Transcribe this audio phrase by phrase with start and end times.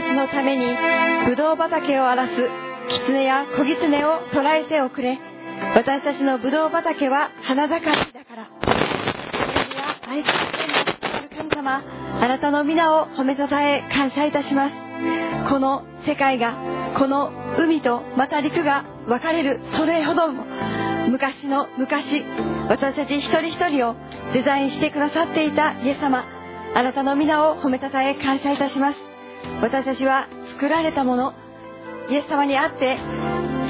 [0.00, 0.64] たちのために
[1.26, 2.32] ブドウ畑を荒らす
[2.88, 5.18] 狐や小狐を捕らえておくれ。
[5.74, 8.48] 私たちのブドウ畑は花盛りだから。
[10.08, 10.34] 愛する
[11.36, 11.82] 神様
[12.20, 14.74] あなたの皆を褒めたたえ感謝いたします。
[15.50, 16.56] この世界が
[16.96, 20.44] この海とまた陸が分かれるそれほども
[21.08, 22.24] 昔の昔
[22.68, 23.96] 私たち一人一人を
[24.32, 26.24] デザインしてくださっていたイエス様
[26.74, 29.09] あなたの皆を褒めたたえ感謝いたします。
[29.62, 31.34] 私たちは作られたもの
[32.08, 32.98] イエス様にあって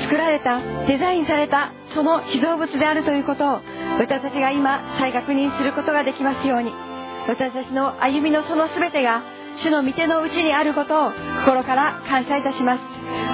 [0.02, 3.60] 作られたデザインされたその被造物であるということを
[3.98, 6.72] 私たちが今再確認することができますように。
[7.28, 9.22] 私たちの歩みのその全てが
[9.56, 11.12] 主の御手のうちにあることを
[11.44, 12.82] 心から感謝いたします。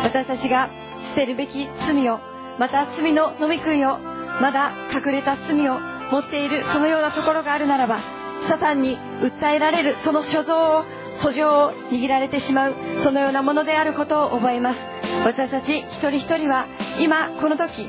[0.03, 0.71] 私たちが
[1.11, 2.19] 捨てるべき罪を
[2.59, 3.99] また罪の飲み食いを
[4.41, 5.79] まだ隠れた罪を
[6.11, 8.01] 持っているそのようなところがあるならば
[8.49, 10.85] サタンに訴えられるその所蔵を
[11.21, 14.81] 訴状を握られてしまうそのようなものであることを覚えます。
[15.25, 16.67] 私たち一人一人は
[17.01, 17.89] 今この時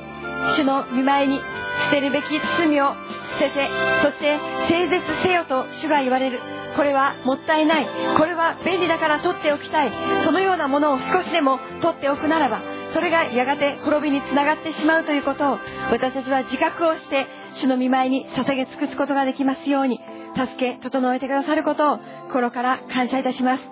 [0.55, 1.39] 主の見舞いに
[1.85, 2.25] 捨てるべき
[2.57, 2.93] 罪を
[3.39, 3.69] 捨てて
[4.01, 6.39] そして整絶せよと主が言われる。
[6.75, 7.87] これはもったいない。
[8.17, 9.91] これは便利だから取っておきたい。
[10.23, 12.61] そのようなものを少しでも取っておくならば
[12.93, 15.59] それがやがて滅びにつながってしまうということを
[15.91, 19.99] 私たちは自覚をして主の見舞いに捧げ尽くすことができますように。
[20.37, 23.63] 助け整えてくださることを心から感謝いたします。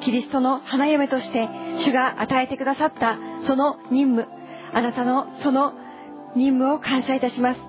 [0.00, 4.28] キリストの花嫁として主が与えてくださったその任務
[4.72, 5.74] あなたのその
[6.36, 7.60] 任務を感謝いたします。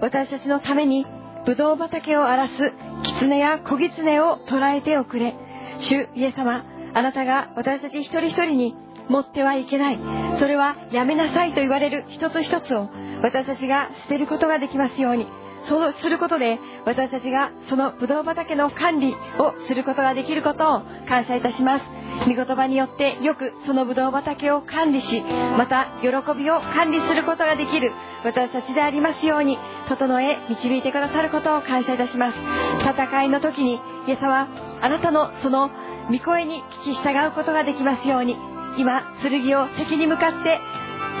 [0.00, 1.06] 私たちのために
[1.46, 2.54] ブドウ畑を荒らす
[3.02, 5.34] 狐や小狐を捕らえておくれ。
[5.78, 8.74] 主イエス様あなたが私たち一人一人に
[9.08, 9.98] 持ってはいけない。
[10.38, 12.88] それはやめなさいと言われる一つ一つを
[13.22, 15.26] 私たちが捨てることができますように。
[15.68, 21.84] そうすることで私たちがそのブドウ畑の管理をすることができることを感謝いたします。
[22.26, 25.22] 御言葉によってよくそのブドウ畑を管理し
[25.56, 27.92] また喜びを管理することができる
[28.24, 32.36] 私たちでありますように整え導いてくださることを感謝いたします。
[32.84, 34.48] 戦いの時にイエスは
[34.82, 35.70] あなたのその
[36.10, 38.36] 御声に聞き従うことができますように
[38.76, 40.58] 今剣を敵に向かって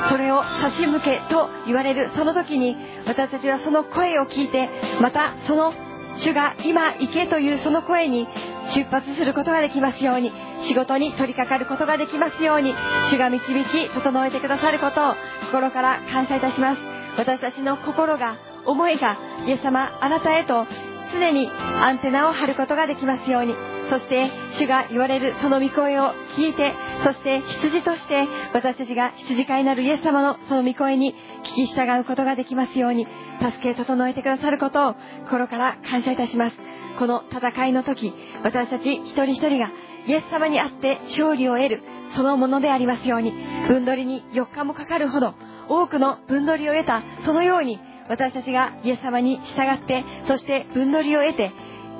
[0.08, 2.76] それを差し向けと言われるその時に
[3.06, 4.68] 私たちはその声を聞いて
[5.00, 5.74] またその
[6.18, 8.26] 主が今行けというその声に
[8.74, 10.32] 出発することができますように
[10.62, 12.74] 仕事に取り掛かることができますように
[13.10, 15.14] 主が導き整えてくださることを
[15.46, 16.80] 心から感謝いたします
[17.16, 18.36] 私たちの心が
[18.66, 20.66] 思いがイエス様あなたへと
[21.12, 23.54] 常にアンテナを張ることができますように。
[23.90, 26.72] そして主が言われるその御声を聞いて
[27.02, 31.12] そして羊として私たちが羊飼いになるイエス様のその御声に
[31.42, 33.08] 聞き従うことができますように
[33.40, 34.94] 助け整えてくださることを
[35.24, 36.56] 心から感謝いたします。
[37.00, 38.12] この戦いの時
[38.44, 39.72] 私たち一人一人が
[40.06, 41.82] イエス様にあって勝利を得る
[42.14, 43.32] そのものでありますように。
[43.68, 45.34] 分取りに4日もかかるほど
[45.68, 47.78] 多くの分取りを得たそのように
[48.10, 51.52] 私たちがイエス様に従ってそして分取りを得て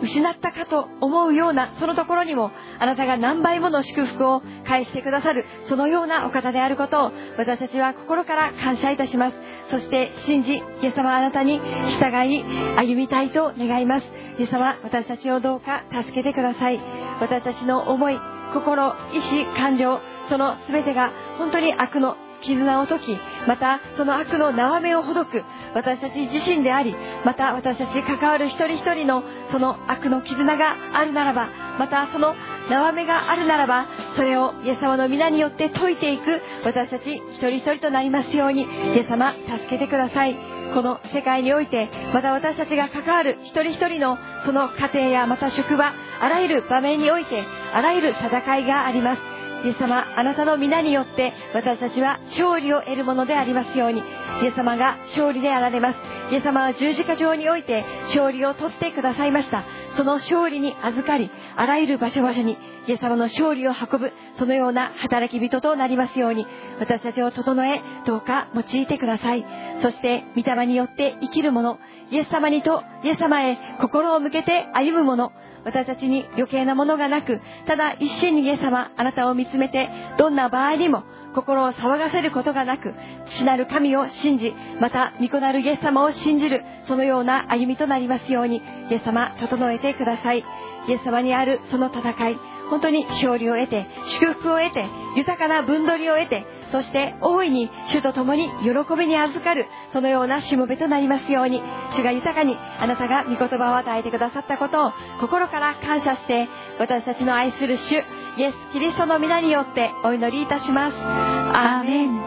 [0.02, 9.36] 失ったかと思うようなそのところにもあなたが何倍もの祝福を返してくださるそのようなお方であることを私たちは心から感謝いたします。
[9.70, 12.42] そして信じイエス様あなたに従い
[12.76, 14.06] 歩みたいと願います。
[14.38, 16.80] イエス様私たちをどうか助けてください。
[17.20, 18.18] 私たちの思い
[18.54, 25.42] 心意志感情その全てが本当に悪の絆を解きまたその悪の縄目をほどく
[25.74, 32.34] 私たち自身でありまた私たち関わる一人一人のその悪の絆があるならばまたその
[32.68, 33.86] 縄目があるならば
[34.16, 40.60] それをイエス様の皆によって解いていく私たち一人一人となりますようにイエス様助けてください。
[40.70, 49.39] この世界においてまた私たちが関わる一人一人のその家庭やまた職場あらゆる場面においてあらゆる戦いがあります。
[49.64, 54.02] イエス様あなたの皆によって私たちは勝利を得るものでありますように。
[54.42, 55.98] イエス様が勝利であられます。
[56.32, 59.64] イエス様は十字架上において勝利を取ってくださいました。
[59.96, 62.56] その勝利に預かりあらゆる場所場所に
[62.86, 66.46] イエス様の勝利を運ぶそのような働き人となりますように。
[66.78, 69.44] 私たちを整えどうか用いてください。
[69.82, 71.78] そして御霊によって生きる者
[72.10, 75.32] イエス様にとイエス様へ心を向けて歩む者
[75.64, 81.04] 私たちに余計なものがなくただ一心にイエス様あなたを見つめてどんな場合にも
[81.34, 82.94] 心を騒がせることがなく
[83.26, 90.44] 父なる神を信じまた御子なるイエス様を信じるそのような歩みとなりますようにイエス様整えてください。
[90.88, 92.36] イエス様にあるその戦い
[92.70, 93.86] 本当に勝利を得て
[94.20, 94.86] 祝福を得て
[95.16, 101.62] 豊かな分取りを得てそして大いに主と共に喜びに預かるそのようなしもべとなりますように
[101.92, 107.96] 主が豊かにあなたが御言葉を与えてくださったことを心から感謝して私たちの愛する主
[108.36, 110.96] イエス・キリストの皆によってお祈りいたします。
[110.96, 112.20] アーメン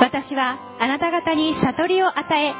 [0.00, 2.52] 私はあなた方に悟りを与え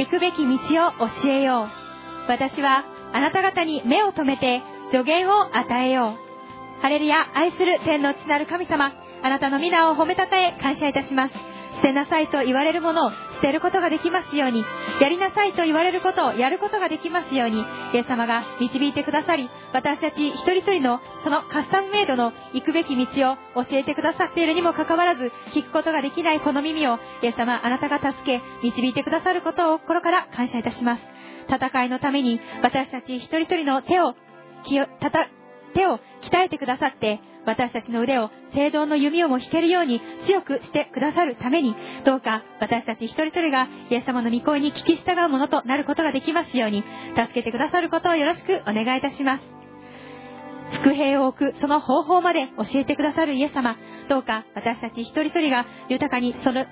[0.00, 2.30] 行くべき道を教えよう。
[2.30, 6.82] 私はあなた方に目を留めて助言を与えよう。
[6.82, 8.92] ハレルヤ愛する天の父なる神様。
[9.22, 11.34] あなたの皆を褒めたたえ感謝いたします。
[11.76, 14.64] 捨てなさいと言われるものを捨てることができますように。
[15.00, 17.64] やりなさいと言われることをやることができますように。
[17.92, 31.02] イエス様が導いてくださり私たち一人一人のそのカスタムメイドの行くべき道を教えてくださっているにもかかわらず聞くことができないこの耳をイエス様あなたが助け導いてくださることを心から感謝いたします。
[31.48, 34.14] 戦いのために私たち一人一人の手を
[35.76, 46.82] 手を鍛えてくださって私たちの腕を聖堂の弓をも引けるように強くしてくださるためにどうか私たち一人一人がイエス様の御声に聞き従うものとなることができますように
[47.14, 49.42] 助けてくださることをよろしくお願いいたします。
[50.72, 53.76] 伏兵を置くその方法まで教えてくださるイエス様
[54.08, 56.66] どうか私たち一人一人が豊かにその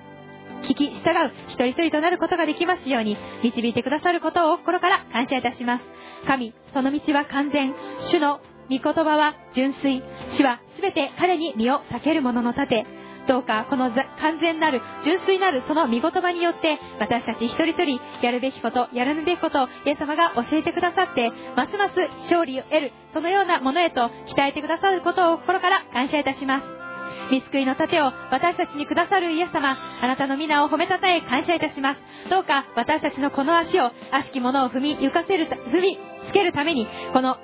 [0.65, 5.85] 聞き従う一人一人となることができますように導いてくださることを心から感謝いたします。
[6.27, 7.75] 神その道は完全。
[8.01, 8.41] 主の
[8.71, 10.03] 御言葉は純粋。
[10.31, 12.87] 主は全て彼に身を避ける者の盾。
[13.27, 21.95] どうかこの完全なる純粋なるその御言葉によって私たち一人一人やるべきことやらぬべきことをイエス様が教えてくださってますます
[22.25, 26.85] 勝利を得るそのようなものへと鍛えてくださることを心から感謝いたします。
[27.31, 32.01] 見救いの盾を私たちにくださるイエス様あなたの皆を褒めたたえ感謝いたします。
[32.29, 37.37] どうか私たちのこの足を悪しき者を踏みゆかせる踏みつけるためにこの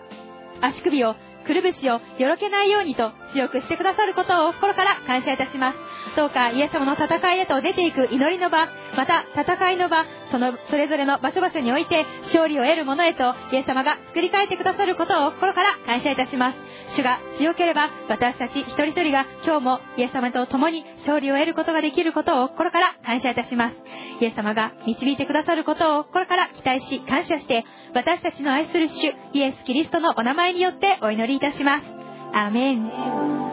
[0.60, 1.14] 足首を
[1.46, 5.78] くるぶしをよろけないようにと強くしてくださることを心から感謝いたします。
[6.16, 16.70] どうかイエス様の戦いへと出ていく祈りの場また戦いの場そのそれぞれの場所場所において勝利を得るものへとイエス様が作り変えてくださることを心から感謝いたします。
[16.96, 23.76] 主が強ければ私たち一人一人が今日もイエス様と共に勝利を得ることができることを心から感謝いたします。
[24.20, 27.64] イエス様が導いてくださることを心から期待し感謝して
[27.94, 31.84] 私たちの愛する主イエス・キリストのお名前によってお祈りいたします。
[32.32, 33.49] アーメン。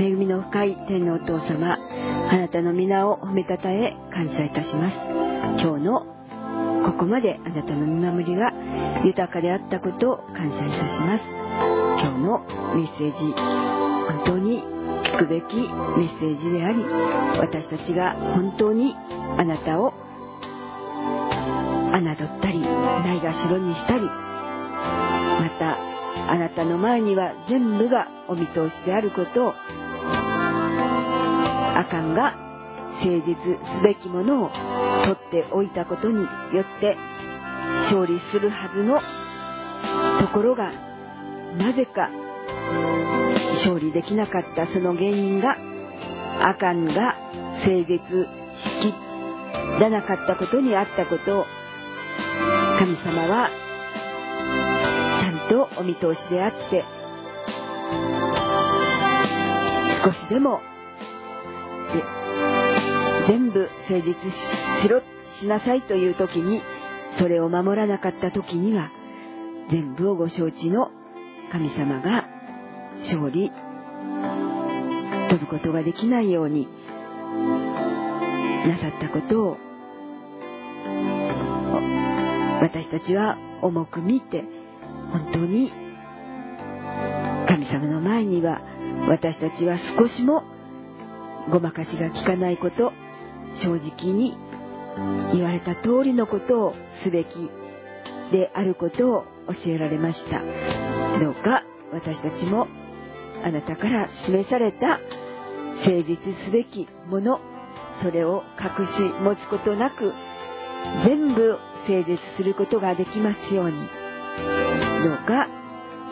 [0.00, 1.76] 恵みの深い天のお父様
[2.30, 4.96] あなたの皆を褒めたたえ感謝いたします。
[5.62, 6.06] 今日の
[6.86, 8.50] ここまであなたの見守りが
[9.04, 11.24] 豊かであったことを感謝いたします。
[12.00, 12.40] 今日の
[12.74, 13.34] メッセージ
[14.08, 14.62] 本当に
[15.04, 16.82] 聞くべきメッセージであり
[17.38, 18.96] 私たちが本当に
[19.36, 19.92] あなたを
[21.92, 25.76] 侮ったりないがしろにしたりまた
[26.32, 29.54] あなたの前には全部がお見通しであることを
[31.80, 32.36] アカンが
[33.02, 33.34] 誠実
[33.78, 34.50] すべきものを
[35.04, 36.96] 取っておいたことによって
[37.84, 39.00] 勝利するはずの
[40.20, 40.70] ところが
[41.56, 42.10] なぜか
[43.54, 45.56] 勝利できなかったその原因が
[46.46, 47.16] アカンが
[47.64, 51.46] 誠実しきらなかったことにあったことを
[52.78, 53.50] 神様は
[55.20, 56.84] ちゃんとお見通しであって
[60.04, 60.60] 少しでも
[63.26, 64.14] 全部誠実
[64.82, 65.02] しろ
[65.40, 66.62] しなさいという時に
[67.18, 68.90] それを守らなかった時には
[69.70, 70.90] 全部をご承知の
[71.52, 72.28] 神様が
[73.00, 73.50] 勝利
[75.28, 76.68] 取ることができないように
[78.66, 79.56] なさったことを
[82.60, 84.44] 私たちは重く見て
[85.12, 85.72] 本当に
[87.48, 88.60] 神様の前には
[89.08, 90.44] 私たちは少しも
[91.50, 92.92] ごまかしが効かないこと
[93.62, 94.36] 正直に
[95.32, 97.50] 言われた通りのことをすべき
[98.32, 100.40] であることを教えられました。
[101.18, 102.68] どうか私たちも
[103.44, 105.00] あなたから示された
[105.84, 107.40] 誠実すべきもの
[108.02, 110.12] それを隠し持つことなく
[111.04, 113.88] 全部誠実することができますように。
[115.02, 115.48] どうか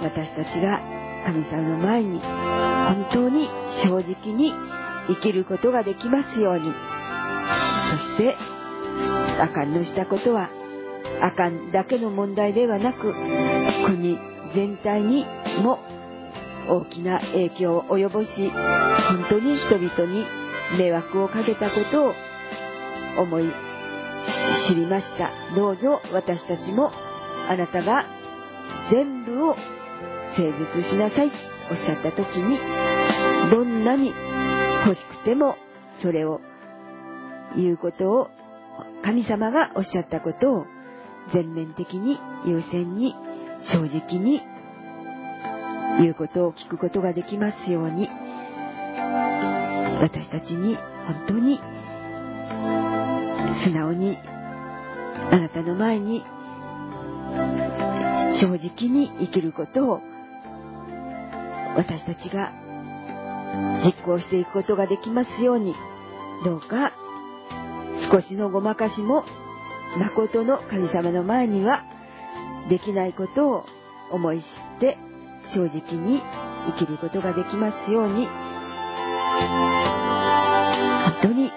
[0.02, 0.80] 私たちが
[1.26, 3.48] 神様の前に本当に
[3.82, 4.52] 正直に
[5.08, 6.72] 生きることができますように。
[7.90, 8.36] そして
[9.40, 10.50] あかんのしたことは
[11.22, 13.14] あかんだけの問題ではなく
[13.86, 14.18] 国
[14.54, 15.24] 全体に
[15.62, 15.78] も
[16.68, 18.50] 大きな影響を及ぼし
[19.08, 20.26] 本当に人々に
[20.78, 22.14] 迷惑をかけたことを
[23.22, 23.44] 思い
[24.68, 25.32] 知りました。
[25.54, 26.92] どうぞ私たちも
[27.48, 28.04] あなたが
[28.90, 30.42] 全部を誠
[30.76, 31.32] 実しなさい。
[31.70, 32.58] おっしゃった時に
[33.50, 34.14] どんなに
[34.88, 35.56] 欲しくても
[36.02, 36.40] それを
[37.56, 38.28] 言うことを
[39.04, 40.66] 神様がおっしゃったことを
[41.32, 43.14] 全面的に優先に
[43.64, 44.40] 正直に
[45.98, 48.08] 言うことを聞くことができますように。
[50.00, 51.58] 私たちに本当に
[53.64, 54.16] 素直に
[55.30, 56.24] あなたの前に
[58.40, 60.00] 正直に生きることを
[61.76, 62.52] 私たちが
[63.84, 65.74] 実行していくことができますように。
[66.44, 66.92] どうか
[68.12, 69.24] 少しのごまかしも
[69.96, 71.84] 誠の神様の前には
[72.68, 73.64] できないことを
[74.12, 74.46] 思い知っ
[74.80, 74.98] て
[75.54, 76.22] 正直に
[76.78, 78.28] 生きることができますように。
[81.06, 81.50] 本当に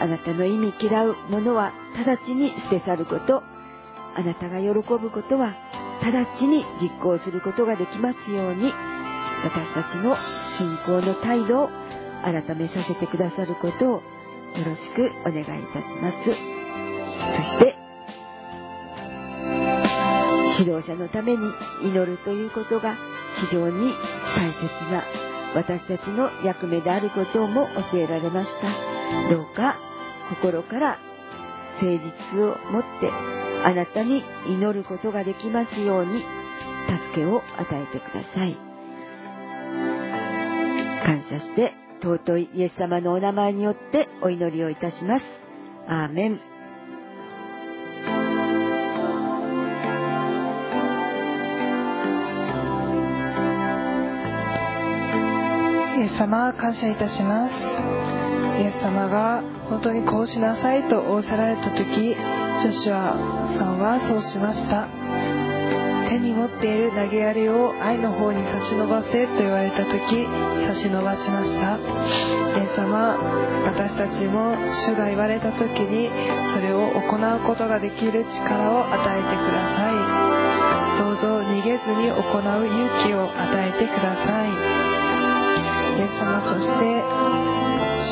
[0.00, 3.42] あなたの意味嫌うものは直ちに捨て去ること。
[4.14, 5.54] あなたが喜ぶことは
[6.02, 8.72] 直ちに実行することができますように。
[9.44, 10.16] 私たちの
[10.56, 11.70] 信仰の態度を
[12.22, 14.02] 改めさせてくださることをよ
[14.64, 16.16] ろしくお願いいたします。
[16.24, 17.76] そして、
[20.58, 21.38] 指導者のために
[21.82, 22.96] 祈るということが
[23.40, 23.94] 非常に
[24.36, 25.02] 大切な
[25.54, 28.68] 私たちの役目であることも教えられました。
[29.30, 29.76] どうか
[30.30, 30.98] 心から
[31.80, 33.10] 誠実を持って
[33.64, 36.24] あなたに祈ることができますように
[37.10, 38.71] 助けを与えてください。
[41.04, 45.24] 感謝して尊いイエス様のお名前によってお祈りをいたします。
[45.88, 46.40] アーメン。
[56.02, 57.54] イエス様感謝いたします。
[58.60, 65.01] イエス様が本当にこうしなさいと仰せられた時、ジョシュアさんはそうしました。
[66.32, 70.26] 持っている投げやりを愛の方に差し伸ばせと言われた時
[70.66, 71.78] 差し伸ばしました。
[71.78, 73.16] イエス様
[73.64, 76.10] 私たちも主が言われた時に
[76.52, 79.94] それを行うことができる力を与えてください。
[80.98, 84.48] どうぞ逃げずに行う勇気を与えてください。
[85.98, 87.02] イエス様そして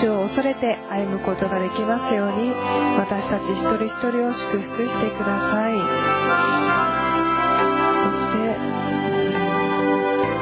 [0.01, 2.53] 主を恐れて歩むことができますように
[2.99, 6.90] 私たち一人一人を祝福してください。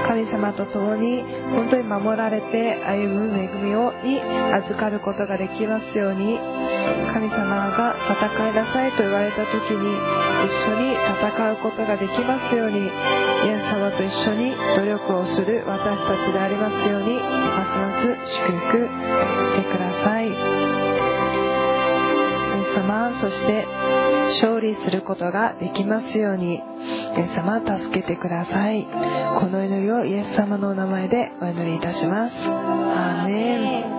[0.08, 1.22] 神様と共に
[1.52, 4.18] 本当に守られて歩む恵みをに
[4.56, 6.38] 預かることができますように
[7.12, 9.92] 神様が戦いなさいと言われた時に
[10.48, 20.78] 一緒に戦うことができますようにイエス様と一緒に努力をする私たちでありますようにますます祝福してください。
[22.78, 23.66] 様そして
[24.28, 33.98] 勝利することができますようにイエス様助けてくださいこの祈りをイエス様のお名前でお祈りいたしますアーメン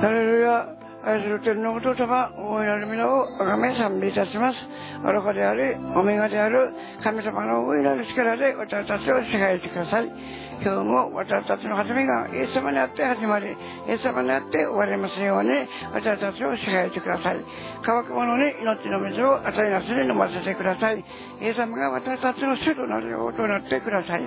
[0.00, 4.58] ハレルヤ愛する天皇お父様、大いなる皆をあがめ賛美いたします。
[5.02, 6.72] 愚かであり、オメガである
[7.02, 10.41] 神様の大いなる力で私たちを支配してください。
[10.62, 13.50] 今日も私たちの始めがイエス様にあって始まり、イ
[13.90, 15.50] エス様にあって終わりますように、
[15.90, 17.42] 私たちを支配してください。
[17.82, 21.02] 乾く者に命の水を与えなすに飲ませてください。
[21.42, 24.22] イエス様が私たちの主となるようとなってください。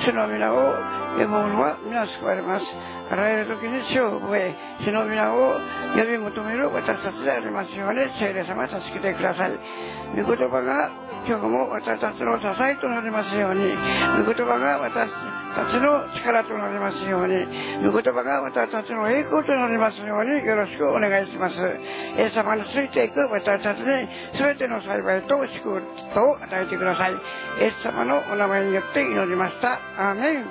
[0.00, 0.74] 主の皆を
[1.14, 2.66] 呼ぶ者は皆救われます。
[3.10, 5.60] あらゆる時に死を覚え、主の皆を
[5.94, 9.52] 呼び求める私たちでありますように、聖霊様助けてください。
[10.16, 10.90] 御言葉が
[11.26, 13.72] 今日も私たちの支えとなりますように、
[14.24, 15.08] 御言葉が私
[15.54, 17.46] たちの力となりますように、
[17.86, 21.54] 御言葉が私たちの栄光となりますように、よろしくお願いします。
[21.56, 24.08] イエス様についていく私たちに
[24.38, 25.80] 全ての幸いと祝
[26.12, 27.12] 福を与えてください。
[27.12, 27.16] イ
[27.64, 29.78] エス様のお名前によって祈りました。
[29.96, 30.44] アーメン。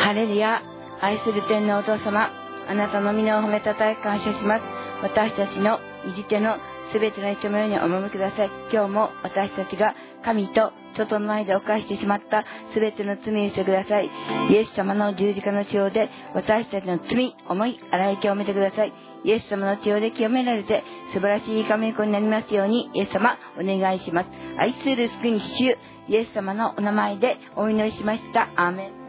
[0.00, 0.62] ハレルヤ、
[1.00, 2.30] 愛する天のお父様、
[2.68, 4.62] あなたの皆を褒めたたえ感謝します。
[5.02, 6.56] 私たちのいじての
[6.92, 8.50] すべての人のようにお守りください。
[8.72, 14.10] 今日も私たちが神と人との間で犯してしまったすべての罪をしてください。
[14.50, 18.92] イエス様の十字架の血をで私たちの罪、思い、洗い清めてください。
[19.24, 24.28] イエス様の血をで清められて素晴らしい神子になりますようにイエス様お願いします。
[24.58, 25.76] 愛する救い主
[26.08, 28.48] イエス様のお名前でお祈りしました。
[28.56, 29.06] アーメン。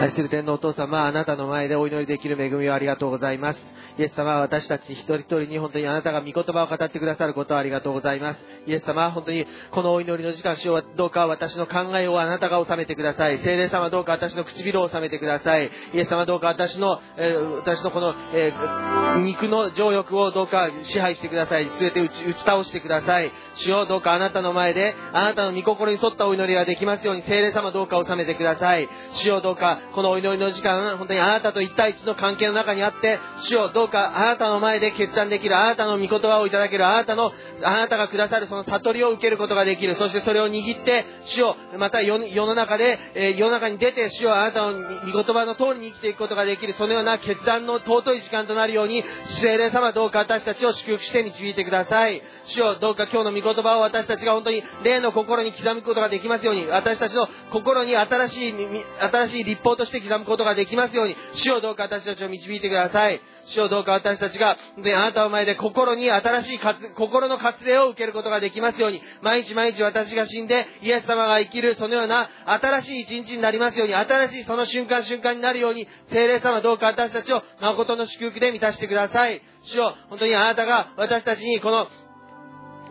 [0.00, 3.58] 愛する天皇お父様、あなたの前でお祈りできる恵みをありがとうございます。
[3.98, 8.40] イエス様は私たち一人一人に本当にあなたが御言葉を語ってくださることをありがとうございます。
[8.66, 13.38] イエス様は本当にこのお祈りの時間、主よどうか私の考えをあなたが収めてください。
[13.38, 15.70] 聖霊様どうか私の唇を収めてください。
[15.94, 21.68] イエス様どうか私の、えー私のこの、えー肉の情欲をどうか支配してください。
[21.68, 23.32] すべて打ち打ち倒してください。
[23.56, 28.88] 主よどうかあなたの前で、あなたの御心に沿ったお祈りができますように、聖霊様どうか収めてください。
[29.14, 39.96] 主よどうか、このお祈りの時間、本当にあなたと一対一の関係の中にあって、主よどうかかあなたの前で決断できる、あなたの御言葉をいただける、あなたの、あなたがくださるその悟りを受けることができる。
[39.96, 49.04] そしてそれを握って、主よまた世の中で、え世の中に出て、主よあなたの御言葉の通りに生きていくことができる、そのような決断の尊い時間となるように、
[49.40, 52.22] 聖霊様どうか私たちを祝福して導いてください。
[52.46, 58.54] 主よどうか今日の御言葉を私たちが本当に霊の心に刻むことができますように、私たちの心に新しい、
[59.00, 63.20] 新しい立法として刻むことができますように、主よどうか私たちを導いてください。
[63.46, 66.60] 主よどうか私たちが、であなたの前で心に新しい
[66.96, 79.42] 心の活例を受けることができますように、毎日毎日私が死んで、イエス様が生きる、そのような新しい一日になりますように、新しいその瞬間瞬間になるように、聖霊様どうか私たちを誠の祝福で満たしてください。
[79.62, 81.88] 主よ、本当にあなたが私たちにこの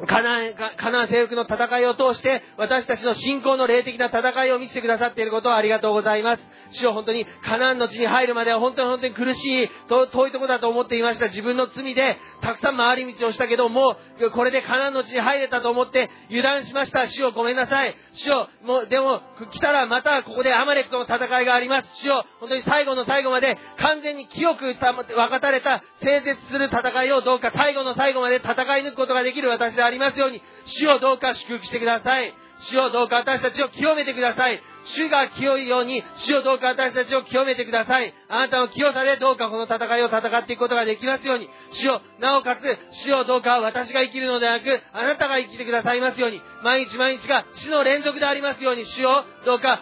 [0.06, 6.44] カナン、カナン征服の戦いを通して、私たちの信仰の霊的な戦いを見せてくださっていることをありがとうございます。
[6.72, 11.28] 主よ本当にカナンの地に入るまでは本当に本当に苦しい、と遠いところだと思っていました。
[11.28, 17.08] 自分の罪でたくさん回り道をしたけど、もうこれでカナンの地に入れたと思って油断しました。
[17.08, 17.96] 主よごめんなさい。
[18.14, 19.22] 主よもう、でも
[19.52, 21.88] 来たらまたここでアマレクとの戦いがあります。
[22.02, 32.47] 主よ本当に最後の最後まで完全に清く分かたれた整絶する戦いをどうか最後の最後まで戦い抜くことができる私でありますように、主をどうか祝福してください。
[32.60, 34.62] 主をどうか私たちを清めてください。
[34.84, 38.14] 主が清いように、主をどうか私たちを清めてください。
[38.30, 49.82] あなたの清さでどうかこの戦いを戦っていくことができますように、主を、なおかつ、主をどうか私が生きるのではなく、あなたが生きてくださいますように、毎日毎日が死の連続でありますように、主をどうか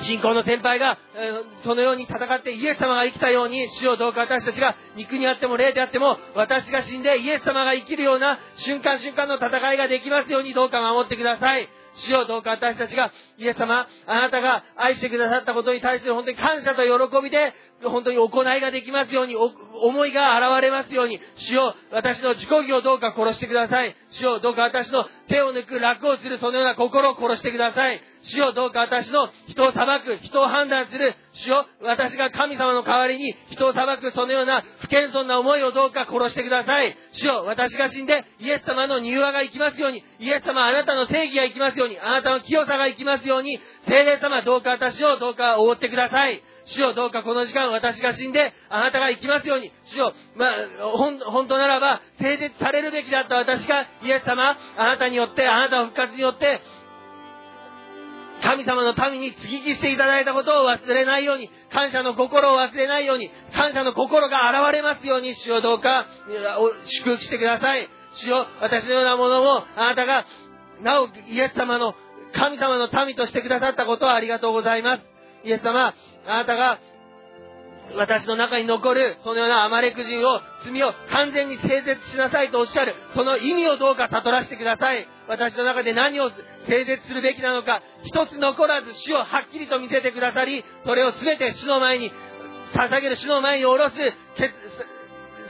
[0.00, 0.98] 信仰の先輩が、
[1.64, 11.68] そのように戦ってイエス様が生きたように、死をどうか私たちが肉にあっても霊であっても、私が死んでイエス様が生きるような瞬間瞬間の戦いができますようにどうか守ってください。
[11.96, 23.94] 主をどうか私たちが、イエス様、あなたが愛してくださったことに対する本当に感謝と喜びで、本当に行いができますように、思いが現れますように、主を私の自己義をどうか殺してください。
[24.12, 28.00] 主をどうか私の手を抜く楽をするそのような心を殺してください。
[28.22, 36.96] 主をどうか私の人を裁く、人を判断する、主を私が神様の代わりに人を裁くそのような不謙遜な思いをどうか殺してください。
[37.12, 46.42] 主を私が死んでイエス様の柔和が生きますように、イエス様あなたの正義が生きますように、あなたの清さが生きますように、聖霊様どうか私をどうか覆ってください。
[46.66, 49.72] 主よどうかこの時間私が死んであなたが生きますように。
[49.84, 50.52] 主よ、まあ、
[50.96, 56.60] ほん、本当ならば、聖絶されるべきだった私がイエス様、あなたによって、あなたの復活によって、
[58.42, 66.06] 神様の民に接ぎ木していただいたことを忘れないように、感謝の心を忘れないように、感謝の心が現れますように、主よどうか、
[66.84, 67.88] 祝福してください。
[68.14, 70.26] 主よ、私のようなものも、あなたが、
[70.82, 71.94] なお、イエス様の、
[72.32, 75.15] 神様の民としてくださったことをありがとうございます。
[75.46, 75.94] イエス様、
[76.26, 76.80] あなたが、
[77.94, 85.08] 私の中に残る、そのようなアマレク人を、罪を完全に清絶しなさいとおっしゃる、その意味をどうか悟らせてください。
[85.28, 86.30] 私の中で何を
[86.66, 92.10] 清絶するべきなのか、一つ残らず死をはっきりと見せてくださり、それを全て主の前に、
[92.74, 93.94] 捧げる主の前に下ろす、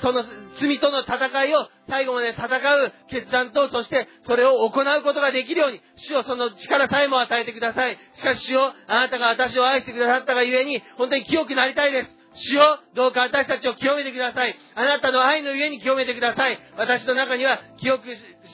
[0.02, 0.24] その
[0.60, 7.98] 罪との戦いを最後まで戦う決断と、そしてそれを行うことができるように、主をその力さえも与えてください。
[8.14, 12.16] しかし主を、あなたが私を愛してくださったがゆえに、本当に清くなりたいです。
[12.36, 14.54] 主よ、どうか私たちを清めてください。
[14.74, 16.58] あなたの愛のゆえに清めてください。
[16.76, 18.04] 私の中には清く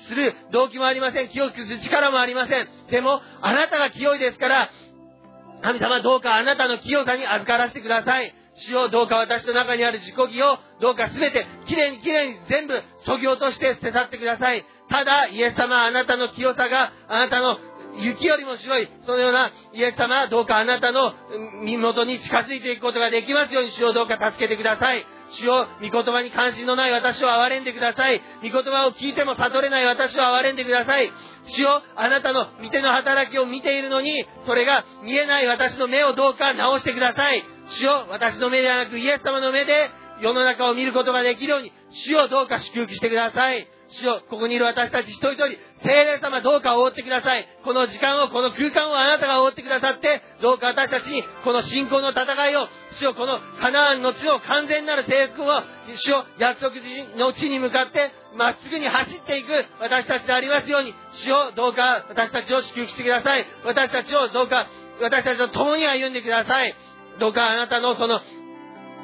[0.08, 1.28] する動機もありません。
[1.28, 2.68] 清くする力もありません。
[2.90, 4.70] でも、あなたが清いですから、
[5.62, 8.34] 神様どうかあなたの清さに預からせてください。
[8.54, 14.64] 主よどうか私の中にある自己義をどうかすべてきれいにきれいに全部削ぎ落として捨て去ってください。
[14.88, 17.58] ただ、イエス様あなたの清さがあなたの
[17.98, 21.14] 雪よりも白い、そのようなイエス様どうかあなたの
[21.64, 25.04] 身元に近づいていくことができますように主をどうか助けてください。
[25.32, 28.20] 主を御言葉に関心のない私を憐れんでください。
[28.42, 31.10] 御言葉を聞いても悟れない私を憐れんでください。
[31.46, 37.44] 主よあなたの見ての働きを見ているのに、それが見えない私の目をどうか直してください。
[37.68, 39.90] 主よ私の目ではなくイエス様の目で
[40.22, 43.66] 世の中を見ることができるように、主をどうか祝福してください。
[43.88, 47.46] 主よ、ここにいる私たち一人一人、聖霊様どうか覆ってください。
[47.64, 55.46] この時間を、この空間をあなたが覆ってくださって、どうか私たちにこの信仰の戦いを、主よ、このカナアンの地の完全なる征服を、
[55.96, 56.76] 主よ、約束
[57.16, 63.46] の地に向かって、まっすぐに走っていく私たちでありますように、主よ、どうか私たちを祝福してください。
[63.64, 64.68] 私たちをどうか、
[65.00, 66.74] 私たちと共に歩んでください。
[67.18, 68.20] どうかあなたのその、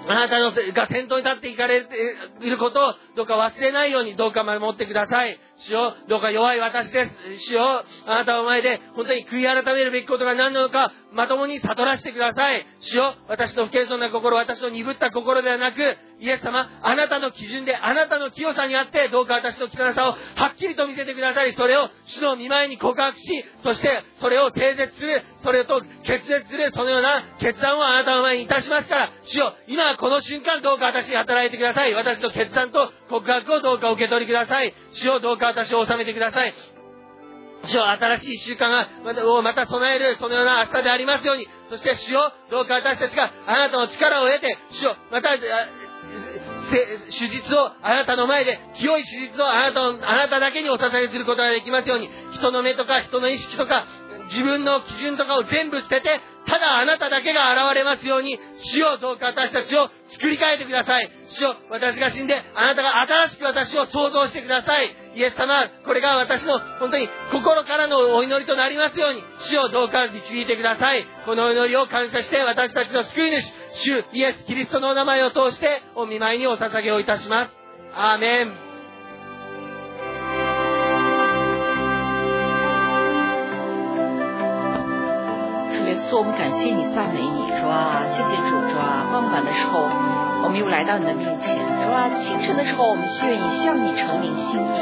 [0.07, 1.95] あなたのが先頭に立っていかれて
[2.41, 5.39] いることをどうか忘れないようにどうか守ってください。
[5.57, 7.15] 主よ、どうか弱い私です。
[7.49, 12.67] 主よ、あなたの前で本当に悔い改めるべきことが何なのかまともに悟らせてください。
[12.81, 21.55] 主よ、私の不謙遜な心、私の鈍った心ではなく、イエス様、あなたの基準で、あなたの清さにあって、どうか私の汚さをはっきりと見せてください。
[21.55, 23.25] それを主の見前に告白し、
[23.63, 31.95] そしてそれを定絶する、それと決絶する、そのような決断をあなたの前にいたしますから、主よ、今この瞬間どうか私に働いてください。
[31.95, 34.75] 私の決断と告白をどうか受け取りください。
[34.93, 36.55] 主よ、どうか私を収めてください。
[37.65, 41.49] 主よ、新しい習慣が、また、をまた備える、そのような明日でありますように。
[41.69, 45.31] そして主よ、どうか私たちがあなたの力を得て、主よ、また、
[46.71, 53.87] 手術をあなたの前で、清い手術をあなた、あなただけにお捧げすることができますように、人の目とか人の意識とか、
[54.31, 61.11] 自分の基準とかを全部捨てて、ただあなただけが現れますように、主よどうか私たちを作り変えてください。
[61.31, 64.95] 主よ私が死んで、あなたが新しく私を創造してください。
[65.15, 71.07] イエス様、これが私の本当に心からのお祈りとなりますように、主よどうか導いてください。
[71.27, 77.51] このお祈りを感謝して、私たちの救い主、主イエス・キリストのお名前を通して、お見舞いにお捧げをいたします。
[77.95, 78.68] アーメン。
[85.89, 89.89] 耶稣，我们感谢你，赞美你，主啊，谢谢主，主啊，傍晚的时候，
[90.45, 94.77] 我们又来到你的面前，主啊，清晨的时候，我们愿意向你呈明心意，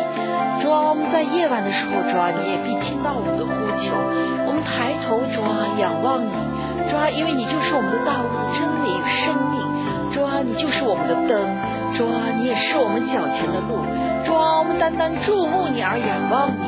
[0.58, 3.94] 主啊，我们在夜晚的时候，主啊，你也必听到我们的呼求，
[4.46, 6.34] 我们抬头，主啊，仰望你，
[6.90, 9.62] 主啊，因为你就是我们的道路、真理与生命，
[10.10, 11.38] 主啊，你就是我们的灯，
[11.94, 13.78] 主啊，你也是我们脚前的路，
[14.26, 16.66] 主啊，我们单单注目你而仰望你，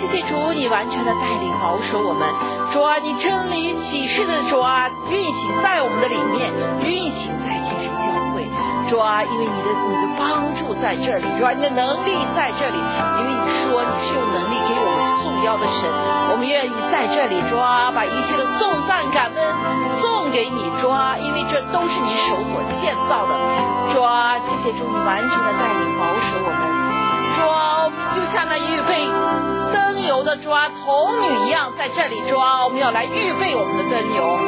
[0.00, 2.24] 谢谢主，你完全的带领保守我们。
[2.72, 6.48] 主啊，你真理启示的主啊，运行在我们的里面，
[6.80, 8.48] 运行在天使教会。
[8.88, 15.84] 主啊，因为你的你的帮助在这里，主啊，你的能力在这里，因为你说你是用能力给我们束腰的神，
[16.32, 19.40] 我们愿意在这里，主啊，把一切的颂赞感恩
[20.00, 23.36] 送给你，主啊，因为这都是你手所建造的。
[23.92, 26.69] 主啊，谢谢主，你完全的带领保守我们。
[27.40, 29.08] 抓，就像那预备
[29.72, 34.38] 灯油的抓童女一样，在这里抓，我们要来预备我们的灯油。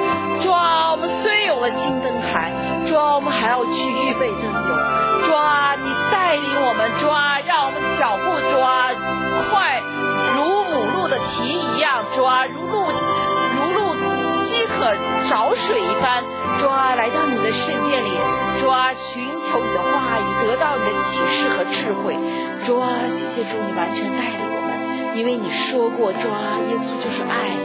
[0.40, 2.52] 抓，我们虽有了金灯台，
[2.88, 4.76] 抓，我们还要去预备灯油。
[5.26, 8.90] 抓，你带领我们，抓，让我们脚步抓
[9.50, 9.80] 快
[10.36, 12.90] 如母鹿的蹄一样，抓，如鹿
[13.56, 13.94] 如鹿
[14.44, 14.94] 饥渴
[15.30, 16.24] 找水一般。
[16.60, 18.10] 抓，来到你的圣殿里，
[18.60, 22.16] 抓，寻求你的话语，得到你的启示和智慧。
[22.64, 27.56] 主啊，谢谢主，你完全带领我们，因为你说过，主啊，耶稣就是爱。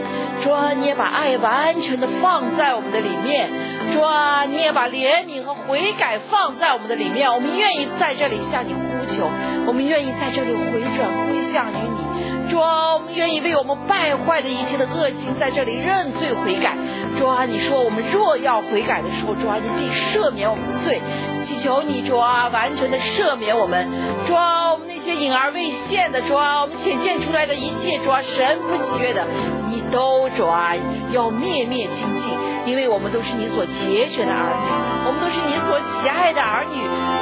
[0.42, 3.50] 主啊，你也把爱完全的放在我们的里面。
[3.92, 7.32] 主啊，你也把怜悯和悔改放在我们的里面。
[7.32, 9.30] 我们愿意在这里向你呼求，
[9.66, 12.07] 我们愿意在这里回转归向于你。
[12.50, 16.76] 主啊，我们愿意为我们败坏的一切的恶行在这里认罪悔改。
[17.18, 21.00] 主啊，你说我们若要悔改的时候，主啊，你必赦免我们的罪。
[21.42, 23.88] 祈求你，主啊，完全的赦免我们。
[24.26, 29.26] 主啊，我们那些隐而未现的，主啊，我们显现出来的一切，主啊，神不喜悦的，
[29.70, 30.72] 你都主啊，
[31.10, 34.68] 要灭灭清净，因为我们都是你所节选的儿女，
[35.06, 36.78] 我们都是你所喜爱的儿女。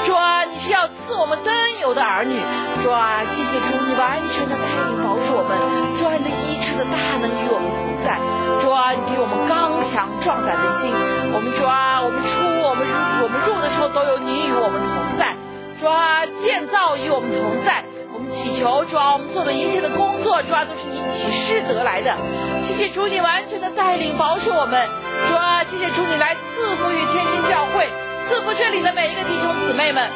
[0.06, 0.35] 主啊，
[0.66, 2.34] 是要赐我们灯油的儿女。
[2.82, 5.54] 主啊，谢谢主，你完全的带领保守我们。
[5.94, 8.18] 主啊，你的医治的大能与我们同在。
[8.58, 10.90] 主啊，你给我们刚强壮胆的心。
[11.30, 15.38] 我们主啊，我们出我们入我们入的时候都有你与我们同在。
[15.78, 17.86] 主啊，建造与我们同在。
[18.10, 22.10] 我们祈求主啊，我们做的一切的工作，主啊，都是你启示得来的。
[22.66, 24.82] 谢谢主，你完全的带领保守我们。
[25.30, 27.86] 主啊，谢谢主，你来赐福于天津教会，
[28.28, 30.10] 赐福这里的每一个弟兄姊妹们。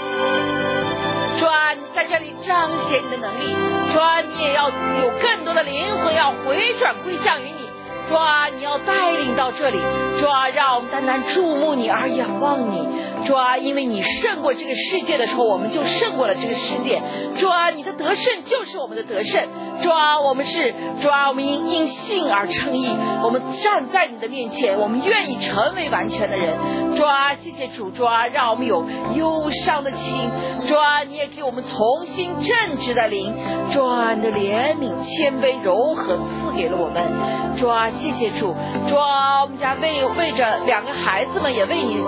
[1.38, 3.54] 主啊，在这里彰显你的能力。
[3.92, 7.70] 主啊，你也要有更多的灵魂要回转归向于你。
[8.08, 9.78] 主啊，你要带领到这里。
[10.18, 12.88] 主啊，让我们单单注目你而仰望你。
[13.26, 17.00] 主啊，因为你胜过这个世界的时候，我们就胜过了这个世界。
[17.38, 19.48] 主啊，你的得胜就是我们的得胜。
[19.82, 26.54] 主啊，我们是主啊，我们因因信而称义，我们站在你的面前，我们愿意成为完全的人。
[26.96, 30.30] 主啊，谢谢主，主啊，让我们有忧伤的心。
[30.66, 33.34] 主啊，你也给我们重新正直的灵。
[33.72, 37.56] 主啊，你的怜悯、谦卑、柔和赐给了我们。
[37.56, 38.54] 主啊，谢谢主。
[38.88, 42.02] 主啊，我们家为为着两个孩子们也为你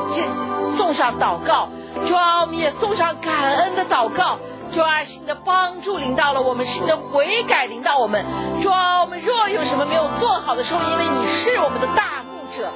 [0.77, 1.69] 送上祷告。
[2.07, 4.39] 主啊，我们也送上感恩的祷告。
[4.73, 8.25] 主啊，是你的帮助领到了我们，是你的悔改领到我们。
[8.63, 12.73] 主啊，我们若有什么没有做好的时候，因为你是我们的大牧者。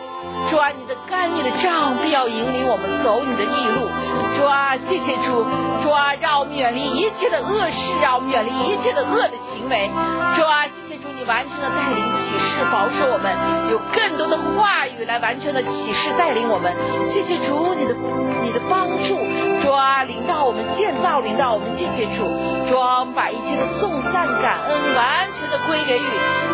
[0.51, 3.89] 主啊，你的干你的杖必要引领我们走你的逆路。
[4.37, 5.45] 主啊，谢谢主。
[5.83, 9.91] 主啊，让我们远离一切的恶事，让我们远离一切的恶的行为。
[10.37, 10.67] 主啊，
[11.07, 13.33] 主，你完全的带领启示，保守我们
[13.71, 16.75] 有更多的话语来完全的启示带领我们。
[17.13, 17.95] 谢谢主，你的
[18.43, 19.15] 你的帮助。
[19.63, 22.27] 主啊，领到我们建造，领到我们谢谢主。
[22.69, 26.07] 主啊，把一切的颂赞感恩完全的归给予。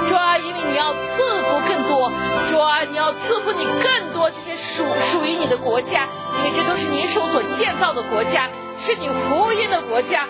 [0.09, 2.13] 主啊，因为你要赐福更多。
[2.51, 8.49] 主啊，你要赐福你更多这些属属于你的国家，因为这都是你手所建造的国家，
[8.81, 10.27] 是你福音的国家。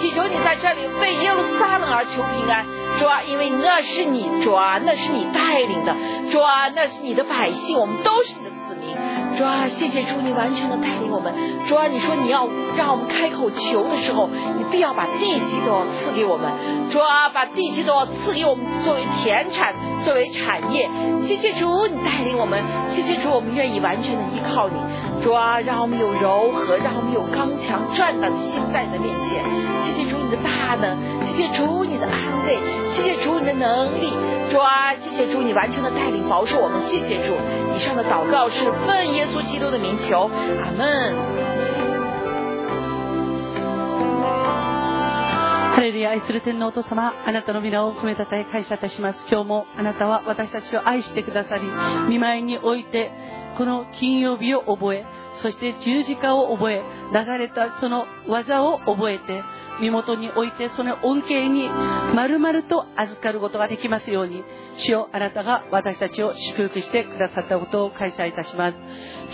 [0.00, 2.64] 祈求你在这里为耶路撒冷而求平安。
[2.98, 5.94] 主啊，因为那是你主啊，那是你带领的。
[6.30, 8.96] 主啊，那是你的百姓，我们都是你的子民。
[9.36, 11.34] 主啊，谢谢主，你完全的带领我们。
[11.66, 16.50] 主啊，你说你要让我们开口求的时候，你必要把地基都要赐给我们。
[16.90, 20.88] 主啊，把地基都要赐给我们作为田产，作为产业。
[21.22, 22.62] 谢谢主，你带领我们。
[22.90, 24.76] 谢谢主，我们愿意完全的依靠你。
[25.27, 29.43] 主啊，让我们有柔和，让我们有刚强壮胆的心在你的面前。
[29.83, 32.59] 谢谢主你的大能，谢谢主你的安慰，
[32.91, 34.11] 谢谢主你的能力。
[34.49, 36.81] 主啊，谢谢主你完全的带领保守我们。
[36.83, 37.35] 谢谢主，
[37.75, 40.29] 以上的祷告是奉耶稣基督的名求，
[40.61, 41.13] 阿门。
[45.73, 49.25] ハレルヤ愛する天皇お父様、あなたの皆を褒めたたえ感謝いたします。
[49.29, 51.63] 今日もあなたは私たちを愛してくださり、
[52.09, 53.11] 見舞いにおいて
[53.58, 55.04] この金曜日を覚え、
[55.42, 59.42] そして十字架を覚え、流れたその技を覚えて、
[59.80, 61.68] 身元においてその恩恵に
[62.14, 64.44] 丸々と預かることができますように、
[64.76, 68.78] 主よあなたが私たちを祝福してくださったことを感謝いたします。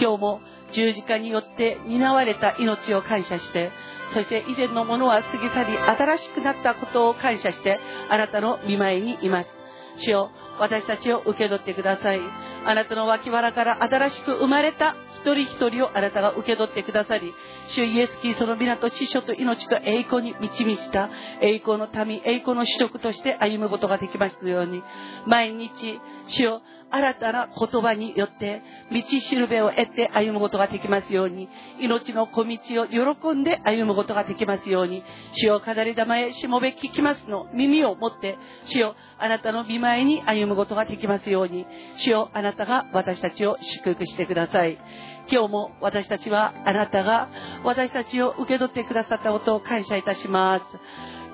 [0.01, 0.41] 今日も
[0.73, 3.71] 十字架によって担われた命を感謝して、
[4.15, 9.54] そして以前のものは過ぎ去り新しくなったことを感謝して、あなたの見舞いにいます。
[9.99, 12.21] 主よ私たちを受け取ってください。
[12.67, 17.35] あなたの脇腹から新しく生まれた一人一人をあなたが受け取ってくださり、
[17.69, 24.83] 主イエス・キリストの皆と知書と命と栄光に満ち満ちた栄光の民、栄光の主食として歩むことができますように、
[25.27, 26.61] 毎日、主を
[26.95, 31.49] 新たな言葉によって道しるべを得て歩むことができますように
[31.81, 35.03] 命の小道を喜んで歩むことができますように
[35.33, 44.79] 主よ飾り玉へしもべ聞きますの耳を持って主よあなたの見舞いに歩むことができますように主よあなたが私たちを祝福してください。
[45.27, 47.29] 今日も私たちはあなたが
[47.65, 50.65] 私たちを受け取ってくださったことを感謝いたします。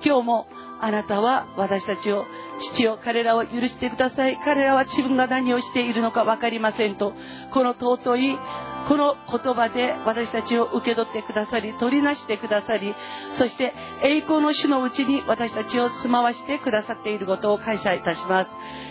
[0.04, 0.46] 今日も
[0.80, 2.24] あなたは私たちを
[2.58, 4.38] 父よ彼らを許してください。
[4.44, 7.12] 彼らは自分が何をしているのか分かりませんと。
[7.52, 8.38] この尊い
[8.88, 12.94] この言葉で私たちを受け取ってくださり取りなしてくださり
[13.36, 18.46] そして栄光の主のうちに私たちを住まわしてくださっていることを感謝いたしま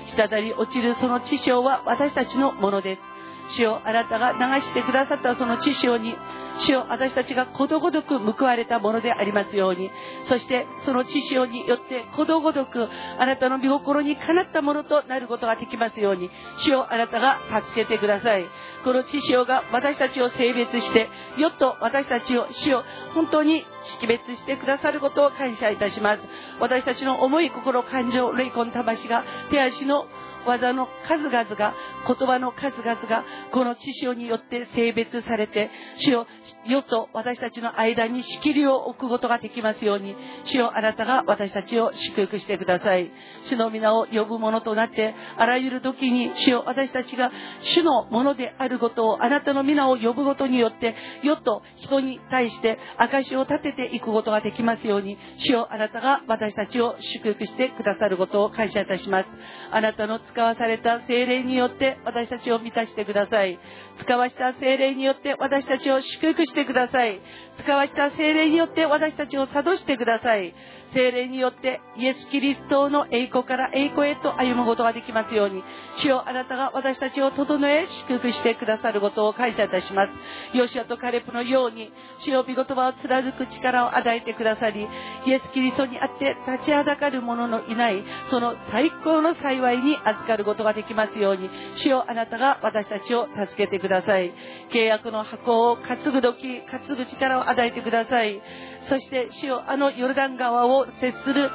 [0.05, 0.15] す。
[0.15, 3.18] 滴り落ちるその知性は私たちのものです。
[3.49, 6.15] 主よあなたが流してくださったその知性に
[6.59, 9.91] 主よ私たちがことごとく報われたものでありますように。
[10.23, 16.29] そしてその知性によってことごとくあなたの御心にかなったものとなることができますように。
[16.57, 18.45] 主よあなたが助けてください。
[18.83, 22.83] この知性が私たちを性別してよっと私たちを主よ
[23.13, 26.21] 本当に識別してくださることを感謝いたします。
[26.59, 30.07] 私たちの思い心感情霊魂魂が手足の
[30.49, 31.73] 技の数々が、
[32.07, 36.27] 言葉の数々が、この知性によって性別されて、主よ、
[36.65, 43.11] 世と私たちの間に仕切りを置くことができますように、主よ、あなたが私たちを祝福してください。
[43.45, 47.31] 主の皆を呼ぶものとなって、あらゆる時に、主よ、私たちが
[47.61, 59.29] 主のものであることを、あなたの皆を呼ぶことによって、世と人に対して証を立てていくことができますように、主よ、あなたが私たちを祝福してくださることを感謝いたします。
[59.71, 63.59] あなたの使使わされた精霊によって私たちを満たしてください。
[63.99, 67.19] 使わした精霊によって私たちを祝福してください。
[67.61, 70.55] 使わした精霊によって私たちを諭してください。
[70.93, 75.61] 精霊によってイエス・キリストの栄光から栄光へと歩むことができますように。
[75.97, 80.11] 主よあなたが私たちを整え祝福してくださることを感謝いたします。
[80.53, 84.87] ヨシアとカレプのように主よ御言葉を貫く力を与えてくださり
[85.25, 94.33] イエス・キリストにあって立ちはだかる者のいないその最高の幸いに預かることができますように主よあなたが私たちを助けてください。
[94.71, 98.41] 契約の箱を担ぐ時担ぐ力を与えてください。
[98.87, 101.49] そして主よあのヨルダン川を接する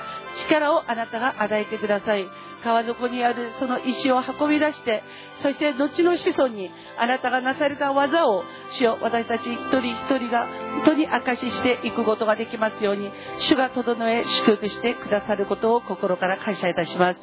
[0.48, 2.26] 力をあなたが与えてください。
[2.64, 5.02] 川底にあるその石を運び出して
[5.42, 13.10] そして後の子孫にあなたがなされた技を主よ私たち一人一人が本当に証ししていくことができますように
[13.40, 17.20] 主が整え祝福してくださることを心から感謝いたします。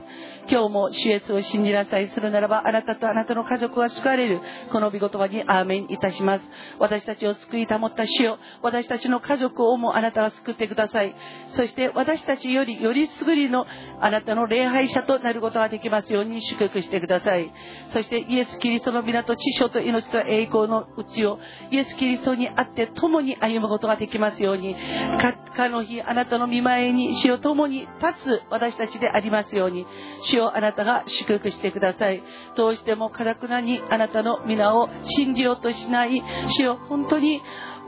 [0.49, 2.09] 今日も主イエスを信じなさい。
[2.09, 4.41] するならばあなたとあなたの家族は救われる。
[4.71, 6.45] この御言葉にアーメンいたします。
[6.79, 11.15] 私たちを救い保った主よ私たちの家族をもあなたが救ってください。
[11.49, 13.65] そして私たちよりより優りの
[13.99, 17.51] あなたの礼拝者となることができますように祝福してください。
[17.87, 21.39] そしてイエス・キリストの皆と知性と命と栄光のうちを
[21.71, 24.75] イエス・キリストにあって共に歩むことができますように
[25.55, 27.91] かの日あなたの見前に死を共に立
[28.23, 29.85] つ私たちでありますように
[30.23, 32.23] 主をあなたが祝福してください。
[32.55, 37.41] どうしてもかくなにあなたの皆を信じようとしない主を本当に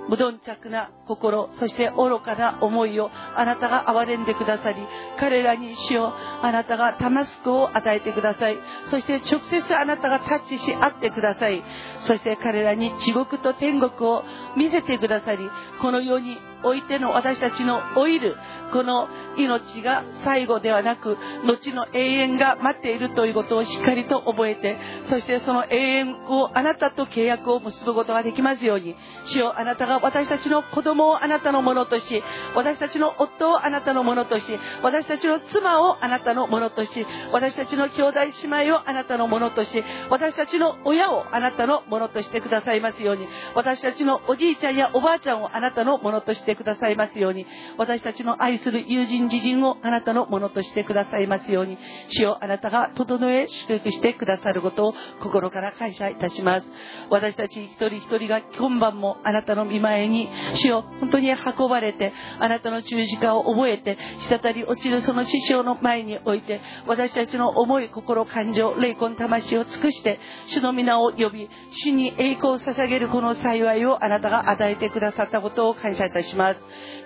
[0.10, 4.86] 無頓着な心そして愚かな思いをあなたが憐れんでくださり
[5.20, 8.58] 彼らに死をあなたがタマスクを与えてください。
[8.90, 11.64] そして直接あなたがタッチし合ってください。
[12.00, 14.24] そして彼らに地獄と天国を
[14.58, 15.50] 見せてくださり
[15.82, 18.36] この世においての私たちの老いる
[18.72, 24.78] この命が最後ではなく後の永遠が待っているということをしっかりと覚えて
[25.10, 28.96] そしてその永遠をあなたと契約を結ぶことができますように
[29.26, 32.24] 主よあなたが私たちの子供をあなたのものとし
[32.56, 34.46] 私たちの夫をあなたのものとし
[34.82, 36.90] 私たちの妻をあなたのものとし
[37.32, 47.46] 私たちの兄弟姉妹をあなたのものとし私たちの親をあなたのものとしてくださいますように私たちのおじいちゃんやおばあちゃんをあなたのものとしてくださいますように。
[47.78, 51.78] 私たちの愛する友人自人をあなたのものとしてくださいますように。
[52.10, 56.68] 主よあなたが整え祝福してくださることを心から感謝いたします。
[57.10, 63.98] 私たち一人一人が今晩もあなたの見前に主よ本当に運ばれてあなたの十字架を覚えて
[64.30, 71.50] 滴り落ちるその師匠の前において私たちの思い心感情霊魂魂を尽くして主の皆を呼び
[71.84, 76.43] 主に栄光を捧げるこの幸いをあなたが与えてくださったことを感謝いたします。
[76.44, 76.60] ます。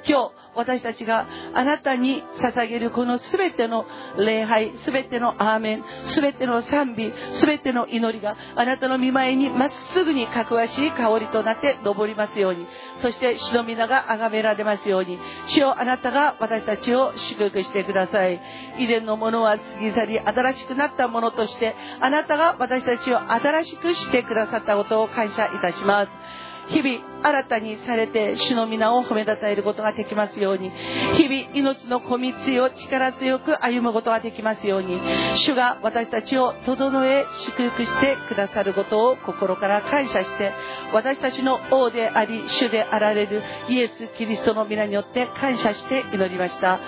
[0.08, 3.86] 今日私たちがあなたに捧げるこの全ての
[4.18, 5.84] 礼拝全てのアーメン
[6.16, 12.66] 全ての賛美全ての祈りがあなたの見舞いにまっすぐにかくわしい香りとなって昇りますように。
[12.98, 15.20] そして主の皆が崇められますように。
[15.48, 18.42] 主よあなたが私たちを祝福してください。
[18.80, 26.47] 以前のものは過ぎ去り新しくなったものとしてあなたが私たちを新しくしてくださったことを感謝いたします。
[26.70, 30.70] 日々新たにされて主の皆を褒めたたえることができますように
[31.16, 35.00] 日々命の小道を力強く歩むことができますように
[35.36, 40.52] 主が私たちを整え祝福してくださることを心から感謝して
[40.94, 46.80] 私たちの王であり主であられるイエス・キリストの皆によって感謝して祈りました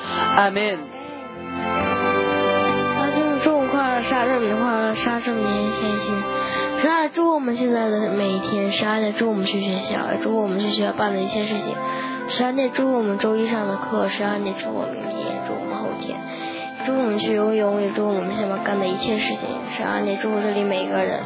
[0.46, 0.80] アメン，
[3.42, 6.69] 杀圣名快乐，杀圣年先心。
[6.82, 11.76] 神啊，祝我们现在的每一天，神啊，也祝我们去学校，也祝我们去学校办的一切事情。
[12.30, 16.18] 神啊，也祝我们周一上的课，神啊，也祝我们明天，祝我们后天，
[16.86, 19.50] 祝我们去游泳，也祝我们现在干的一切事情。
[19.72, 21.20] 神啊，也祝福这里每一个人。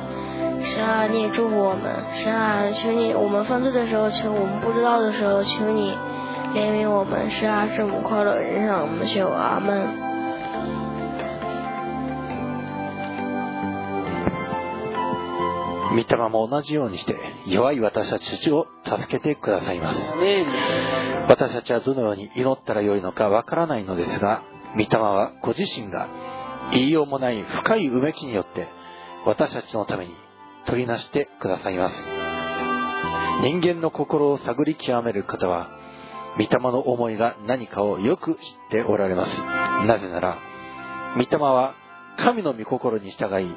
[0.63, 1.83] 神啊，你也祝福我们。
[2.13, 5.95] 神啊，求你，我们犯罪的时候，求我们不知道的时候，求你
[6.55, 7.29] 怜悯我们。
[7.29, 10.12] 神啊，圣母快乐人生我们求阿门。
[15.93, 19.99] 御霊も同じようにして弱い私たちを助けてくださいます。
[21.29, 24.43] 私たちはどのように祈ったらよいのかわからないのですが
[24.75, 26.10] 御霊はご自身が
[26.71, 28.67] 言いようもない深いうめきによって
[29.25, 30.15] 私たちのために
[30.65, 31.95] 取りなしてくださいます。
[33.41, 35.69] 人間の心を探り極める方は
[36.38, 38.39] 御霊の思いが何かをよく知っ
[38.71, 39.38] ておられます。
[39.86, 40.39] なぜなら
[41.15, 41.75] 御霊は
[42.17, 43.56] 神の御心に従い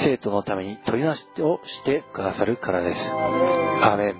[0.00, 3.00] 生徒のために取りなしをしてくださるからです。
[3.10, 4.16] アーメン。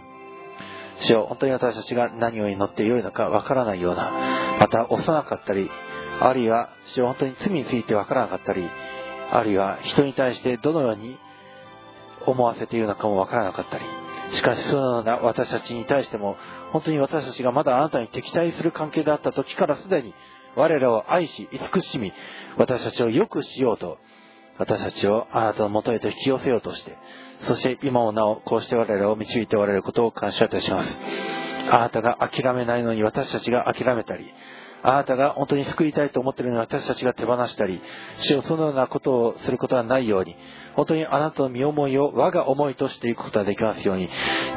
[1.00, 5.70] 主よ、本当に私たちが何を祈ってよいのかわからないような、また幼かったり、
[6.20, 8.68] あるいは、主よ、本当に罪についてわからなかったり、
[9.32, 11.18] あるいは人に対してどのように
[12.26, 13.84] 思わせているのかもわからなかったり、
[14.32, 16.36] しかしそのような私たちに対しても、
[16.72, 20.14] 本当に私たちがまだあなたに敵対する関係であった時からすでに、
[20.54, 22.12] 我らを愛し、慈しみ、
[22.58, 23.98] 私たちを良くしようと、
[24.58, 26.96] 私たちをあなたの元へと引き寄せようとして、
[27.42, 31.00] そして今もなおこうして我らを導いておられることを感謝いたします。
[31.70, 34.26] あなたが諦めないのに私たちが諦めたり、
[34.84, 37.80] あなたが本当に救いたいと思っているのに私たちが手放したり、
[38.18, 40.36] 主をそのようなことをすることはないように、
[40.74, 44.08] 本当にあなたの身思いを我が思いとしていくことができますように、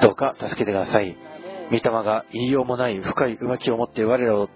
[0.01, 1.15] どうか助けてください。
[1.71, 4.49] 御霊が言いようもない深いうまきを持って我らを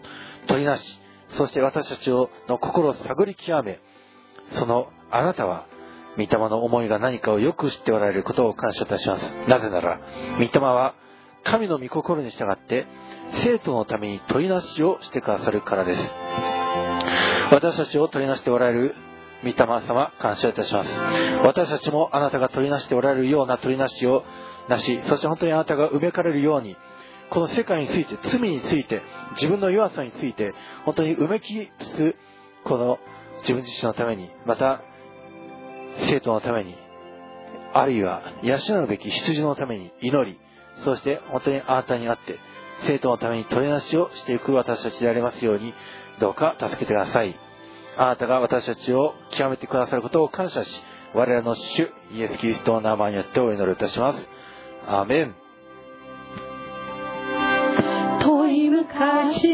[0.48, 2.30] 取りなし、そして私たちの
[2.60, 3.80] 心を探り極め、
[4.54, 5.66] そのあなたは、
[6.18, 9.32] 御霊の思いが何かをよく知っておられることを感謝いたします。
[9.48, 10.00] なぜなら、
[10.38, 10.96] 御霊は
[11.44, 12.86] 神の御心に従って、
[13.44, 16.02] 生徒のために取りなしをしてくださるからです。
[17.52, 18.96] 私たちを取りなしておられる
[19.44, 20.92] 御霊様、感謝いたします。
[21.44, 24.24] 私たちもあなたが取りなしておられるような取りなしを
[24.68, 26.76] なし、そして本当にあなたが埋めかれるように、
[27.30, 29.02] この世界について、罪について、
[29.36, 30.54] 自分の弱さについて、
[30.84, 32.16] 本当に埋めきつつ、
[32.66, 33.00] この
[33.42, 34.82] 自分自身のために、また、
[36.06, 36.76] 生徒のために、
[37.74, 40.40] あるいは養うべき羊のために祈り、
[40.84, 42.40] そして本当にあなたにあって、
[42.86, 45.74] 生徒のために取りなしをしていく私たちでありますように、
[46.20, 47.38] どうか助けてください。
[47.98, 50.82] あなたが私たちを極めてくださることを感謝し、
[51.14, 54.30] 我らの主、イエス・キリストの名前によってお祈りいたします。
[54.88, 55.36] アーメン。
[58.22, 59.50] 遠い昔、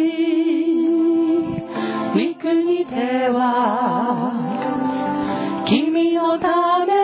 [2.13, 4.55] 三国では、
[5.68, 6.94] 君のため、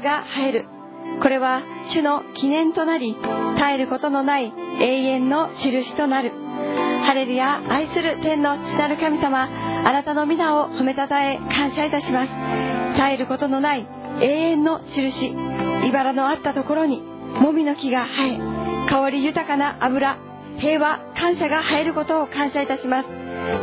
[0.00, 0.66] が生える。
[1.22, 3.16] これは主の記念となり、
[3.56, 6.32] 絶えることのない永遠の印となる。
[7.04, 9.48] ハレルヤ、愛する天の父なる神様、
[9.84, 12.30] あなたの皆を褒めたたえ感謝いたします。
[12.96, 13.86] 絶えることのない
[14.20, 15.34] 永遠の印、
[15.86, 17.02] 茨のあったところに、
[17.40, 20.18] もみの木が生え、香り豊かな油、
[20.58, 23.08] 平和、感謝が生えることを感謝いたします。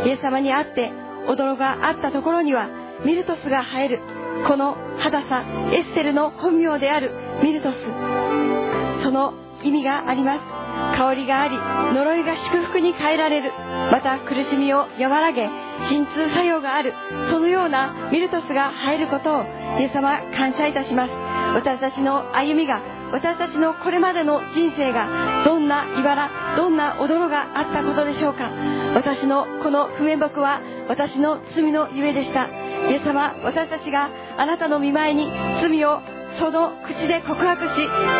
[0.05, 0.91] イエス様にあって、
[1.27, 2.69] 驚があったところには
[3.03, 3.99] ミルトスが生える
[4.47, 7.11] この肌さエステルの本名である
[7.43, 7.75] ミルトス。
[9.03, 9.33] その
[9.63, 10.97] 意味があります。
[10.97, 11.57] 香りがあり
[11.95, 13.51] 呪いが祝福に変えられる。
[13.91, 15.49] また苦しみを和らげ
[15.89, 16.93] 鎮痛作用がある。
[17.31, 19.43] そのようなミルトスが入ることを
[19.79, 21.11] イエス様感謝いたします。
[21.55, 22.81] 私たちの歩みが
[23.11, 28.49] 私たちのこれまでの人生がどんな茨どんな驚があったことでしょうか。
[28.95, 32.47] 私のこの不縁木は私の罪のゆえでした。
[32.89, 35.31] イエス様私たちがあなたの見前に
[35.61, 36.01] 罪を
[36.37, 37.69] その口で告白し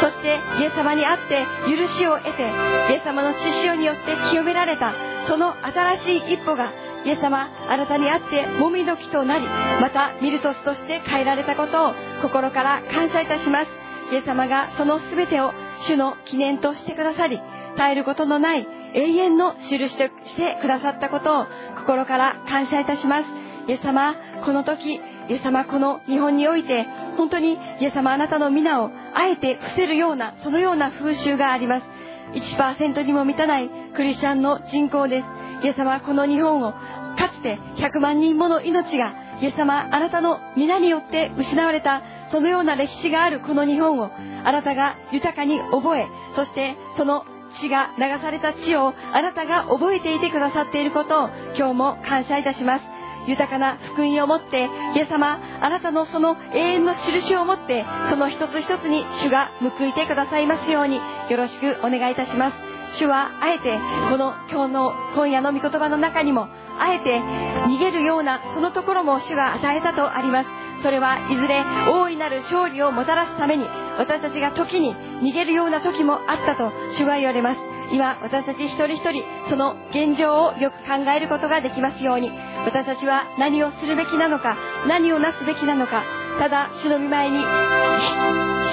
[0.02, 2.44] そしてイエス様にあって許しを得て
[2.90, 4.94] イエス様の血潮によって清められた
[5.28, 6.72] その新しい一歩が
[7.06, 13.85] イエス様あなたにあってもみの木となりまたミルトスとして変えられたことを心から感謝いたします。
[14.16, 15.52] イエス様がその全てを
[15.82, 17.36] 主の記念としてくださり
[17.76, 21.46] 絶えることのない永遠の印としてくださったことを
[21.80, 23.26] 心から感謝いたします。
[23.68, 25.00] イエス様この時イ
[25.34, 26.86] エス様この日本において
[27.18, 31.84] 本当にイエス様あなたの皆をあえて伏せるようなそのような風習があります。
[32.32, 35.66] 1%にも満たないクリスチャンの人口です。
[35.66, 42.02] イエス様はこの日本をかつて100万人もの命がイエス様あなたの皆によって失われた
[42.32, 44.10] そのような歴史があるこの日本を
[44.44, 47.26] あなたが豊かに覚えそしてその
[47.60, 52.86] 血が流された地をあなたが覚えていてくださっていることを今日も感謝いたします。
[53.28, 61.02] 豊かな福音を持ってイエス様あなたのその永遠の印を持ってその一つ一つに主が報いてくださいますようによ
[61.38, 62.76] ろしくお願いいたします。
[62.94, 63.78] 主はあえて
[64.10, 66.48] この今日の今夜の御言葉の中にも
[66.80, 70.50] あえて逃げるようなそのところも主が与えたとあります
[70.86, 73.66] それはいずれ大いなる勝利をもたらすために
[73.98, 77.58] 私たちが時に逃げるような時もあったと主は言われます。
[77.92, 84.58] 今私たち一人一人その現状をよく考えることができますように私たちは何をするべきなのか
[84.88, 86.04] 何をなすべきなのか
[86.40, 87.38] ただ主の御前に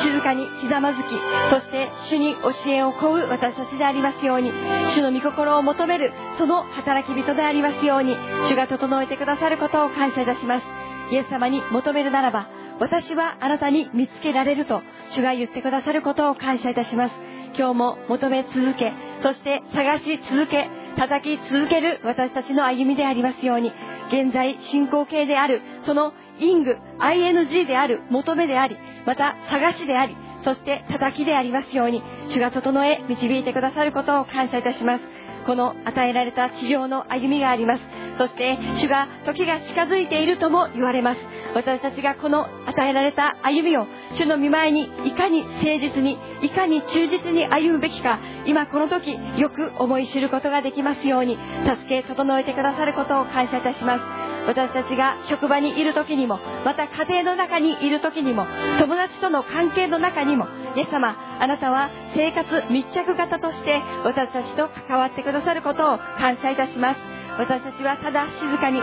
[0.03, 1.09] 静かにひざまずき
[1.51, 4.51] そして主に教えを請う私たちでありますように
[4.95, 8.17] 主の御心を求めるその働き人でありますように
[8.49, 10.92] 主が整えてくださることを感謝いたします。
[11.11, 12.49] イエス様に求めるならば
[12.79, 17.15] 私はあなたに見つけられると主が言ってくださることを感謝いたします。
[17.57, 18.93] 今日も求め続け
[19.23, 23.73] そして探し続け叩き続ける私たちの歩みでありますように。
[24.09, 28.77] 現在進行形であるそのイング ing である求めであり
[29.07, 35.05] また探しでありそして叩きでありますように主が整え導いてくださることを感謝いたします。
[35.47, 37.83] この与えられた地上の歩みがあります。
[38.19, 41.21] そして主が時が近づいているとも言われます。
[41.55, 54.23] 私たちがこの与えられた歩みを主の御前にいかに誠実にいかに忠実に歩むべきか今この時よく思い知ることができますように助け整えてくださることを感謝いたします。
[54.47, 58.45] 私たちが職場にいる時にもまた家庭の中にいる時にも
[58.81, 67.12] 友達との関係の中にもイエス様あなたは生活密着型として私たちと関わってくださることを感謝いたします。
[67.39, 68.79] 私たちはただ静かに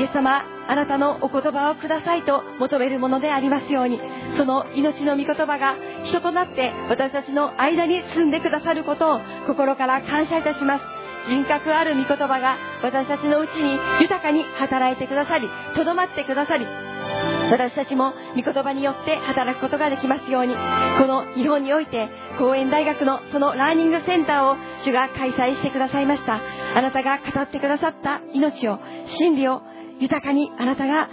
[0.00, 4.00] イエス様あなたのお言葉をくださいと求めるものでありますように
[4.36, 10.98] その命の御言葉が人となって私たちの間に住んでくださることを心から感謝いたします。
[11.28, 16.66] 人格ある御言葉が私たちのうちに豊かに働いてくださりとどまってくださり
[17.50, 20.54] 私たちも御言葉によって働くことができますように。
[20.54, 26.40] この日本において公園大学のそのラーニングセンターを主が開催してくださいました。
[26.74, 28.78] あなたが語ってくださった命を
[29.18, 29.62] 真理を
[30.00, 31.08] 豊かにあなたが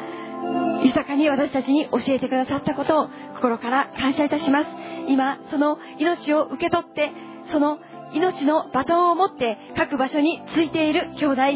[0.83, 4.67] 豊かに私たちに教えてくださったことを心から感謝いたします。
[5.07, 7.11] 今その命を受け取って
[7.51, 7.79] その
[8.13, 11.51] 命のバトンを持って各場所についている兄弟姉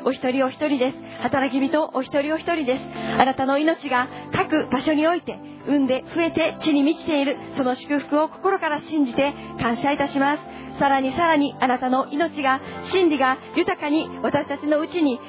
[0.00, 1.22] 妹お一人お一人です。
[1.22, 2.84] 働き人お一人お一人です。
[3.20, 10.42] あなたの命が各場所において産んで増えて地に満ちているその祝福を心から信じて感謝いたします。
[10.78, 15.20] さらにさらにあなたの命が真理が豊かに私たちのうちに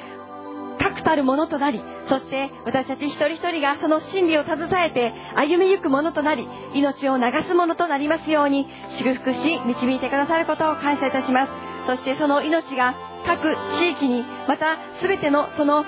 [0.79, 8.67] 確たるものとなりそして私たち一人一人がその真理を携えて歩みゆくものとなり命を流すものとなりますように
[8.97, 11.51] 祝福し導いてくださることを感謝いたします。
[11.87, 12.95] そしてその命が
[13.25, 15.85] 各地域にまた全てのその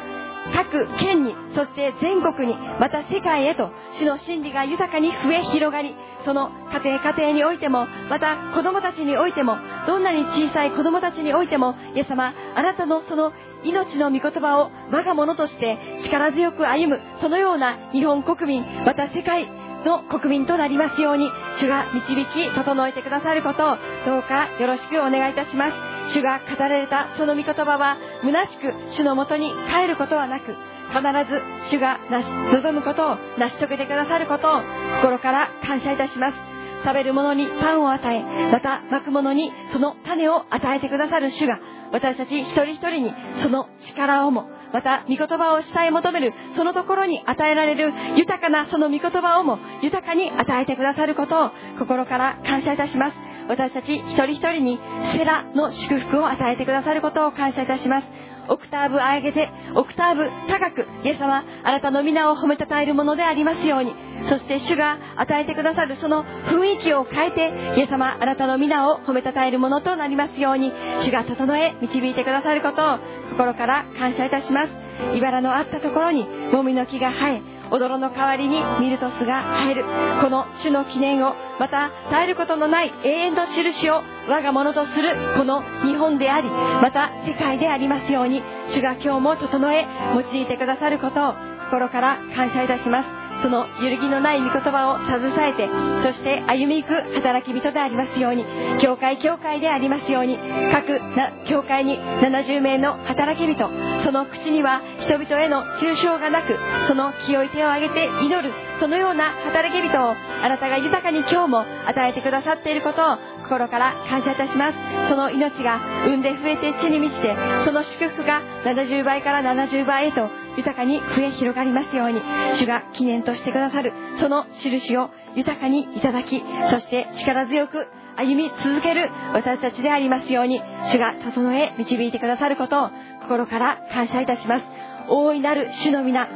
[0.53, 13.31] 各県にそして全国にまた世界へと主の真理が豊かに増え広がりその家庭家庭においてもまた子供たちにおいてもどんなに小さい子供たちにおいてもイエス様あなたのその
[13.63, 19.47] 命の御言葉を我が物として力強く歩むそのような日本国民また世界
[19.85, 21.29] の国民となりますように
[21.59, 25.94] 主が導き整えてくださることをどうかよろしくお願いいたします。
[26.09, 30.55] 主が語られたその御言葉は虚しく主のもとに帰ることはなく
[30.89, 34.61] 必ず主が望むことを成し遂げてくださることを
[35.01, 36.55] 心から感謝いたします。
[36.85, 41.59] 食べる者にパンを与えまた巻く者にその種を与えてくださる主が
[41.91, 53.34] 私たち一人一人にその力をもまた御言葉を伝え求めるそのところに与えられる豊かなその御言葉をも豊かに与えてくださることを心から感謝いたします。
[53.47, 54.79] 私たち一人一人に
[55.13, 58.07] セラの祝福を与えてくださることを感謝いたします。
[58.47, 63.95] オクターブ上げてオクターブ高くイエス様あなたの皆を褒めたたえるものでありますように。
[64.29, 70.71] そして主が与えてくださるその雰囲気を変えてイエス様あなたの皆を褒めたたえるものとなりますように
[71.01, 72.99] 主が整え導いてくださることを
[73.31, 74.69] 心から感謝いたします。
[75.15, 79.83] 茨のあったところにもみの木が生え踊の代わりにミルトスが生える
[80.21, 91.33] この主の記念をまた絶えることのない永遠の印を我が物とするこの日本でありまた世界でありますように主が今日も整え用いてくださることを
[91.65, 93.24] 心から感謝いたします。
[93.45, 95.69] その揺るぎのない御言葉を携えて
[96.01, 98.43] そして歩み行く働き人でありますように
[98.81, 100.39] 教会教会でありますように
[100.71, 100.99] 各
[101.45, 103.69] 教会に70名の働き人
[104.03, 114.95] その口には人々への抽象がなくその清い手を挙げて祈るそのような働き人をあなたが豊かに今日も与えてくださっていることを心から感謝いたします。
[115.09, 122.21] その命が産んで増えて地に満ちてその祝福が70倍から70倍へと豊かに増え広がりますように
[122.55, 132.89] 主が記念としてくださるその印を豊かにいただきそして力強く歩み続ける私たちでありますように主が整え導いてくださることを
[133.23, 134.63] 心から感謝いたします。
[135.09, 136.27] 大いなる主の皆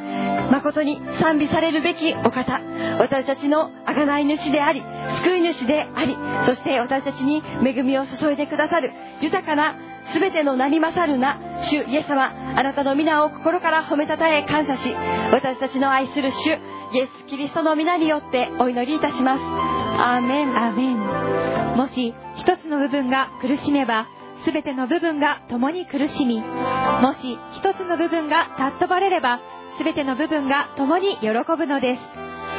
[0.52, 2.60] 誠に賛美されるべきお方
[3.00, 4.82] 私たちの贖い主であり
[5.24, 8.92] 救い主でありそして私たちに恵みを注いでくださる
[9.22, 9.76] 豊かな
[10.14, 14.94] 全ての名に勝るな主イエス様あなたの皆を心から褒めたたえ感謝し
[15.32, 16.58] 私たちの愛する主
[16.92, 19.42] イエス・キリストの皆によってお祈りいたします。
[19.42, 20.58] アーメン。
[20.58, 21.78] アーメン。
[21.78, 24.08] もし一つの部分が苦しめば
[24.46, 29.40] 全ての部分が共に苦しみもし一つの部分が尊ばれれば
[29.84, 32.02] 全ての部分が共に喜ぶのです。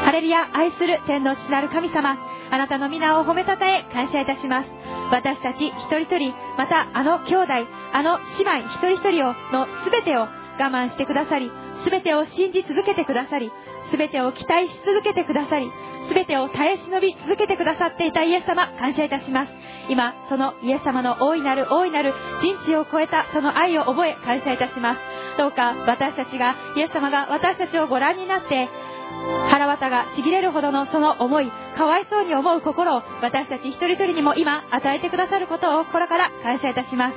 [0.05, 2.17] ハレルヤ愛する天の父なる神様
[2.51, 4.71] あなたの皆を褒めたたえ感謝いたします。
[5.11, 7.53] 私たち一人一人またあの兄弟
[7.93, 10.29] あの姉妹一人一人をの全てを我
[10.59, 11.51] 慢してくださり
[11.85, 13.51] 全てを信じ続けてくださり
[13.93, 15.71] 全てを期待し続けてくださり
[16.13, 19.53] 全てを耐え忍び続けてくださっていたイエス様感謝いたします。
[19.89, 25.01] 今そのイエス様の大いなる大いなる人知を超えたその愛を覚え感謝いたします。
[25.39, 28.69] どうか私たちがイエス様が私たちをご覧になって
[29.51, 37.15] 腹渡がちぎれるほどのその思いかわいそうに思う心を私たち一人一人にも今与えてくださることを心から感謝いたします。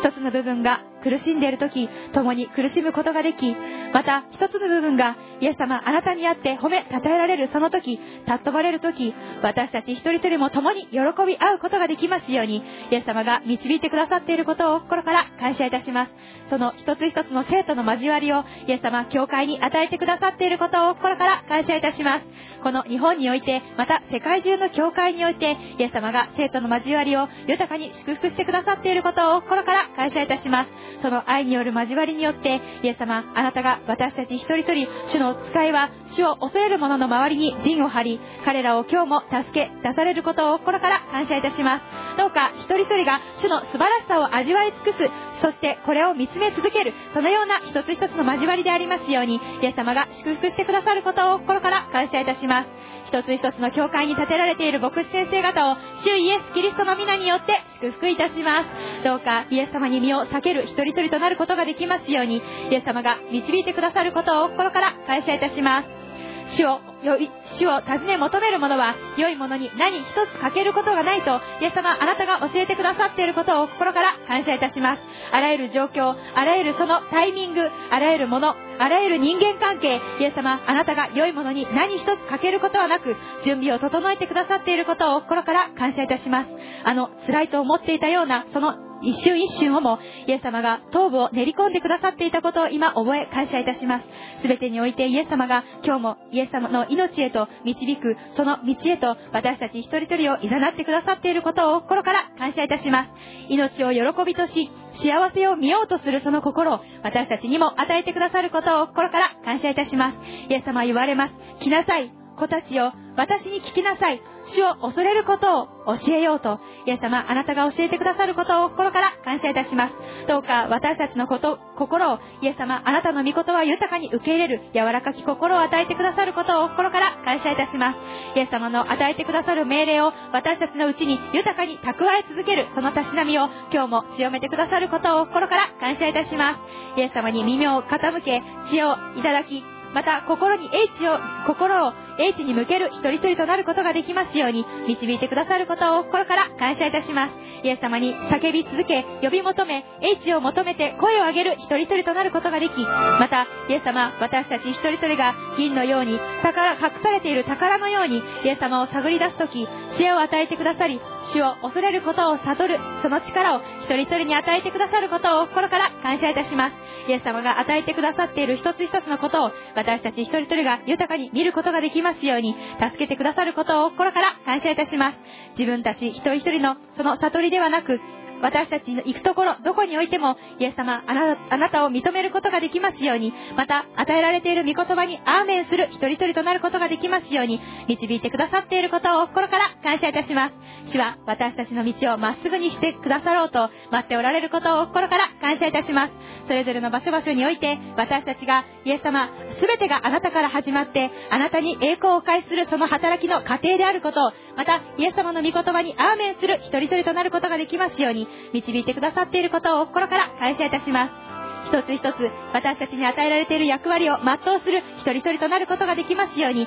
[0.00, 3.54] 一つの部分が苦しんでいる時共に苦しむことができ
[3.92, 16.12] また一つの部分がイエス様あなたにあって褒め称えられるその時尊ばれる時私たち一人一人も共に喜び合うことができますようにイエス様が導いてくださっていることを心から感謝いたします。
[16.50, 22.26] その一つ一つの生徒の交わりをイエス様教会に与えてくださっていることを心から感謝いたします。
[22.62, 30.70] この日本においてまた世界中の教会においてイエス様が生徒の交わりを豊かに祝福してくださっていることを心から感謝いたします。
[31.02, 42.00] その愛による交わりによってイエス様あなたが私たち一人一人主の使いは主を恐れる者の周りに陣を張り彼らを今日も助け出されることを心から感謝いたします。
[42.16, 45.10] どうか一人一人が主の素晴らしさを味わい尽くす
[45.40, 52.89] そしてこれを見つめ続けるそのような一つ一つの交わりでありますようにイエス様が祝福してくださることを心から感謝いたします。
[53.10, 62.40] 一つ一つの教会に建てられている牧師先生方を主イエス・キリストの皆によって祝福いたしますどうかイエス様に身を避ける一人一人となることができますように
[62.70, 66.56] イエス様が導いてくださることを心から感謝いたします。
[66.56, 75.02] 主を主を尋ね求める者は良いものに何一つ欠けることがないとイエス様あなたが教えてくださっていることを心から感謝いたします。
[75.32, 86.50] あらゆる状況あらゆるそのタイミングあらゆるものあらゆる人間関係イエス様あなたが良いものに何一つ欠けることはなく準備を整えてくださっていることを心から感謝いたします。
[86.84, 94.04] あの辛いと思っていたようなその一瞬一瞬をもイエス様が頭部を練り込んでくださっていたことを今覚え感謝いたします。
[94.42, 103.10] 全てにおいてイエス様が今日もイエス様の命へと導くその道へと私たち一人一人を誘ってくださっていることを心から感謝いたします。
[103.48, 110.18] 命を喜びとし幸せを見ようとするその心を私たちにも与えてくださることを心から感謝いたします。
[110.48, 111.34] イエス様言われます。
[111.60, 112.12] 来なさい。
[112.40, 119.94] 子たちよ私に聞きなさい主を恐れることを教えようと、イエス様、あなたが教えてくださることを心から感謝いたします。
[120.26, 127.98] どうか私たちのこと、心を、イエス様、あなたの御言葉を豊かに受け入れる、柔らかき心を与えてくださることを心から感謝いたします。
[128.36, 136.60] イエス様の与えてくださる命令を私たちのうちに豊かに蓄え続ける、そのたしなみを今日も強めてくださることを心から感謝いたします。
[136.96, 139.62] イエス様に耳を傾け、知恵をいただき、
[139.92, 147.50] また心に英知を、心を英知に向ける一人一人となることができますように導いてくださることを心から感謝いたします。
[147.62, 161.00] イエス様に叫び続け、呼び求め、英知を求めて声を上げる一人一人となることができ、また、イエス様、私たち一人一人が銀のように、宝、隠されている宝のように、イエス様を探り出すとき、知恵を与えてくださり、
[161.34, 166.90] 主を恐れることを悟る、その力を一人一人に与えてくださることを心から感謝いたします。
[167.08, 175.18] イエス様が与えてくださっている一つ一つのことを私たち一人一人が豊かに見ることができきますように助けてくださることを心から感謝いたします
[175.58, 178.00] 自分たち一人一人のその悟りではなく
[178.42, 190.54] 私たちの行くところ、どこにおいても、イエス様あな、あなたを認めることができますように、また、与えられている御言葉にアーメンする一人一人となることができますように、導いてくださっていることを心から感謝いたします。
[190.86, 196.14] 主は私たちの道をまっすぐにしてくださろうと待っておられることを心から感謝いたします。
[196.48, 199.28] それぞれの場所場所において、私たちがイエス様、
[199.60, 211.30] すべてがあなたから始まって、あなたに栄光を返するその働きの過程であることを、また、イエス様の御言葉にアーメンする一人一人となることができますように、導いてくださっていることを心から感謝いたします。
[211.66, 216.66] 一つ一つ私たちに与えられている役割を全うする一人一人となることができますように、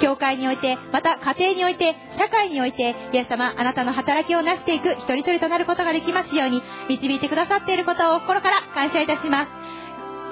[0.00, 9.61] 教会において、また家庭において、社会において、イエス様、あなたの働きを成していく一人一人となることができますように、導いてくださっていることを心から感謝いたします。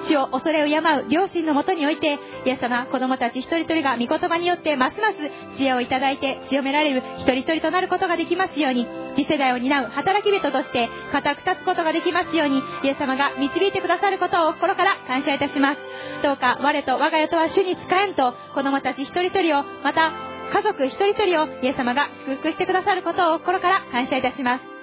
[0.07, 15.81] 主を恐れを敬う両親のもとにおいて、イエス様、子供たち一人一人が御言葉によってますます知恵をいただいて強められる一人一人となることができますように、次世代を担う働き人として固く立つことができますように、イエス様が導いてくださることを心から感謝いたします。
[16.23, 20.11] どうか我と我が家とは主に仕えんと、子供たち一人一人を、また
[20.53, 24.80] 家族一人一人をイエス様が祝福してくださることを心から感謝いたします。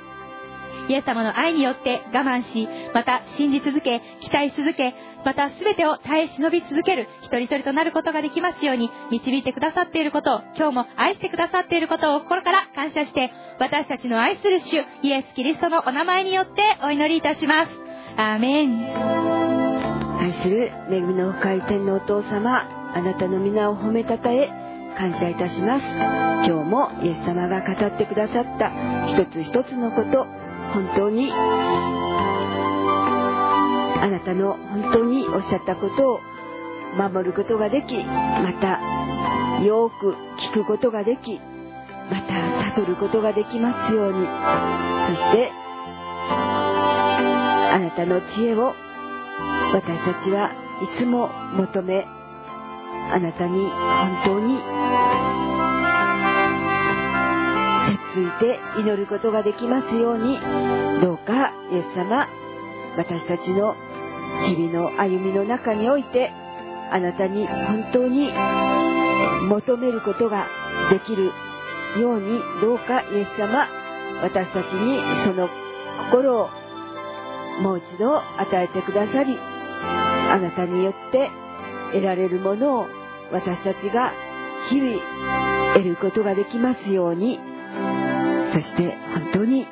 [0.88, 13.30] イエス様の愛によって我慢し、また信じ続け、期待し続け、また全てを耐え忍び続ける一人一人となることができますように導いてくださっていることを、今日も愛してくださっていることを心から感謝して、
[13.60, 17.70] 私たちの愛する主、イエス・キリストのお名前によってお祈りいたします。
[18.16, 19.28] アーメン。
[20.20, 24.48] 愛する恵みの深い天のお父様、あなたの皆を褒めたたえ、
[24.96, 25.84] 感謝いたします。
[26.48, 28.70] 今日もイエス様が語ってくださった
[29.06, 30.26] 一つ一つのこと、
[30.72, 31.30] 本当に
[34.00, 36.20] あなたの本当におっしゃったことを
[36.96, 38.80] 守ることができ、また
[39.62, 41.38] よく聞くことができ、
[42.10, 44.26] また悟ることができますように、
[45.08, 45.52] そして
[47.70, 48.74] あなたの知恵を
[49.74, 50.52] 私たちは
[50.82, 52.06] いつも求め、
[53.12, 54.58] あなたに本当に
[58.18, 60.38] ついて祈ることができますように、
[61.00, 62.26] どうかイエス様、
[62.96, 63.76] 私たちの
[64.46, 66.32] 日々の歩みの中において、
[66.90, 68.32] あなたに本当に
[69.48, 70.48] 求めることが
[70.90, 71.30] できる
[72.00, 73.68] ように、どうかイエス様、
[74.22, 75.48] 私たちにその
[76.10, 76.48] 心を
[77.62, 81.30] もう一度与えてくださり、あなたによって
[81.92, 82.86] 得られるものを
[83.32, 84.12] 私たちが
[84.70, 87.38] 日々得ることができますように、
[88.52, 89.66] そして本当に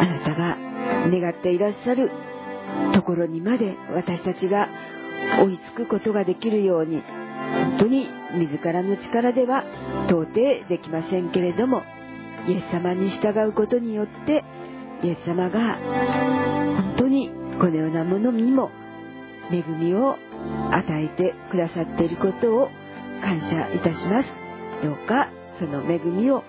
[0.00, 0.56] あなたが
[1.10, 2.10] 願っていらっしゃる
[2.94, 4.68] ところにまで私たちが
[5.40, 7.02] 追いつくことができるように
[7.52, 9.64] 本当に自らの力では
[10.08, 10.34] 到底
[10.68, 11.82] できませんけれども
[12.48, 14.44] イエス様に従うことによって
[15.04, 18.70] イエス様が本当にこのようなものにも
[19.50, 20.16] 恵みを
[20.70, 22.70] 与えてくださっていることを
[23.22, 24.28] 感謝いたします。
[24.82, 26.42] どうかその恵みを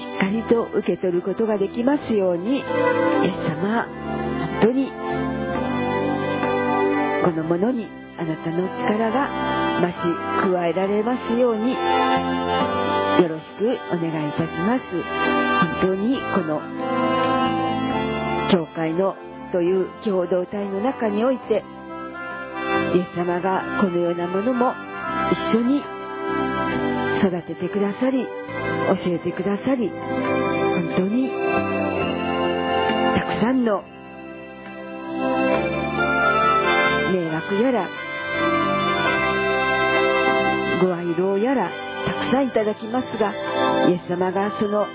[0.00, 4.90] しっかりと受け取ることができますようにイエス様本当に
[7.22, 7.86] このものに
[8.18, 9.28] あなたの力が
[9.80, 9.96] 増し
[10.52, 14.82] 加えられますようによろしくお願いいたします。
[15.60, 16.60] 本当にこの
[18.50, 19.14] 教会の
[19.52, 21.62] という共同体の中において
[22.94, 24.72] イエス様がこのようなものも
[25.32, 25.82] 一緒に
[27.18, 28.26] 育ててくださり
[29.04, 31.30] 教えてくださり本当に
[33.14, 33.82] たくさんの
[37.12, 37.88] 迷惑やら
[40.82, 41.70] ご愛労やら
[42.06, 44.86] たくさんいただきますがイエス様がその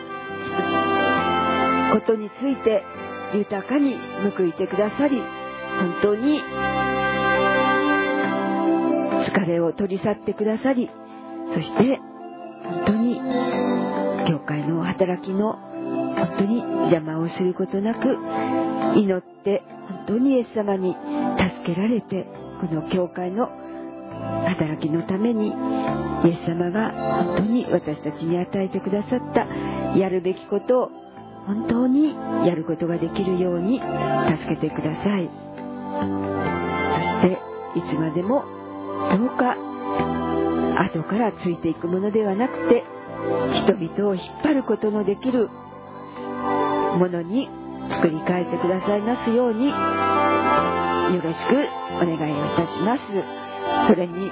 [1.93, 2.84] ことについて
[3.34, 3.95] 豊かに
[4.38, 5.22] 報いてくださり
[5.80, 6.41] 本当に
[9.28, 10.89] 疲れを取り去ってくださり
[11.53, 11.99] そして
[12.70, 13.22] 本当に
[14.28, 18.07] 教会の働きの本当に邪魔をすることなく
[18.97, 20.95] 祈って本当にイエス様に
[21.63, 22.26] 助けられて
[22.61, 23.49] この教会の
[24.47, 25.51] 働きのためにイ
[26.30, 29.45] エス様が本当に私たちに与えてくださった。
[29.97, 30.91] やるべきことを
[31.47, 32.13] 本当に
[32.47, 35.30] やることができるように助けてください
[36.95, 37.38] そして
[37.80, 38.43] いつまでも
[39.16, 39.55] どうか
[40.78, 42.84] 後からついていくものではなくて
[43.55, 47.49] 人々を引っ張ることのできるものに
[47.89, 51.49] 作り変えてくださいますようによろしく
[51.95, 53.01] お願いをいたします。
[53.88, 54.32] それに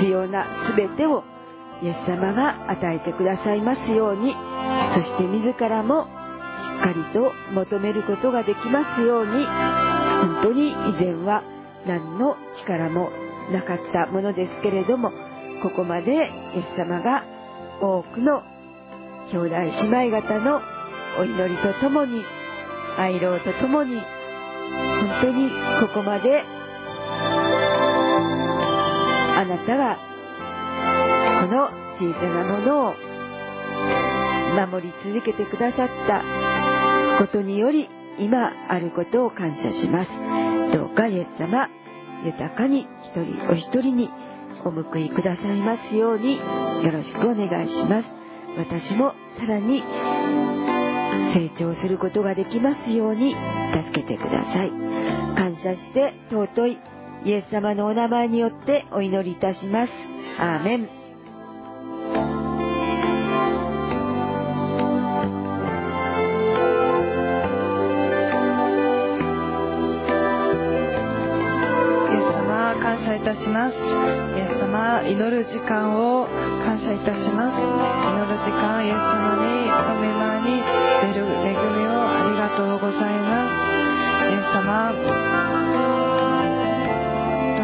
[0.00, 1.24] 必要な全てを
[1.82, 4.34] イエス様が与えてくださいますように
[4.94, 6.08] そして自らもし
[6.78, 11.42] っかりと求めることができますように本当に以前は
[11.86, 13.10] 何の力も
[13.52, 15.12] なかったものですけれども
[15.62, 17.24] ここまでイエス様が
[17.80, 18.42] 多くの
[19.30, 19.48] 兄弟
[19.90, 20.60] 姉妹方の
[21.18, 22.22] お祈りとともに
[22.96, 26.42] 愛労とともに本当にここまで
[29.36, 29.98] あなたが
[31.40, 32.94] この小さなものを
[34.66, 36.22] 守り続けてくださった
[37.18, 37.88] ことにより
[38.18, 40.10] 今あることを感謝します。
[40.72, 41.68] どうかイエス様
[42.24, 44.10] 豊かに一人お一人に
[44.64, 48.08] お報いくださいますようによろしくお願いします。
[48.56, 49.82] 私もさらに
[51.32, 53.34] 成長することができますように
[53.72, 54.70] 助けてください。
[55.36, 56.78] 感謝して尊い
[57.24, 59.92] イエス様のお名前によってお祈りいたします。
[60.40, 60.97] アーメン。
[73.58, 73.74] ます。
[73.74, 73.82] イ
[74.38, 76.28] エス様、祈る時間を
[76.62, 77.58] 感謝いたします。
[77.58, 80.62] 祈る時間、イエス様に、お目前に
[81.02, 83.58] 出る恵みをありがとうございます。
[84.30, 85.02] イエス様、ど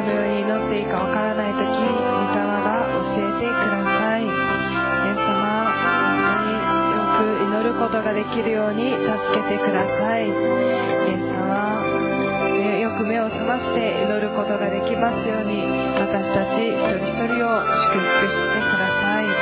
[0.03, 4.24] のように祈っていいかわからないとき、御霊が教えてください。
[4.24, 4.34] イエ
[5.14, 5.70] ス様、
[6.26, 6.59] 本当に
[6.90, 10.26] よく祈ることができるように助けてください。
[10.26, 10.34] イエ
[11.22, 11.84] ス様、
[12.95, 15.66] く目を覚まして祈ることができますように
[15.99, 19.26] 私たち一人一人を祝福してください。
[19.26, 19.34] ど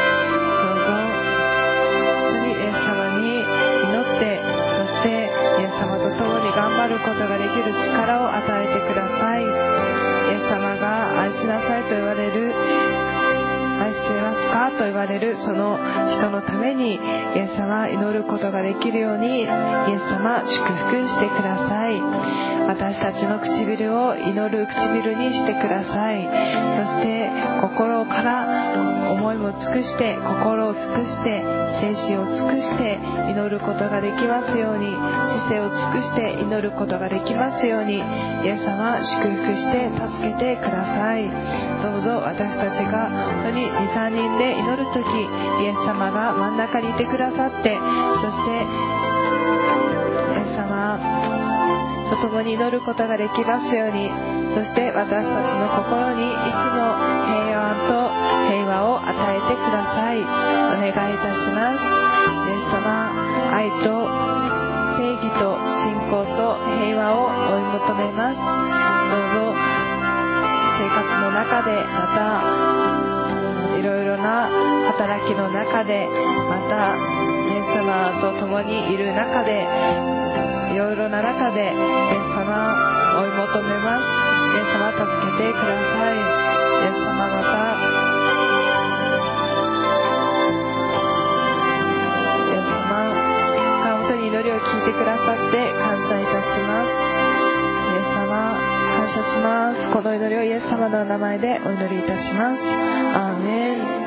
[0.73, 0.89] うぞ。
[0.93, 5.29] 本当にイエス様に祈ってそして
[5.61, 9.45] イエス様と共に頑張ることができる力を与えてください。
[9.45, 9.47] イ
[10.33, 12.55] エス様が愛しなさいと言われる
[13.83, 14.71] 愛していますか？
[14.79, 15.79] と言われるその
[16.17, 19.51] 人のためにイエス様祈ることができるようにイエス
[20.15, 22.01] 様祝福してください。
[22.69, 26.23] 私たちの唇を祈る唇にしてください。
[26.87, 27.31] そして
[27.61, 28.47] 心から
[29.23, 31.47] 思いも尽くして心を尽くして
[31.79, 32.99] 精神を尽くして
[33.31, 34.91] 祈ることができますように
[35.47, 41.23] 姿勢を尽くして祈ることができますようにイエス様祝福して助けてください。
[41.87, 47.79] どうぞ私たちが本当に23人で祈る時イエス様が真ん中にいてくださって
[48.19, 50.99] そしてイエス様
[52.11, 54.11] と共に祈ることができますように
[54.55, 56.99] そして私たちの心にいつも
[57.31, 58.12] 平安と
[58.53, 60.21] 平和を与えてください。
[60.21, 61.81] お願いいたします。
[61.81, 63.09] イエス様
[63.49, 64.05] 愛と
[65.01, 65.57] 正義と
[65.89, 68.37] 信仰と平和を追い求めます。
[68.37, 69.57] どうぞ
[70.77, 72.45] 生活の中でまた
[73.79, 74.53] いろいろな
[74.93, 76.07] 働きの中で
[76.45, 79.65] またイエス様と共にいる中で
[80.75, 82.77] いろいろな中でイエス様
[83.17, 84.05] 追い求めます。
[84.53, 85.01] イエス様助
[85.41, 86.21] けてください。
[86.21, 87.72] イエス様また
[94.33, 96.89] 祈りを聞いてくださって感謝いたします。
[96.89, 98.57] イエス様
[98.97, 99.93] 感謝します。
[99.93, 102.63] この祈りをイエス様の名前でお祈りいたします。
[103.13, 104.03] アーメン。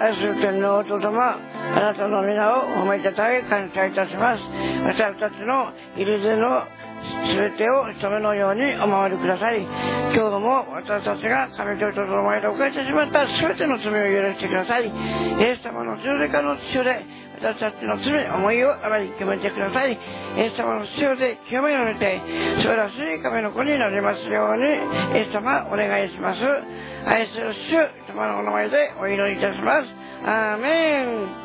[0.00, 4.42] 愛する天皇お父様、あなたの皆を褒めたたえ感謝いたします。
[4.84, 6.66] 私たちの入りでの
[7.34, 9.62] 全てを人目のようにお守りください。
[10.14, 14.86] 今日も私たちが神と人との前で犯してしまった全ての罪を許してください。
[14.86, 14.88] イ
[15.42, 19.92] エス様の十字架の血で私たちの罪、思いをあまり清めてください。
[19.92, 22.20] イエス様の血で清められて、
[22.56, 26.40] 素晴らしい神の子になりますように、イエス様お願いします。
[27.06, 29.88] 愛する主様のお名前でお祈りいたします。
[30.24, 31.02] アーメ
[31.40, 31.43] ン。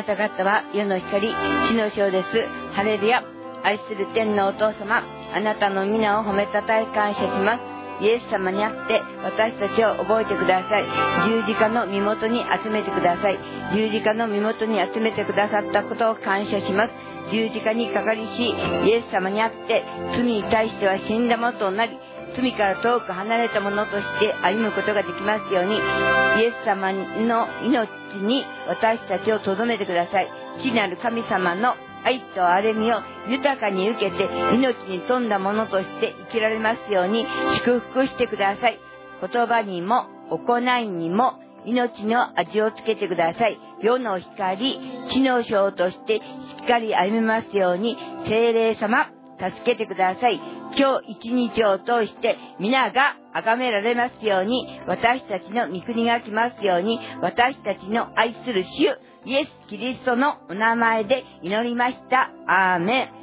[0.00, 2.48] なた方は世の光、地の章です。
[2.72, 3.22] ハレルヤ。
[3.62, 7.80] 愛する天のお父様、あなたの皆を褒めたたえ感謝します。
[8.00, 10.88] イエス様にあって私たちを覚えてください
[11.28, 13.38] 十字架の身元に集めてください
[13.76, 16.94] 十字架の身元に集めてくださったことを感謝します
[17.30, 18.56] 十字架にかかりし
[18.88, 19.84] イエス様にあって
[20.16, 21.92] 罪に対しては死んだものとなり
[22.36, 27.88] 罪から遠く離れたものとして歩むことができますようにイエス様の命
[28.22, 30.28] に私たちを留めてください
[30.58, 31.74] 父なる神様の
[32.04, 37.26] 愛と憐れみを豊かに受けて命に富んだものとして生きられますように
[37.64, 38.80] 祝福してください。
[39.20, 41.34] 言葉にも行いにも
[41.66, 43.58] 命の味をつけてください。
[43.82, 46.20] 世の光、知能症としてし
[46.64, 47.96] っかり歩みますように
[48.28, 49.10] 精霊様、
[49.40, 50.40] 助けてください。
[50.76, 62.30] 今日一日を通して皆が崇められますように、私たちの御国が来ますように、私たちの愛する主、イエス・キリストのお名前で祈りました。
[62.46, 63.19] アーメン。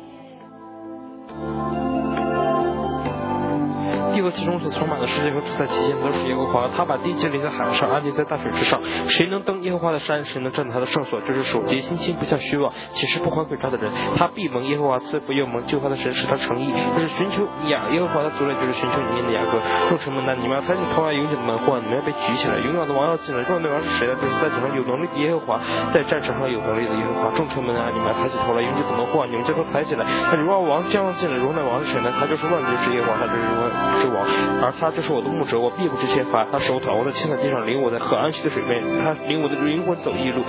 [4.17, 6.67] 地和其中所充满的世界和住在其间都是耶和华。
[6.75, 8.81] 他把地建立在海上，安定在大水之上。
[9.07, 10.25] 谁能登耶和华的山？
[10.25, 11.21] 谁能站在他的圣所？
[11.21, 13.91] 就是守节心清，不向虚妄，岂是不怀诡诈的人？
[14.17, 16.73] 他必蒙耶和华赐福，又蒙救他的神使他诚意。
[16.95, 19.61] 这是寻求雅耶和华的族类，就是寻求里面的雅各。
[19.89, 23.43] 众臣们呐，你们要抬起头来，永久的门户，你们要被举起来，永远的王要进来。
[23.43, 24.15] 众那王是谁呢？
[24.17, 25.59] 就是在地上有能力的耶和华，
[25.93, 27.37] 在战场上有能力的耶和华。
[27.37, 30.05] 众臣们啊，你们要抬起头来，永久的门户，你们将头抬起来。
[30.31, 32.11] 那荣耀王将要进来，荣耀王是谁呢？
[32.17, 33.67] 他就是万军之耶和华，他就是荣耀
[34.09, 34.25] 王，
[34.61, 36.45] 而他就是我的牧者，我必不致缺乏。
[36.51, 40.43] 他使我躺卧在青草地上，领我在很安息的水面，他领我的灵魂走一路，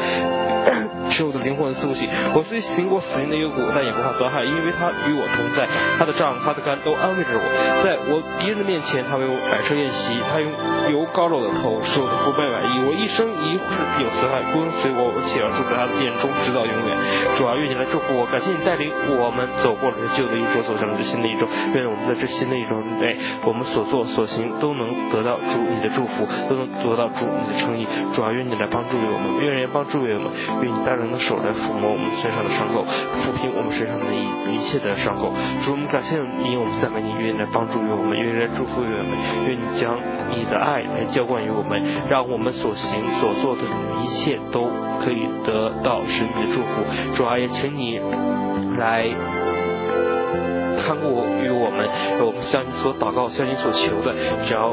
[1.10, 2.08] 使我的灵魂苏醒。
[2.34, 5.66] 我虽行过死荫的幽谷，但也不怕遭害，因为他与我同在。
[5.98, 7.46] 他的杖，他的竿都安慰着我。
[7.82, 10.50] 在我敌人的面前，他为我摆设宴席，他用
[10.92, 12.84] 油膏了我的头，使我的肤白满意。
[12.86, 16.90] 我一生一世有慈爱跟随我，且要住在他的殿中，直到永远。
[17.36, 21.48] 主啊，愿你来祝福我，感谢你带领我们走过了这旧的一周，走向了这新的一周。
[21.74, 23.16] 愿我们在这新的一周内，
[23.48, 27.88] 我们所做所行都能得到主你的祝福，都能得到主你的诚意。
[28.12, 30.28] 主啊，愿你来帮助于我们，愿人帮助于我们，
[30.60, 35.32] 愿你大人的手来抚摸我们身上的伤口，抚平我们身上的一一切的伤口。
[35.64, 39.16] 主，我们感谢你，我们赞美你，愿你来帮助于我们，愿你来祝福于我们，
[39.48, 39.96] 愿你将
[40.28, 41.80] 你的爱来浇灌于我们，
[42.10, 43.64] 让我们所行所做的
[44.04, 44.68] 一切都
[45.00, 46.84] 可以得到神的祝福。
[47.16, 47.98] 主啊，也请你
[48.76, 49.37] 来。
[50.80, 51.88] 看顾于我们，
[52.24, 54.14] 我们向你所祷告，向你所求的，
[54.46, 54.72] 只要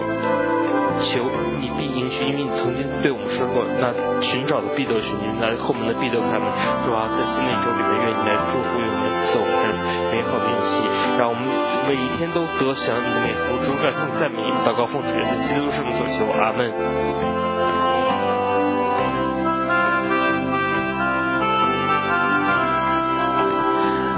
[1.01, 1.26] 求
[1.60, 3.91] 你必应许，因为你曾经对我们说过，那
[4.22, 6.47] 寻找的必得寻见，那后门的必得开门。
[6.86, 9.53] 主啊，在新的一周里面，愿你来祝福于我们，赐我们
[10.14, 10.72] 美好的运气，
[11.18, 11.43] 让我们
[11.88, 13.60] 每一天都得享你的美福。
[13.66, 17.45] 主感谢赞美，祷告奉主耶稣基督圣名所求，阿门。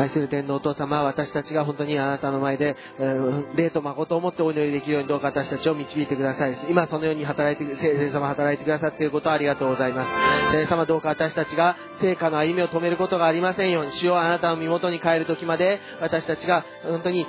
[0.08, 6.58] 愛する天皇お父様、私たちが本当にあなたの前で、え霊と誠を持ってお祈りできるようにどうか私たちを導いてください。
[6.70, 10.51] 今そのように働いて、聖霊様働いてくださっていることをありがとうございます。
[10.51, 17.26] 聖霊様どうか私たちが成果の歩みを止めることがありませんように、主よあなたの身元に帰る時まで、私たちが本当に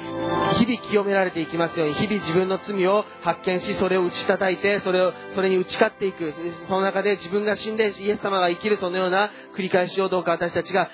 [0.55, 6.33] 日々清められていきますように、日々自分の罪を発見し、それを打ち叩いて、それを、それに打ち勝っていく。
[6.69, 10.91] その中で自分が死んでイエス様が生きるそのような繰り返しをどうか私たちが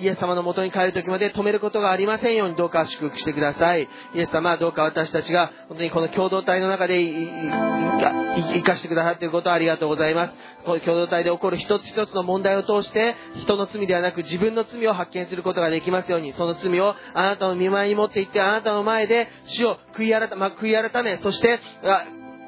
[0.00, 3.88] イエス様の元に帰る時まで止めることがありませんようにどうか祝福してください。
[4.14, 10.34] イエス様どうか私たちが本当にこの共同体の中で生かしてくださっていることをありがとうございます。
[10.64, 21.60] この共同体で起こる一つ一つの問題を通して人の罪ではなく自分の罪を発見することができますようにその罪をあなたの見舞いに持っていってあなたの前で主を悔い改,、ま、悔い改めそして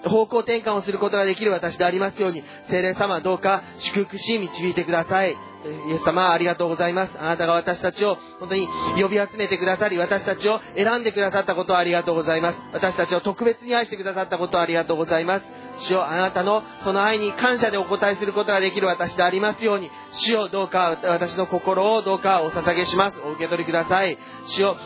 [0.05, 5.37] 方向転換をすることができる私でありますように聖霊様どうか祝福し導いてください
[5.89, 7.13] イエス様ありがとうございます。
[7.19, 8.69] あなたが私たちを本当に
[9.01, 12.59] 呼び集めてくださり私たちを選んでくださったことをありがとうございます。
[12.73, 15.47] 私たちを特別に愛してくださったことをありがとうございます。
[15.79, 19.91] 主よあなたのその愛に感謝でお応えすることができる私でありますように。
[20.13, 23.19] 主よどうか私の心をどうかお捧げします。
[23.21, 24.19] お受け取りください。
[24.47, 24.77] 主よ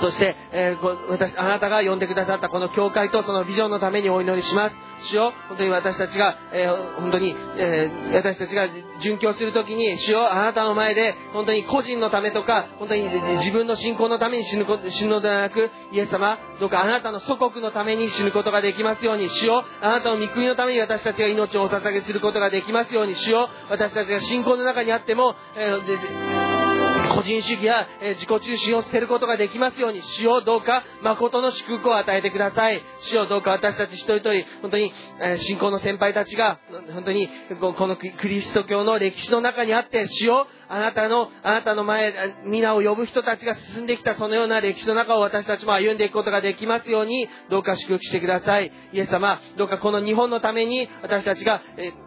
[0.00, 4.76] そして、えー私、あなたが呼んでくださったこの教会とそのビジョンのためにお祈りします。
[5.02, 8.68] 主よ、本当に私たちが、えー本当に、えー私たちが
[9.00, 13.08] 殉教するときに、主よ、あなたの前で、本当に個人のためとか、本当に
[13.38, 26.85] 自分の信仰のために死ぬこと死ぬのではなく、イエス様、どうかあなたの祖国のために死ぬことができますように、主よ、あなたの御国のために私たちが命をお捧げすることができますように、主よ、私たちが信仰の中にあっても、えー
[27.16, 32.82] 個人主義や、え自己中心を捨てることができますように、主をどうか誠の祝福を与えてください。
[33.00, 36.60] 主をどうか私たち一人一人、本当に、え信仰の先輩たちが、
[36.92, 42.12] 本当にこのクリスト教の歴史の中にあって、主をあなたの、あなたの前、
[42.44, 48.70] 皆を呼ぶ人たちが進んできたそのような歴史の中を私たちも歩んでいくことができますように、どうか祝福してください。
[48.92, 52.05] イエス様、どうかこの日本のために私たちが、えー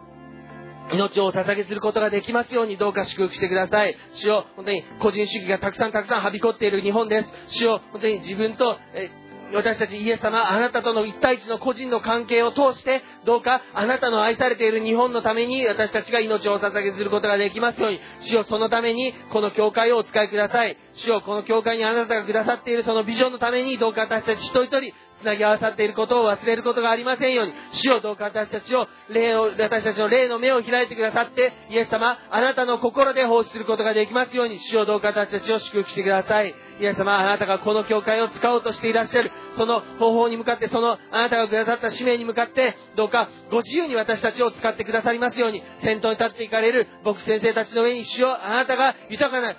[0.92, 3.96] 命を捧げすることができますようにどうか祝福してください。
[4.14, 7.32] 主よ、本当に個人主義がたくさんたくさんはびこっている日本です。
[7.48, 9.10] 主よ、本当に自分と、え
[9.52, 20.76] 私たちイエス様、あなたとの一対一の個人の関係を通して、どうかあなたの愛されている日本のために私たちが命を捧げすることができますように、主よ、そのためにこの教会をお使いください。
[20.94, 36.54] 主よ、この教会にあなたがくださっているそのビジョンのために、どうか私たち一人一人、つなぎ合わさっていることを忘れることがありませんように、主よどうか私たちを、霊を、私たちの霊の目を開いてくださって、イエス様、あなたの心で奉仕することができますように、主よどうか私たちを祝福してください。
[36.80, 49.54] イエス様、あなたがこの教会を使おうとしていらっしゃる、その方法に向かって、そのあなたがくださった使命に向かって、どうかご自由に私たちを使ってくださりますように、先頭に立っていかれる牧師先生たちの上に、主よあなたが豊かな、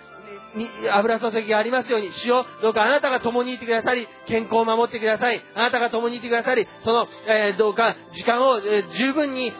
[0.91, 5.41] 油注ぎがありますように、主よ、どうかあなたが共にいてくださり、健康を守ってください。
[5.55, 9.53] あなたが共にいてくださり、その、えーどうか時間を、えー十分に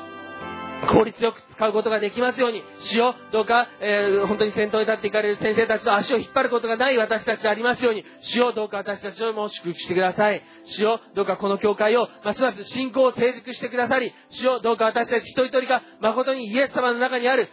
[0.90, 10.42] 効率よく使うことができますように、主よ、どうか、えー本当に先頭に立っていかれる先生たちの足を引っ張ることがない私たちでありますように、主よ、どうか私たちをも祝福してください。
[10.66, 17.48] 主よ、どうかこの教会を、ますます信仰を成熟してくださり、主よ、どうか私たち一人一人が誠にイエス様の中にある、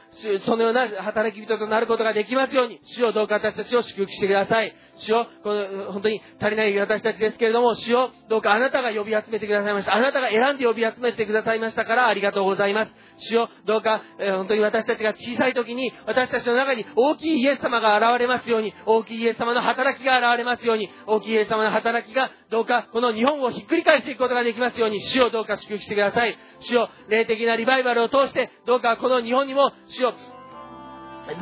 [0.47, 4.75] そのような働き人となることができますように、主よ、どうか私たちを祝福してください。
[4.97, 9.95] 主よ、この本当に足りない私たちですけれども、主よ、どうかあなたが呼び集めてくださいました。
[9.95, 12.93] あなたが選んで呼び集めてくださいましたから、ありがとうございます。
[13.19, 26.37] 主よ、どうか、え本当に私たちが小さい時に、私たちの中に大きいイエス様が現れますように、大きいイエス様の働きが現れますように、大きいイエス様の働きが、どうかこの日本をひっくり返していくことができますように、主よどうか祝福してください。
[26.61, 30.15] 主よ、霊的なリバイバルを通して、どうかこの日本にも、主よ、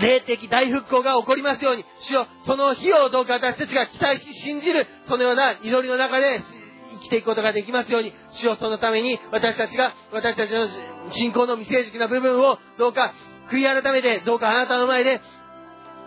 [0.00, 6.40] 霊的大復興が起こりますように、主よ、その日をどうか私たちが期待し信じる、そのような祈りの中で
[6.90, 10.68] 生きていくことができますように、主よ、そのために私たちが、私たちの
[11.10, 13.14] 信仰の未成熟な部分をどうか
[13.50, 15.20] 悔い改めて、どうかあなたの前で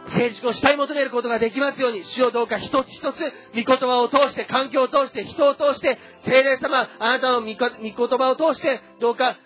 [0.09, 3.19] 成熟をしたい求めることができますように、主をどうか一つ一つ、
[3.53, 9.37] 御言葉を通して、環境を通して、人を通して、聖霊様、あなたの御言葉を通して、どうか、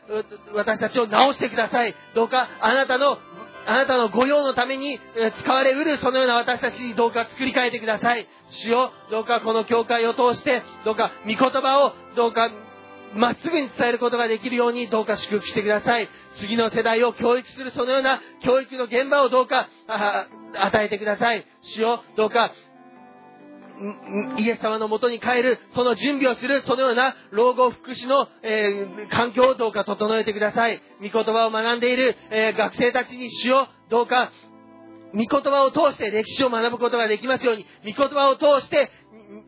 [0.54, 1.96] 私たちを直してください。
[2.16, 3.18] どうか、あなたの、
[3.66, 5.00] あなたの御用のために
[5.40, 8.28] 使われうるそのような私たちにどうか作り変えてください。
[8.50, 12.52] 主よ、どうかこの教会を通して、どうか御言葉を、どうか
[13.16, 16.10] まっすぐに伝えることができるようにどうか祝福してください。
[16.36, 19.70] 次の世代を教育するそのような教育の現場をどうか
[20.56, 21.46] 与えてください。
[21.62, 22.52] 主よ、どうか
[24.38, 30.82] イエス様のもとに帰る、その準備をする、そのような老後福祉の、えー環境をどうか整えてください。
[31.02, 34.32] 御言葉を学んでいる、えー学生たちにしよう、どうか
[35.14, 38.90] 御言葉を通して歴史を学ぶことができますように、御言葉を通して、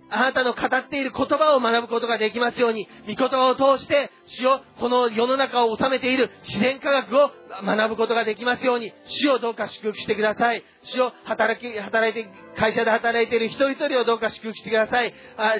[0.09, 7.31] あなたの語っている言葉を学ぶことができますように、御言葉を通して、主よ、この世の中を治めている自然科学を
[7.63, 10.63] 学ぶことができますように、主をどうか祝福してください。
[10.83, 15.13] 主を働き、働いて、会社で働いている一人一人をどうか祝福してください。
[15.37, 15.55] あ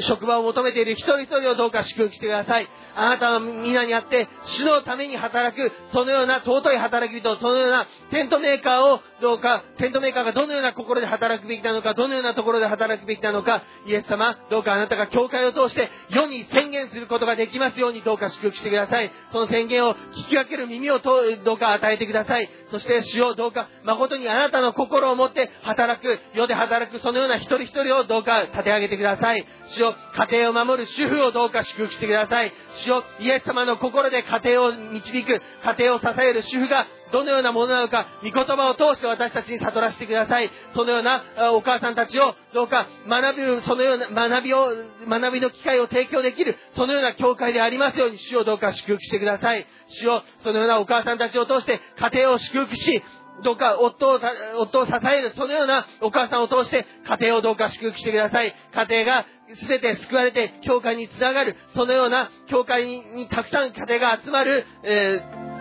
[0.00, 2.68] 職場を求めている一人一人をどうか祝福してください。
[2.94, 13.47] あなたの皆にあって、主のために働く、そのような尊い働き人、そのようなテントメーカーをどうか、テントメーカーがどのような心で働くべきなのか、どのようなところで働くべきなのか、
[13.86, 19.10] イエス様、どうかあなたが教会を通して世に宣言することができますようにどうか祝福してください。
[19.32, 21.20] その宣言を聞き分ける耳をど
[21.54, 22.48] うか与えてください。
[22.70, 29.46] そして主をどうか誠にあなたの心を持って働く、世で働くそのような一人一人をどうか立て上げてください。
[29.68, 29.94] 主を
[30.30, 32.52] 家庭を守る主婦をどうか祝福してください。
[32.74, 40.50] 主をイエス様の心で家庭を導く、家庭を支える主婦がどのようなものなのか、御言葉を通して私たちに悟らせてください。
[40.74, 41.22] そのような
[41.54, 44.68] お母さんたちをどうか学ぶ、そのような学びを、
[45.08, 49.66] 学びの機会を提供できる、そのような教会でありますように、主をどうか祝福してください。
[49.88, 53.02] 主をそのようなお母さんたちを通して家庭を祝福し、
[53.44, 54.20] どうか夫を、
[54.58, 58.54] 夫を支える、そのようなお母さんを通して家庭をどうか祝福してください。
[58.74, 59.26] 家庭が
[59.68, 65.57] 全て救われて教会につながる、そのような教会ににたくさん家庭が集まる、えー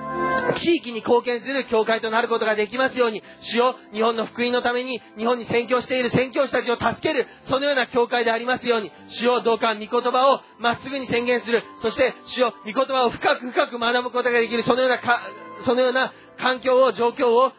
[0.56, 15.22] 地域に貢献する教会となることができますように、主よ、日本の福音のために、日本に宣教している宣教師たちを助ける、そのような教会でありますように、主よ、どうか御言葉をまっすぐに宣言する、そして、主よ、御言葉を深く深く学ぶことができる、そのようなか、
[15.66, 17.52] そのような環境を、状況を、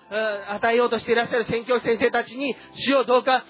[0.50, 3.44] 与えようとしていらっしゃる宣教師先生たちに、主よ、どうか、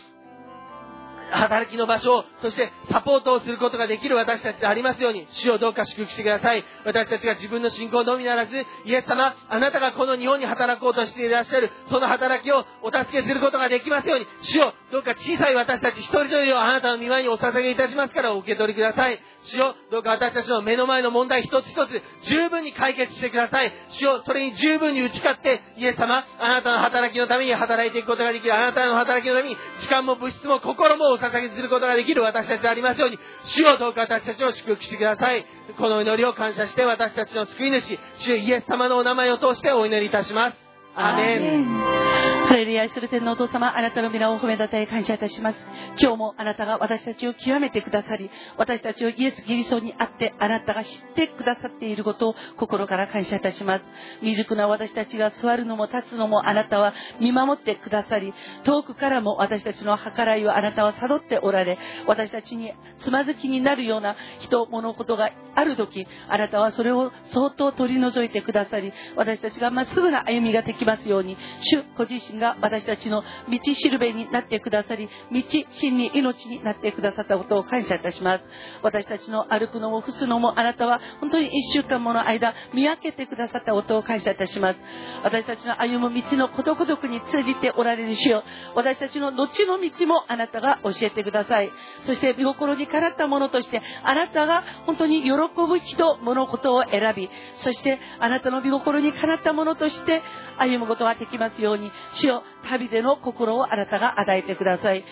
[1.30, 6.64] 働きの場所を、そしてサポートをすることができる私たちでありますように、主をどうか祝福してください。
[6.84, 19.20] 私たちが自分の信仰のみならず、イエス様、あなたがこの日本に働こうとしていらっしゃる、その働きをお助けすることができますように、主をどうか小さい私たち一人一人をあなたの御前にお捧げいたしますからお受け取りください。
[19.42, 23.72] 主をどうか私たちの目の前の問題一つ一つ十分に解決してください。
[23.90, 35.44] 主をそれに十分に打ち勝って、イエス様、あなたの働きのために働いていくことができる、あなたの働きのために時間も物質も心も捧げすることができる私たちでありますように、主をどうか私たちを祝福してください。
[35.76, 40.56] この祈りを感謝して私たちの救い主、主イエス様のお名前を通してお祈りいたします。
[40.94, 42.37] アメン。
[42.48, 45.58] ハレルヤ、愛する天のお父様、あなたの皆を褒めたたえ感謝いたします。
[46.00, 53.84] 今日もあなたが私たちを極めてくださり、私たちをイエス・キリストにあって、あなたが知ってくださっていることを心から感謝いたします。
[54.20, 58.32] 未熟な私たちが座るのも立つのもあなたは見守ってくださり、
[58.64, 61.76] 遠くからも私たちの計らいをあなたは悟っておられ、
[62.06, 78.44] 私たちにつまずきになるような人、物事がある時、あなたはそれを相当取り除いてくださり、私たちがまっすぐな歩みができますように、主ご自身が私たちの道しるべになってくださり道真に命になってくださったことを感謝いたします。
[78.82, 84.80] 私たちの歩くのも伏すのもあなたは本当に1週間もの間見分けてくださったことを感謝いたします。
[85.22, 88.42] 私たちの歩む道のことごとくに通じておられる主よ。
[88.74, 91.70] 私たちの後の道もあなたが教えてください。
[92.02, 100.22] そして見心にかなったものとしてあなたが本当に喜ぶ人物事を選びそしてあなたの見心にかなったものとして
[100.58, 105.04] 歩むことができますように主よ旅での心をあなたが与えてください。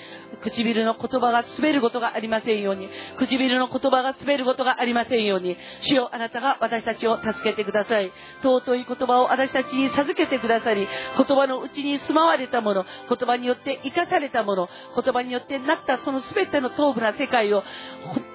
[0.43, 2.89] 唇の言葉が滑ることがありませんように。
[3.19, 5.57] 唇の言葉が滑ることがありませんように。
[5.81, 8.13] 主よあなたが私たちを助けてください。
[8.43, 10.87] 尊い言葉を私たちに授けてくださり
[11.17, 17.63] 言葉のうちに住まわれたもの言葉によって生かされたもの言葉によってなったその全ての頭部な世界を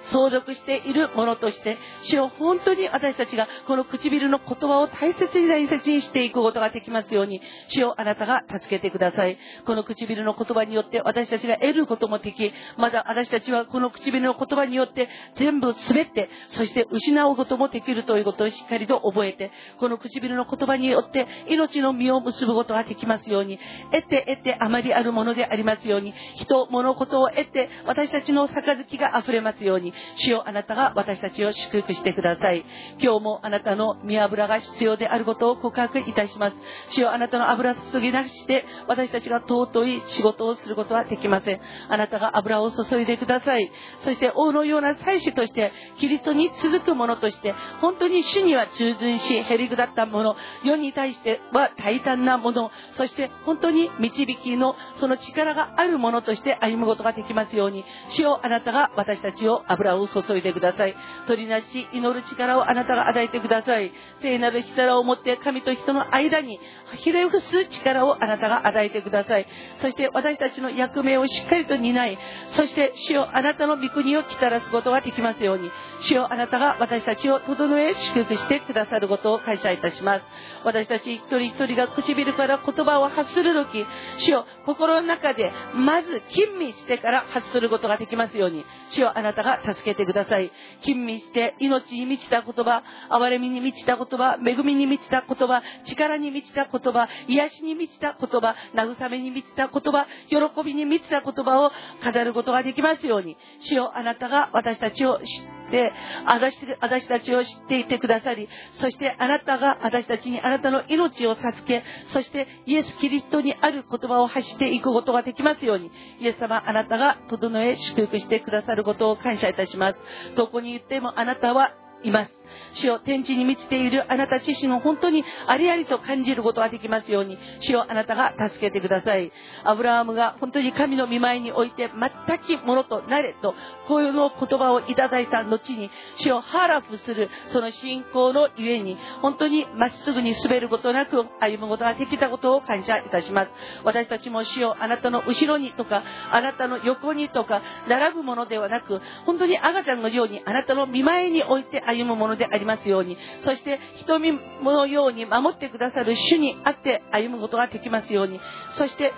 [0.04, 9.01] 相続しているものとして主よ本当に私たちがこの唇の言葉を大切に大切にしていくことができますように主よあなたが助けてください。
[9.02, 9.38] ださい。
[9.66, 23.60] この唇の言葉によって私たちが得ることもできまだ私たちはこの唇の言葉によって全部滑ってそして失うこともできるということをしっかりと覚えてこの唇の言葉によって命の実を結ぶことができますように
[23.92, 32.66] 得て得てあまりあるものでありますように人物事を得て私たちの杯が溢れますように主よあなたが私たちを祝福してください。
[33.00, 36.58] 今日もあなたの見油が必要であることを告白いたします。
[36.92, 41.62] 主よあなたの油注ぎ出して私たちが尊い仕事をすることはできません。
[41.88, 43.72] あなたが油を注いでください。
[44.04, 50.36] そして王のような祭司としてキリストに続く者として本当に主には忠順しへりくだったもの
[50.66, 57.86] 世に対しては大胆なものそして本当に導きのその力があるものとして歩むことができますように。
[58.10, 60.96] 主よあなたが私たちを油を注いでください。
[61.28, 63.94] 取りなし祈る力をあなたが与えてください。
[64.22, 66.60] 聖なる力を持って神と人の間に
[66.98, 69.48] ひれ伏す力をあなたが与ええてください。
[69.78, 72.18] そして私たちの役目をしっかりと担い
[72.50, 75.70] そして主よあなたの御国を来たらすことができますように
[76.02, 80.24] 主よあなたが私たちを整え祝福してくださることを感謝いたします。
[80.64, 83.86] 私たち一人一人が唇から言葉を発する時
[84.18, 90.52] 主よ心の中でまず吟味してから発することができますように主よあなたが助けてください。
[90.84, 101.72] 吟味して命に満ちた言葉憐れみに満ちた言葉恵みに満ちた言葉力に満ちた言葉癒しに満ちた言葉慰めに満ちた言葉喜びに満ちた言葉を
[102.04, 105.26] 語ることができますように主よあなたが私たちを知っ
[105.72, 105.92] て
[106.26, 120.00] 私私たちを知っていてくださりそしてあなたが私たちにあなたの命を授けそしてイエス・キリストにある言葉を発していくことができますようにイエス様あなたが整え祝福してくださることを感謝いたします。
[120.36, 121.72] どこに言ってもあなたは
[122.04, 122.41] います。
[122.74, 129.32] 主よ天地に満ちているあなた自身を本当にありありと感じることができますように主よあなたが助けてください。
[129.64, 133.54] アブラハムが本当に神の御前において全くものとなれと
[133.88, 143.52] こういうの言葉をいただいた後に主をハーラフするその信仰のゆえに本当にまっすぐに滑ることなく歩むことができたことを感謝いたします。
[143.84, 158.40] 私たちも主よあなたの後ろにとかあなたの横にとか並ぶものではなく本当に赤ちゃんのようにあなたの御前において歩むものでありますようにそして瞳のように守ってくださる主にあって歩むことができますように
[158.72, 159.14] そして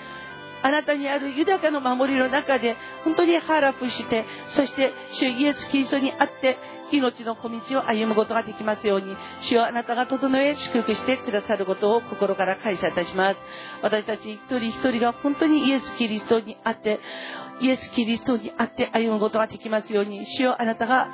[0.61, 6.57] あなたにある豊かな守りの中で本当にハーラフしてそして主イエス・キリストにあって
[6.91, 13.37] 命の小道を歩むことができますように主はあなたが整え祝福してくださることを心から感謝いたします。
[13.81, 16.99] 私たち一人一人が本当にイエス・キリストにあって
[17.61, 21.09] イエス・キリストにあって歩むことができますように主よあなたが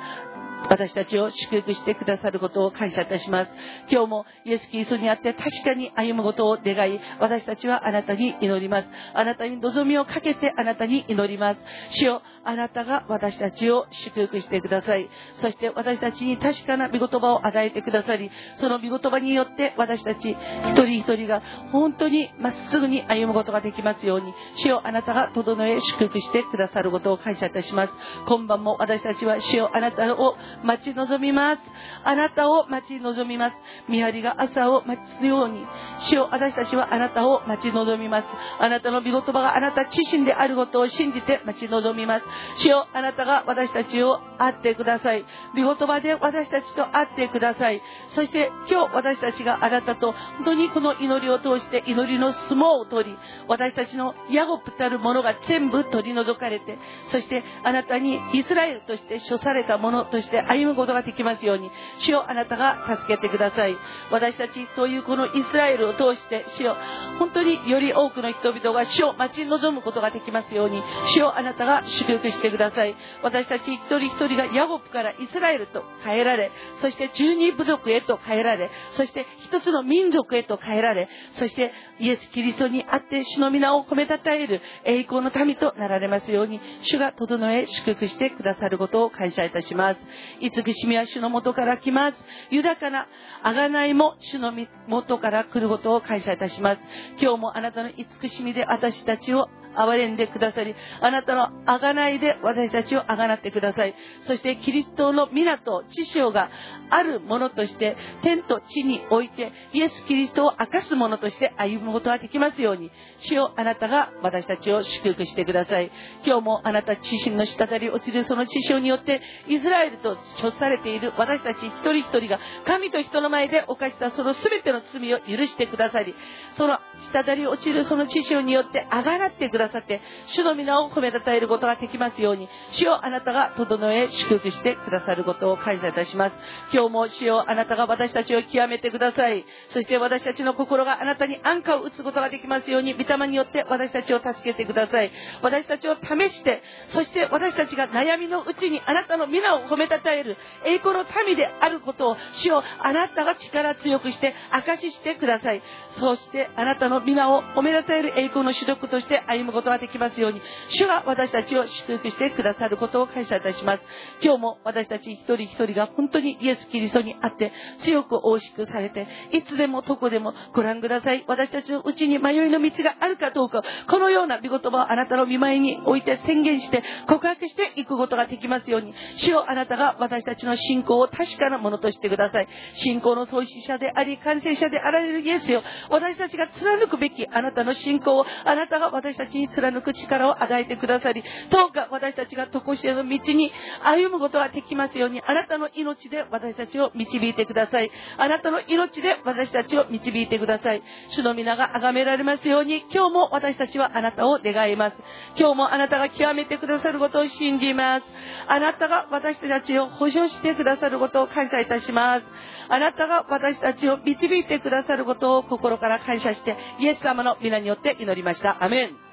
[0.68, 3.50] 私たちを祝福してくださることを感謝いたします。
[3.90, 8.88] 今日もイエス・キリストにあって確かに歩むことを願い私たちはあなたに祈ります。
[9.14, 11.60] あなたに望みをかけてあなたに祈ります。
[11.90, 15.08] 主よあなたが私たちを祝福してください。
[15.36, 21.42] そして私たちに確かな御言葉を与えてくださりその御言葉によって私たち一人一人が
[21.72, 27.92] 本当にまっすぐに歩むことができますように主よあなたが整え祝福してくださることを感謝いたします。
[28.26, 31.62] 今晩も私たちは主よあなたを待ち望みます。
[32.04, 33.56] あなたを待ち望みます。
[33.88, 35.66] 見張りが朝を待つように。
[36.00, 38.28] 主よ私たちはあなたを待ち望みます。
[38.58, 42.24] あなたの御言葉があなた自身であることを信じて待ち望みます。
[42.58, 45.24] 主よあなたが私たちを会ってください。
[45.54, 47.82] 御言葉で私たちと会ってください。
[48.08, 53.16] そして今日私たちがあなたと本当にこの祈りを通して祈りの相撲を取り、
[53.48, 56.78] 私たちのヤゴプたるものが全部取り除かれて、
[57.08, 63.76] そしてあなたにイスラエルとして処されたものとして歩むことができますように、主よあなたが助けてください。
[64.10, 66.76] 私たちというこのイスラエルを通して、主よ
[67.18, 70.82] 本当により多くの人々が主を待ち望むことができますように、
[71.14, 72.94] 主よあなたが祝福してください。
[73.22, 76.50] 私たち一人一人がヤゴプからイスラエルと変えられ、
[76.80, 90.00] そして十二部族へと変えられ、そして一つの民族へと変えられ、そしてイエス・キリストにあって主の皆を褒めたたえる栄光の民となられますように、主が整え祝福してくださることを感謝いたします。
[90.40, 92.18] 慈しみは主のもとから来ます。
[92.50, 93.08] 豊かな
[93.42, 94.52] 贖いも主の
[94.86, 96.82] もとから来ることを感謝いたします。
[97.20, 103.94] 今日もあなたの慈しみで私たちを憐れんでくださり、あなたの贖いで私たちを贖ってください。
[104.22, 106.50] そしてキリストの港、知性が
[106.90, 115.90] あるものとして、天と地において、イエス・キリストを明かすものとして歩むことができますように、主よあなたが私たちを祝福してください。
[116.24, 126.14] 今日もあなた自身の滴り落ちるその知性によって、イスラエルと処されている私たち一人一人が、神と人の前で犯したその全ての罪を許してくださり、
[126.56, 126.78] その
[127.12, 136.36] 滴り落ちるその知性によってあがらってくださださって、主の皆を褒めたたえることができますように、主よあなたが整え祝福してくださることを感謝いたします。
[136.72, 139.44] 今日も主よあなたが私たちを極めてください。
[139.68, 145.12] そして私たちの心があなたに安価を打つことができますように、御霊によって私たちを助けてください。
[145.42, 155.62] 私たちを試して、そして私たちが悩みのうちにあなたの皆を褒めたたえる栄光の民であることを、主よあなたが力強くして証ししてください。
[155.98, 163.82] そしてあなたの皆を褒めたたえる栄光の主力として歩むことができますように、主が私たちを祝福してくださることを感謝いたします。
[164.22, 167.52] 今日も私たち一人一人が本当にイエス・キリストにあって
[167.82, 171.24] 強く大しくされて、いつでもどこでもご覧ください。
[171.26, 182.48] 私たちのうちに迷いの道があるかどうか、このような御言葉をあなたの見舞いに置いて宣言して告白していくことができますように、主よあなたが私たちの信仰を確かなものとしてください。
[182.74, 193.52] 信仰の創始者であり、完成者であられるイエスよ、私たちが貫くべきあなたの信仰をあなたが私たちに貫く力を与えてくださり、どうか私たちが常しえの道に
[193.82, 197.90] 歩むことができますように、あなたの命で私たちを導いてください。
[198.18, 200.82] あなたの命で私たちを導いてください。
[201.08, 204.96] 主の皆が崇められますように、今日も私たちはあなたを願います。
[205.36, 208.06] 今日もあなたが極めてくださることを信じます。
[208.48, 212.26] あなたが私たちを保証してくださることを感謝いたします。
[212.68, 218.62] あなたが私たちを導いてくださることを心から感謝して、イエス様の皆によって祈りました。
[218.62, 219.09] アメン。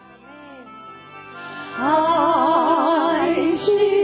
[1.80, 3.97] 愛し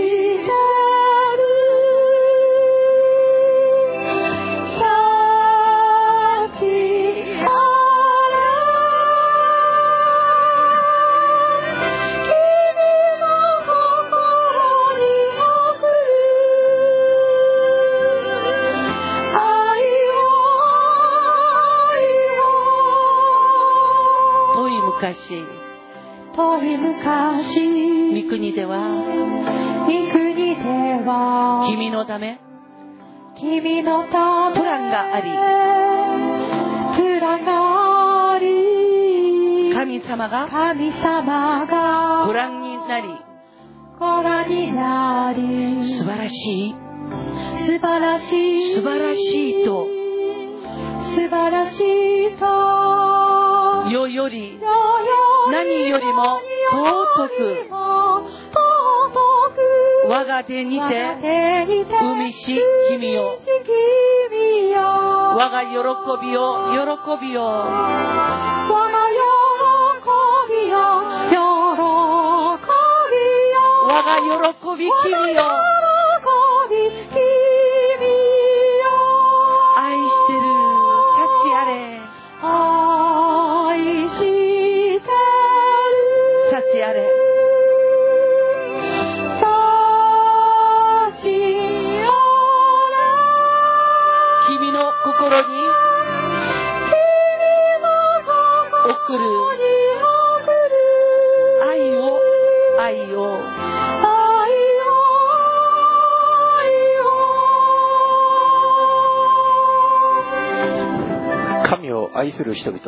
[112.53, 112.81] る人々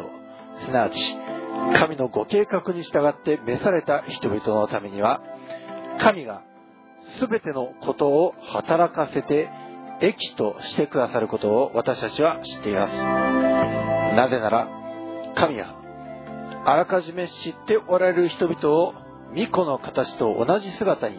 [0.66, 1.00] すなわち
[1.74, 5.22] 神のご計画に従って召された人々のためには
[6.00, 6.42] 神が
[7.20, 9.50] すべてのことを働かせて
[10.02, 12.96] 益としてくださることを私たちは知っています。
[14.16, 14.68] なぜなら、
[15.36, 15.76] 神は、
[16.66, 18.94] あらかじめ知っておられる人々を
[19.34, 21.18] 巫女の形と同じ姿に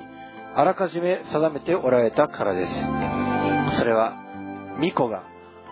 [0.55, 3.77] あらかじめ定めておられたからです。
[3.77, 4.15] それは、
[4.77, 5.23] 巫女が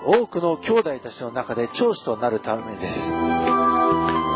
[0.06, 2.98] 多くの兄弟たちの中で長子となるためです。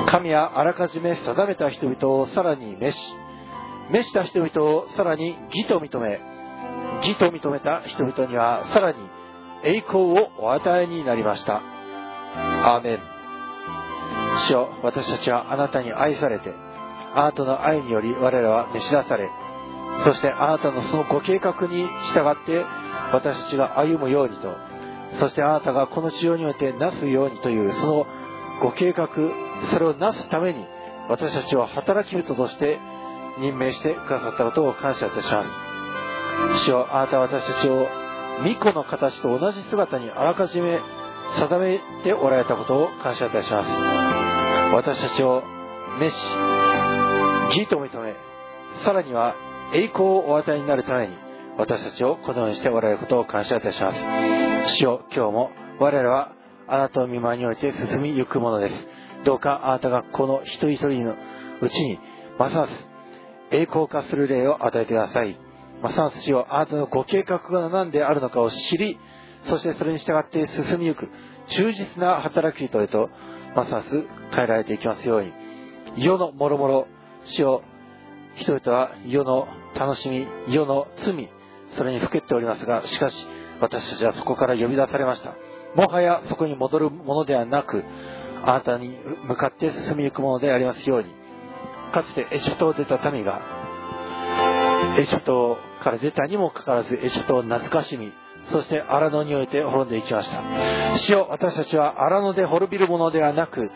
[0.06, 2.98] 神はあらかじめ定めた人々をさらに召し、
[3.90, 6.20] 召した人々をさらに義と認め、
[7.02, 8.98] 義と認めた人々にはさらに
[9.64, 11.60] 栄光をお与えになりました。
[12.64, 13.00] アーメン。
[14.48, 16.52] 主よ、私たちはあなたに愛されて、
[17.14, 19.28] あなたの愛により我らは召し出され、
[20.04, 22.64] そしてあなたのそのご計画に従って
[23.12, 24.67] 私たちが歩むようにと、
[25.18, 28.06] そしてあなたがこの地上においてなすようにというその
[28.60, 29.08] ご計画、
[29.72, 30.64] それをなすために
[31.08, 32.78] 私たちを働き人として
[33.38, 36.64] 任命してくださったことを感謝いたします。
[36.64, 37.86] 主よあなたは私たちを
[38.40, 40.80] 巫女の形と同じ姿にあらかじめ
[41.36, 43.70] 定めておられたことを感謝いたします。
[44.74, 45.42] 私たちを
[45.98, 46.14] 召し、
[47.56, 48.14] 義と認め、
[48.84, 49.34] さらには
[49.72, 51.16] 栄光をお与えになるために、
[51.56, 54.47] 私たちをこのようにしておられることを感謝いたします。
[54.66, 56.32] 主よ、今日も我らは
[56.66, 58.74] あなたの見舞いにおいて進みゆくものです。
[59.24, 61.14] どうかあなたがこの一人一人の
[61.60, 61.98] うちに、
[62.38, 62.70] ますます
[63.50, 65.38] 栄光化する霊を与えてください。
[65.82, 68.98] ますます主よ、あなたのご計画が何であるのかを知り、
[69.44, 71.08] そしてそれに従って進みゆく、
[71.48, 73.10] 忠実な働き人へと、
[73.54, 73.88] ますます
[74.34, 75.32] 変えられていきますように。
[75.96, 76.86] 世のもろもろ、
[77.24, 77.62] 主よ、
[78.36, 81.28] 人々は世の楽しみ、世の罪、
[81.72, 83.26] それにふけっておりますが、しかし、
[83.60, 85.34] 私たちはそこから呼び出されました。
[85.74, 87.84] もはやそこに戻るものではなく、
[88.44, 91.18] あなたに向かって進みゆくものでありますように。
[91.92, 93.40] かつてエジプトを出た民が、
[94.98, 98.12] エジプトから出たにもかかわらず、エジプトを懐かしみ、
[98.50, 100.42] そして荒野において滅んでいきました。
[100.98, 103.70] 死を私たちは荒野で滅びるものではなく、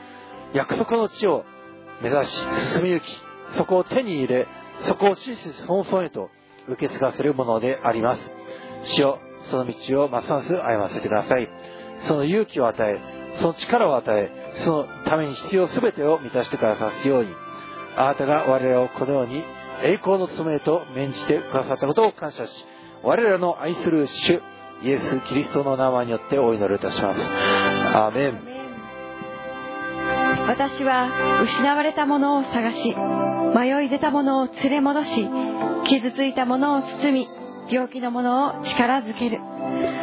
[0.55, 1.45] 約束の地を
[2.03, 2.45] 目指し
[2.75, 3.05] 進みゆき、
[3.57, 4.47] そこを手に入れ、
[4.87, 6.31] そこを死死孫孫へと
[6.69, 8.33] 受け継がせるものであります。
[8.85, 9.19] 主よ、
[9.51, 11.49] その道をますます歩ませてください。
[12.07, 13.01] その勇気を与え、
[13.41, 14.31] その力を与え、
[14.65, 17.31] そのために必要全てを満たしてくださすように、
[17.97, 19.43] あなたが我らをこのように
[19.83, 22.67] 栄光の務めと免じてくださったことを感謝し、
[23.03, 24.41] 我らの愛する主、
[24.83, 27.21] イエス・キリストの名前によってお祈りいたします。
[27.95, 28.53] アーメン。
[30.47, 32.95] 私は失われたものを探し
[33.55, 35.29] 迷い出たものを連れ戻し
[35.87, 37.29] 傷ついたものを包み
[37.71, 39.39] 病気のものを力づける。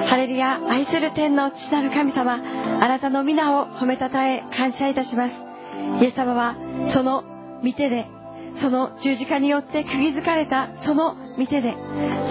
[0.07, 5.33] ハレルヤ愛する天の父なる神様あなたの皆を褒めたたえ感謝いたします。
[6.01, 6.55] イエス様は
[6.93, 7.23] その
[7.63, 8.07] 御手で
[8.61, 11.75] その十字架によって釘付かれたその御手で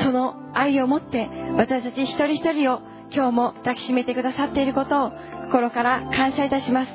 [0.03, 2.81] その愛を持って私たち一人一人を
[3.11, 5.13] 今日も抱きしめてくださっていることを
[5.47, 6.93] 心から感謝いたします。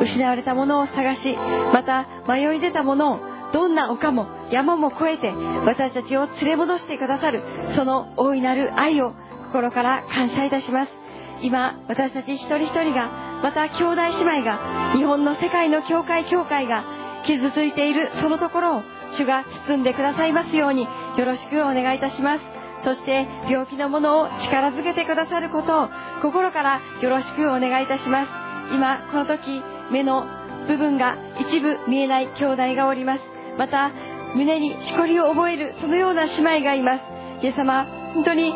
[0.00, 1.36] 失われたものを探し
[1.72, 5.32] また迷い出たものをどんな丘も山も越えて
[5.66, 7.42] 私たちを連れ戻してくださる
[7.74, 9.14] その大いなる愛を
[9.46, 10.92] 心から感謝いたします。
[11.42, 16.84] 今私たち一人一人がまた兄弟姉妹が日本の世界の教会教会が
[17.26, 18.82] 傷ついているそのところを
[19.12, 20.86] 主が包んでくださいますように
[21.18, 22.44] よろしくお願いいたします。
[22.84, 25.88] そして病気のものを力づけてくださることを
[26.22, 28.28] 心からよろしくお願いいたします。
[28.74, 30.24] 今この時目の
[30.66, 33.29] 部分が一部見えない兄弟がおります。
[33.58, 33.90] また
[34.34, 37.00] 胸にしこりを覚えるそのような姉妹がいます。
[37.42, 38.52] イエス様本当に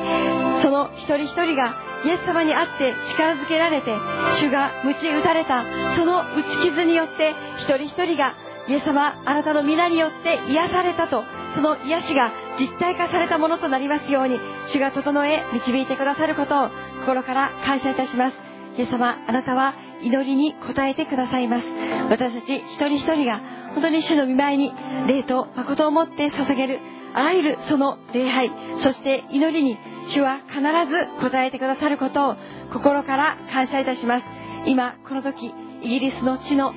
[0.63, 3.97] その一人一人がイエス様に会って力づけられて
[4.39, 5.65] 主が鞭打たれた
[5.97, 8.35] その打ち傷によって一人一人が
[8.69, 14.39] イエス様あなたの皆によって癒されたとその癒しが実体化されたものとなりますように
[14.69, 16.69] 主が整え導いてくださることを
[17.01, 18.37] 心から感謝いたします。
[18.77, 21.67] イエス様あなたは祈りに応えてくださいます。
[22.11, 23.41] 私たち一人一人が
[23.75, 24.73] 本当に主の見舞いに
[25.07, 26.81] 霊と誠をもって捧げる
[27.15, 29.79] あらゆるその礼拝そして祈りに
[30.09, 32.37] 主は必ず応えてくださることを
[32.73, 34.25] 心から感謝いたします。
[34.67, 36.73] 今この時イギリスの地の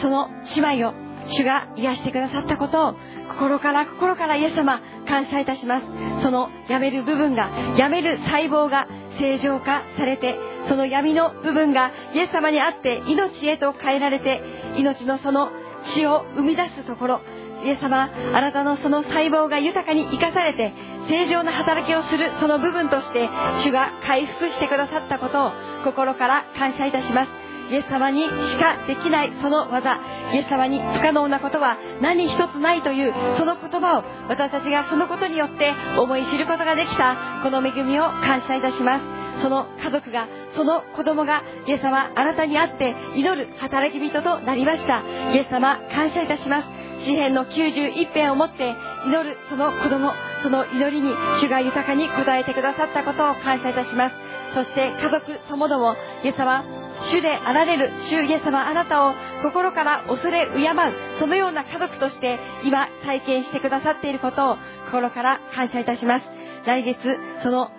[0.00, 0.94] その姉妹を
[1.28, 2.94] 主が癒してくださったことを
[3.30, 5.86] 心から心からイエス様感謝いたします。
[6.22, 8.86] そのやめる部分がやめる細胞が
[9.18, 10.36] 正常化されて
[10.68, 14.42] その闇の部分がイエス様にあって命へと変えられて
[14.76, 15.50] 命のその
[15.94, 17.20] 血を生み出すところ
[17.64, 20.72] イエス様あなたのその細胞が豊かに生かされて
[21.08, 23.28] 正常な働きをするその部分として
[23.62, 25.50] 主が回復してくださったことを
[25.84, 29.98] 心から感謝いたしますイエス様にしかできないその技、
[30.32, 39.15] イエス様に不可能なことは何一つないというその言葉を私たちがそのことによって思い知ることができたこの恵みを感謝いたします。
[39.42, 45.02] その家族が、その子供が、イエス様、あなたに会って祈る働き人となりました。
[45.32, 46.68] イエス様、感謝いたします。
[47.04, 48.74] 詩篇の91編をもって
[49.06, 54.14] 祈るその子供、その祈りに主が豊かに応えてくださったことを感謝いたします。
[54.54, 56.64] そして家族ともども、イエス様、
[57.04, 64.56] 主であられる主イエス様あなたを心から恐れ敬うそのような家族として今体験してくださっていることを
[64.86, 66.24] 心から感謝いたします
[66.64, 66.98] 来月
[67.42, 67.70] その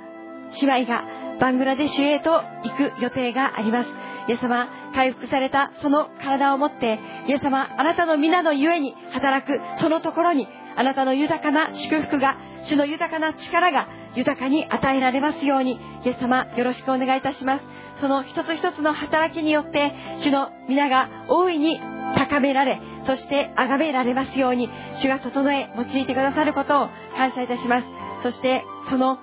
[0.61, 2.31] 姉妹がバングラデシュへと
[2.63, 3.89] 行く予定があります。
[4.27, 17.63] イエス様、回復されたその体を持って、イエス様、あなたの皆のゆえに働くそのところに、あなたの豊かな祝福が、主の豊かな力が豊かに与えられますように、イエス様、よろしくお願いいたします。
[18.01, 21.79] その一つ一つの働きによって、主の皆が大いに
[22.15, 27.87] 高められ、そして崇められますように、主が整え、用いてくださることを感謝いたします。
[28.23, 29.19] そして、その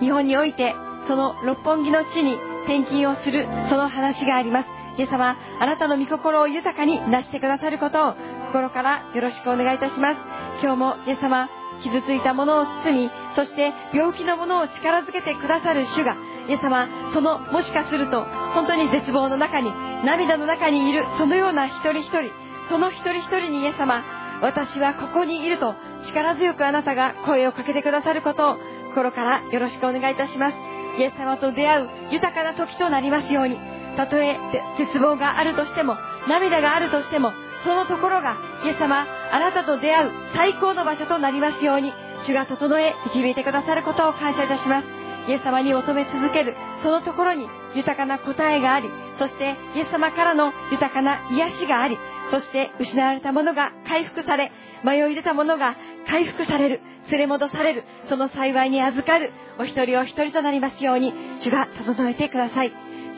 [0.00, 0.74] 日本において
[1.06, 2.34] その六本木の地に
[2.64, 4.68] 転勤をするその話があります。
[4.98, 8.14] イエス様あなたの御心を豊かになしてくださることを
[8.48, 10.18] 心からよろしくお願いいたします。
[10.62, 11.48] 今日もイエス様
[11.82, 16.16] 傷ついたものを包みそして病気のものを力づけてくださる主が
[16.48, 18.24] イエス様そのもしかすると
[18.54, 19.70] 本当に絶望の中に
[20.04, 22.30] 涙の中にいるそのような一人一人
[22.68, 24.04] その一人一人にイエス様
[24.42, 25.74] 私はここにいると
[26.06, 28.56] 力強くあなたが声をかけてくださることを
[28.90, 30.81] 心からよろしくお願いいたします。
[30.98, 33.58] イエス様と出会う豊かな時となりますように。
[33.96, 34.38] たとえ
[34.78, 35.96] 絶望があるとしても
[36.26, 37.30] 涙があるとしても
[37.62, 41.92] そのところがイエス様あなたと出会う最高の場所となりますように
[42.26, 45.02] 主が整え導いてくださることを感謝いたします。
[45.28, 51.96] イエス様に求め続けるそのところに豊かな答えがありそしてイエス様からの豊かな癒しがあり
[52.30, 54.50] そして失われたものが回復され
[54.84, 55.76] 迷い出たものが
[56.08, 56.80] 回復される
[57.10, 62.72] 連れ戻されるその幸いに預かるお一人お一人となりますように主が整えてください。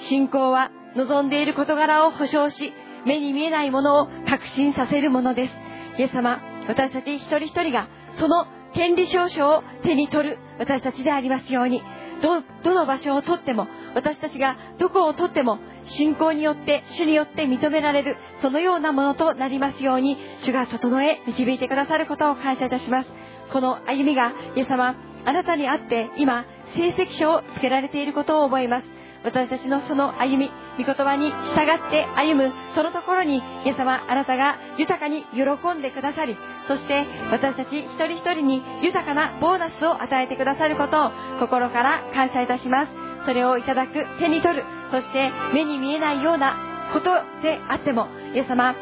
[0.09, 2.73] 信仰は望んでいる事柄を保証し
[3.07, 5.53] 目に見えないものを確信させるものです。
[5.99, 7.89] イエス様私たち一人一人が
[8.19, 11.83] その権利証書を手に取る私たちでありますように。
[12.23, 23.09] どどの場所をとっても私たちがどこをとっても信仰によって主によって認められるそのようなものとなりますように主が整え導いてくださることを感謝いたします。
[23.53, 26.45] この歩みがイエス様あなたにあって今
[26.75, 28.95] 成績書をつけられていることを覚えます。
[29.25, 35.43] 私たちのその歩み御言葉に従って歩むそのところにイエス様あなたが豊かに喜
[35.77, 36.37] んでくださり
[36.69, 43.04] そして私たち一人一人に豊かなボーナスを与えてくださることを心から感謝いたします。
[43.25, 47.11] それをいただく手に取るそして目に見えないようなこと
[47.43, 48.75] であってもイエス様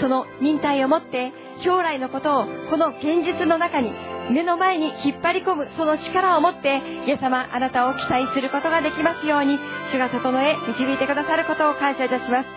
[0.00, 3.92] その忍耐をもって将来のことをこの現実の中に
[4.30, 9.58] 目の前に引っ張り込むその力を持ってイエス様あなたを期待することができますように
[9.92, 12.48] 主が整え導いてくださることを感謝いたします。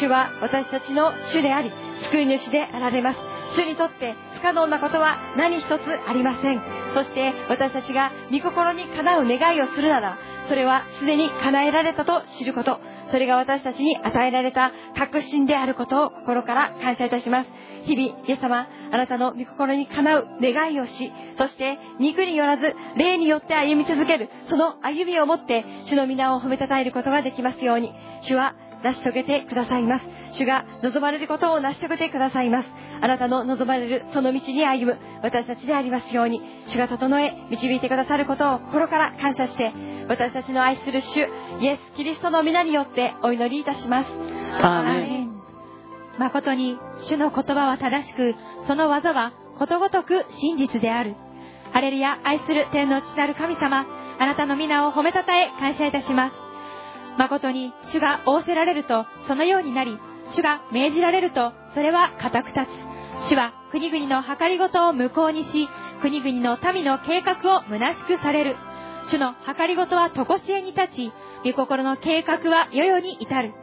[0.00, 1.72] 主は私たちの主であり
[2.10, 3.18] 救い主であられます。
[3.56, 5.70] 主にとって不可能なことは何一つ
[6.06, 6.62] ありません。
[6.94, 10.18] そして私たちが御心にかなう願いをするなら
[10.48, 12.78] それはすでに叶えられたと知ること。
[13.10, 17.50] それが私たちに与えられた確信であることを心から感謝いたします。
[17.86, 27.92] 日々、イエス様、あなたの御心にかなう願いをし、そして肉によらず、霊によって歩み続ける、その歩みをもって、主の皆を褒めたたえることができますように、
[28.22, 30.04] 主は成し遂げてくださいます。
[30.32, 32.68] 主が望まれることを成し遂げてくださいます。
[33.00, 39.72] あなたの望まれるその道に歩む私たちでありますように、主が整え、導いてくださることを心から感謝して、
[40.08, 41.20] 私たちの愛する主、
[41.60, 44.10] イエス・キリストの皆によってお祈りいたします。
[44.62, 45.26] アー
[46.18, 46.78] 誠に
[47.08, 48.34] 主の言葉は正しく、
[48.66, 51.14] その技はことごとく真実である。
[51.72, 53.86] ハレルヤ、愛する天の父なる神様、
[54.18, 56.45] あなたの皆を褒めたたえ感謝いたします。
[57.18, 59.98] 誠に主が仰せられるとそのようになり、
[60.28, 63.28] 主が命じられるとそれは固く立つ。
[63.30, 65.68] 主は国々の計りごとを無効にし、
[66.02, 68.56] 国々の民の計画を虚しくされる。
[69.08, 71.12] 主の計りごとは常しえに立ち、
[71.44, 73.54] 御心の計画は世々に至る。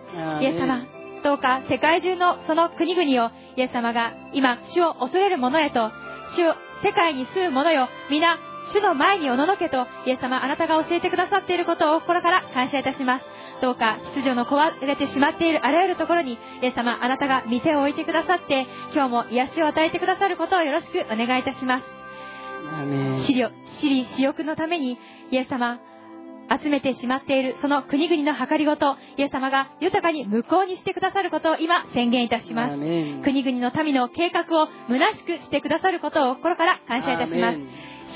[0.42, 0.86] イエス様、
[1.24, 5.90] どうか世界中のその国々をイエス様が今主を恐れる者へと
[6.36, 8.38] 主を世界に住む者よ皆
[8.72, 13.26] 主の前におののけとイエス様あなたが教えてくださっていることを心から感謝いたします
[13.64, 21.86] どうか秩序の壊れてしまっているあらゆるところにイエス様あなたが見てを置いてくださって今日も癒しを与えてくださることをよろしくお願いいたします
[23.20, 23.36] 私
[23.90, 24.98] 利私欲のために
[25.32, 25.80] イエス様
[26.62, 32.76] 集めてしまっているその国々の計りごと、イエス様が豊かに無効にしてくださることを今宣言いたします。
[32.76, 37.60] 国々の民の計画を虚しくしてくださることを心から感謝いたします。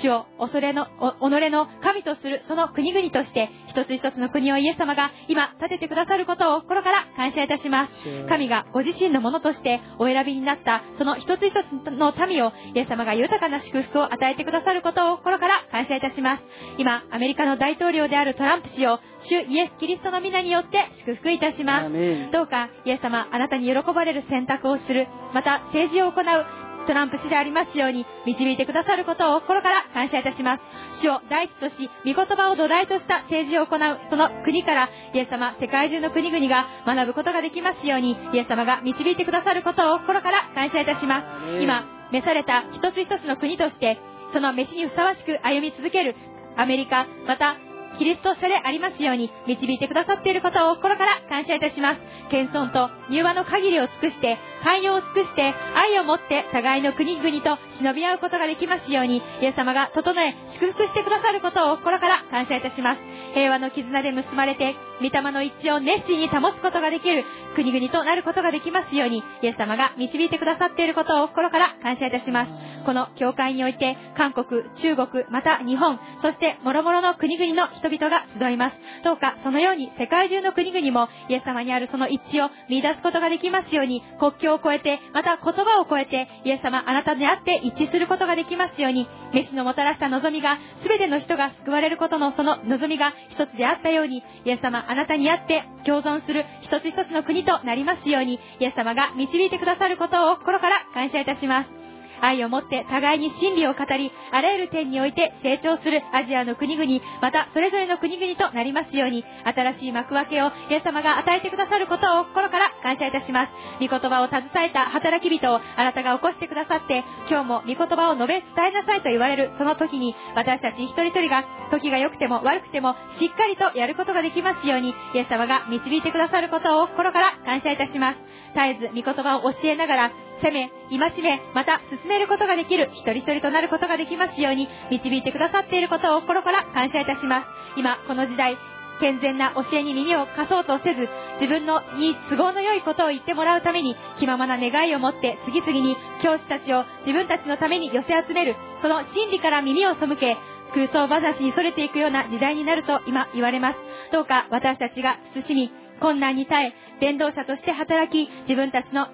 [0.01, 0.87] 主を恐れの、
[1.19, 7.91] お己の神とするその国々として、一つ一つの国をイエス様が今立ててくださることを心から感謝いたします。
[8.27, 16.43] 神がご自身のものとしてお選びになったその一つ一つの民をイエス様が豊かな祝福を与えてくださることを心から感謝いたします。
[16.77, 22.31] 今、アメリカの大統領であるトランプ氏を主イエス・キリストの皆によって祝福いたします。
[22.31, 30.63] どうか、イエス様、あなたに喜ばれる選択をする、また政治を行う、トランプ氏でありますように導いてくださることを心から感謝いたします。
[31.01, 41.61] 主を第一とし、御言葉を土台とした政治を行うその国から、イエス様、世界中の国々が学ぶことができますように、イエス様が導いてくださることを心から感謝いたします。
[41.61, 43.99] 今、召された一つ一つの国として、
[44.33, 46.15] その飯にふさわしく歩み続ける
[46.55, 47.57] アメリカ、また
[47.97, 52.01] キリスト者でありますように導いてくださっていることを心から感謝いたします。
[52.29, 63.01] 謙遜と柔和の限りを尽くして、寛容を尽くして、愛を持って互いの国々と忍び合うことができますように、イエス様が整え、祝福してくださることを心から感謝いたします。
[63.33, 67.23] 平和の絆で結ばれて、御霊の一致を熱心に保つことができる
[67.55, 72.51] 国々となることができますように、イエス様が導いてくださっていることを心から感謝いたします。
[72.85, 78.75] この教会において、韓国、中国、また日本、そして諸々の国々の人々が集います。
[79.05, 101.76] どうかそのように世界中の国々もイエス様にあるその一致を見出すことができますように、国境を越えて、また言葉を超えて、イエス様あなたにあって一致することができますように、飯のもたらした望みが、すべての人が救われることのその望みが一つであったように、イエス様あなたにあって共存する一つ一つの国となりますように、イエス様が導いてくださることを心から感謝いたします。
[102.21, 113.51] 愛を持って互いに真理を語り、あらゆる点において成長するアジアの国々、またそれぞれの国々となりますように、新しい幕分けをイエス様が与えてくださることを心から感謝いたします。
[113.79, 128.19] 御言葉を携えた働き人をあなたが起こしてくださって、今日も御言葉を述べ伝えなさいと言われるその時に、私たち一人一人が時が良くても悪くてもしっかりとやることができますように、イエス様が導いてくださることを心から感謝いたします。
[128.55, 130.11] 絶えず御言葉を教えながら、
[130.41, 137.47] 責め、戒め、また進めることができる一人一人となることができますように導いてくださっていることを心から感謝いたします。
[137.77, 138.57] 今、この時代、
[138.99, 141.07] 健全な教えに耳を貸そうとせず、
[141.39, 150.37] 自分のに都合の良いことを言ってもらうために、気ままな願いを持って次々に教師たちを自分たちのために寄せ集める、その真理から耳を背け、
[150.73, 153.79] 空想話に逸れていくような時代になると今言われます。
[154.11, 159.07] どうか私たちが慎み、困難に耐え、伝道者として働き、自分たちの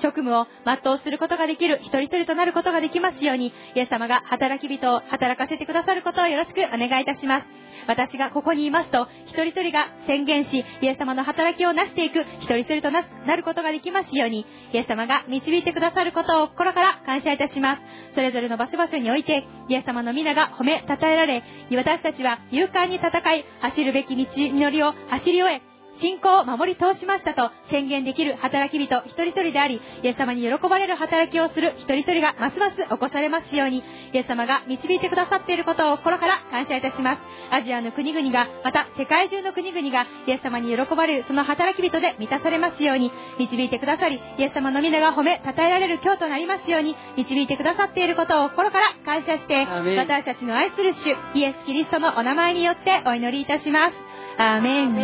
[0.00, 7.46] 職務を全うすることができる一人一人となることができますように、イエス様が働き人を働かせてくださることをよろしくお願いいたします。
[7.86, 13.02] 私がここにいますと、一人一人が宣言し、イエス様の働きを成していく一人一人とな
[13.36, 17.82] ることができますように、イエス様が導いてくださることを心から感謝いたします。
[18.14, 21.42] それぞれの場所場所において、イエス様の皆が褒め、称えられ、
[21.72, 37.22] 私たちは勇敢に戦い、走るべき道のりを走り終え、信仰を守り通しましたと宣言できる働き人一人一人であり、イエス様に喜ばれる働きをする一人一人がますます起こされますように、イエス様が導いてくださっていることを心から感謝いたします。
[37.50, 54.03] アジアの国々が、また世界中の国々が、イエス様に喜ばれるその働き人で満たされますように、導いてくださり、イエス様の皆が褒め、称えられる今日となりますように、導いてくださっていることを心から感謝して、私たちの愛する主、イエス・キリストのお名前によってお祈りいたします。
[54.36, 54.94] アメン。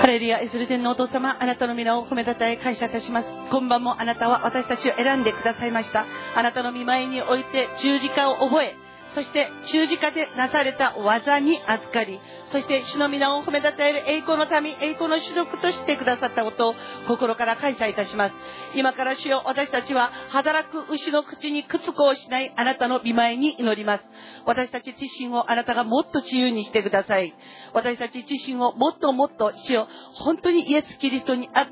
[0.00, 3.28] ハレルヤ、イスル天のお父様、あなたの皆を褒めたたえ感謝いたします。
[3.50, 6.04] 今晩もあなたは私たちを選んでくださいました。
[6.34, 8.76] あなたの見舞いにおいて十字架を覚え、
[9.14, 12.18] そして十字架でなされた技に預かり、
[12.48, 16.74] そして主の皆を褒めたたえる栄光の民、栄光の種族としてくださったことを
[17.08, 18.34] 心から感謝いたします。
[18.74, 24.04] 今から主よ、私たちは働く牛の口に屈服をしないあなたの見舞いに祈ります。
[24.46, 27.34] 私たち自身をあなたがもっと自由にしてください。
[27.74, 31.68] 私たち自身をもっともっと主よ、本当にイエス・キリストにあ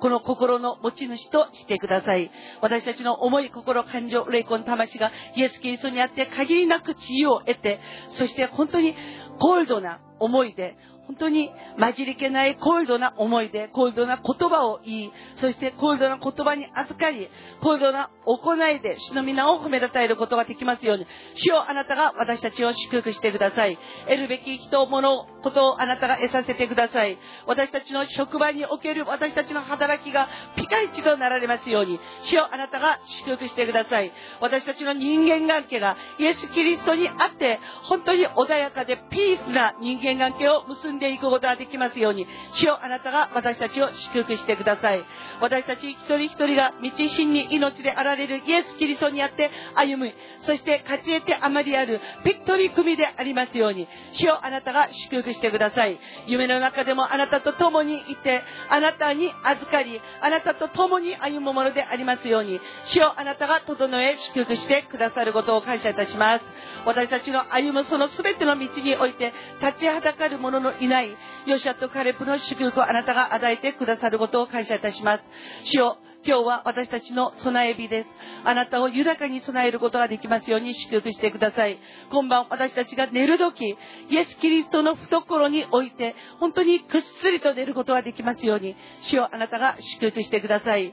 [0.00, 2.30] この心の持ち主としてください。
[2.60, 7.80] 私たちの思い、心、感情、霊魂、魂がイエス・キリストにあって限りなく知恵を得て、
[8.10, 8.94] そして本当に
[9.40, 10.76] ゴールドな思いで、
[11.08, 17.30] 本当に混じりけない高度な思いで、高度な言葉を言い、そして高度な言葉に預かり、
[17.62, 23.78] 高度な行いで主の皆を褒めたたえることができますように、主よあなたが私たちを祝福してください。
[24.04, 27.16] 得るべき人、物、ことをあなたが得させてください。
[27.46, 34.12] 私たちの職場における私たちの働きがピカイチとなられますように、主よあなたが祝福してください。
[34.42, 45.04] 私たちの人間関係がイエス・キリストにあって、本当に穏やかでピースな人間関係を結んででいくことができますように、主よあなたが私たちを祝福してください。
[45.40, 50.12] 私たち一人一人が道真に命であられるイエス・キリストにあって歩む、
[50.42, 55.98] そして勝ち得てあまりあるビクトリ組でありますように、主よあなたが祝福してください。
[56.26, 66.44] 夢の中でもあなたと共にいて、あなたに預かり、あなたと共に歩むものでありますように、主よあなたが整え祝福してくださることを感謝いたします。
[66.84, 71.16] 私たちの歩むその全ての道において立ちはだかる者のいない
[71.46, 75.24] ヨシアとカレプの祝福をあなたが与えてくださることを感謝いたします。
[75.64, 78.08] 主よ今日は私たちの備え日です。
[78.44, 81.78] あなたを豊かに備えることができますように祝福してください。
[82.10, 83.76] 今晩私たちが寝る時、
[84.10, 90.92] イエス・キリストの懐において、本当にくっすりと寝ることができますように、主よあなたが祝福してください。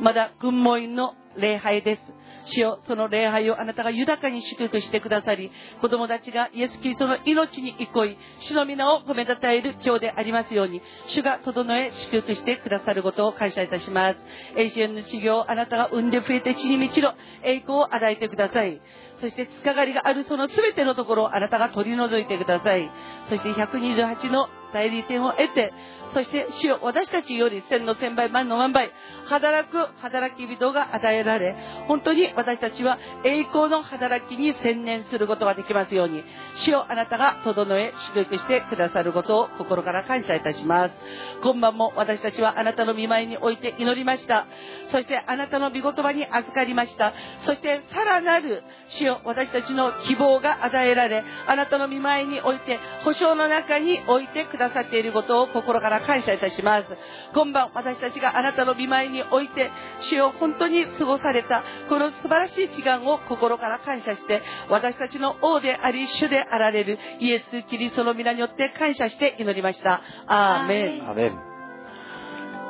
[0.00, 2.02] まだ群盲院の礼拝です。
[2.46, 5.50] 主よその礼拝をあなたが豊かに祝福してくださり、
[5.80, 14.18] 子供たちがイエス・キリストの命に憩い、主の皆を褒めたたえる今日でありますように、主が整え祝福してくださることを感謝いたします。
[14.56, 18.80] 永遠の修行をあなたが生んで増えて地に満ちろ、栄光を与えてください。
[19.20, 22.90] そしてつかがりがあるその全てのところをあなたが取り除いてください。
[23.28, 25.72] そして128の代理店を得て、
[26.12, 28.92] そして主よ私たちより千の千倍万の万倍、
[29.26, 31.56] 働く働き人が与えられ、
[31.88, 36.24] 本当にに私たちは栄光の働きに専念することができますように、
[36.56, 40.94] 主よあなたが整え祝福してくださることを心から感謝いたします。
[41.42, 44.46] 今晩も私たちはあなたの見舞いにおいて祈りました。
[44.90, 47.12] そしてあなたの御言葉に預かりました。
[47.40, 56.88] そしてさらなる主よ私たちの希望が与えられ、あなたの見舞いにおいて保証の中に置いてくださっていることを心から感謝いたします。
[57.34, 59.70] 今晩私たちがあなたの見舞いにおいて、
[60.00, 70.02] 主を本当に過ごされた、この素晴らしい時間を心から感謝して、私たちの王であり、主であられるイエス・キリストの皆によって感謝して祈りました。
[70.26, 71.10] アーメン。
[71.10, 71.38] アメン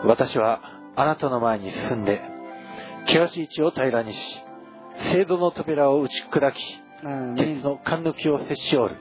[0.05, 0.61] 私は
[0.97, 2.21] あなたの前に進んで、
[3.07, 4.41] 険しい地を平らにし、
[5.13, 6.83] 聖堂の扉を打ち砕き、
[7.37, 9.01] 鉄の勘抜きをへし折る。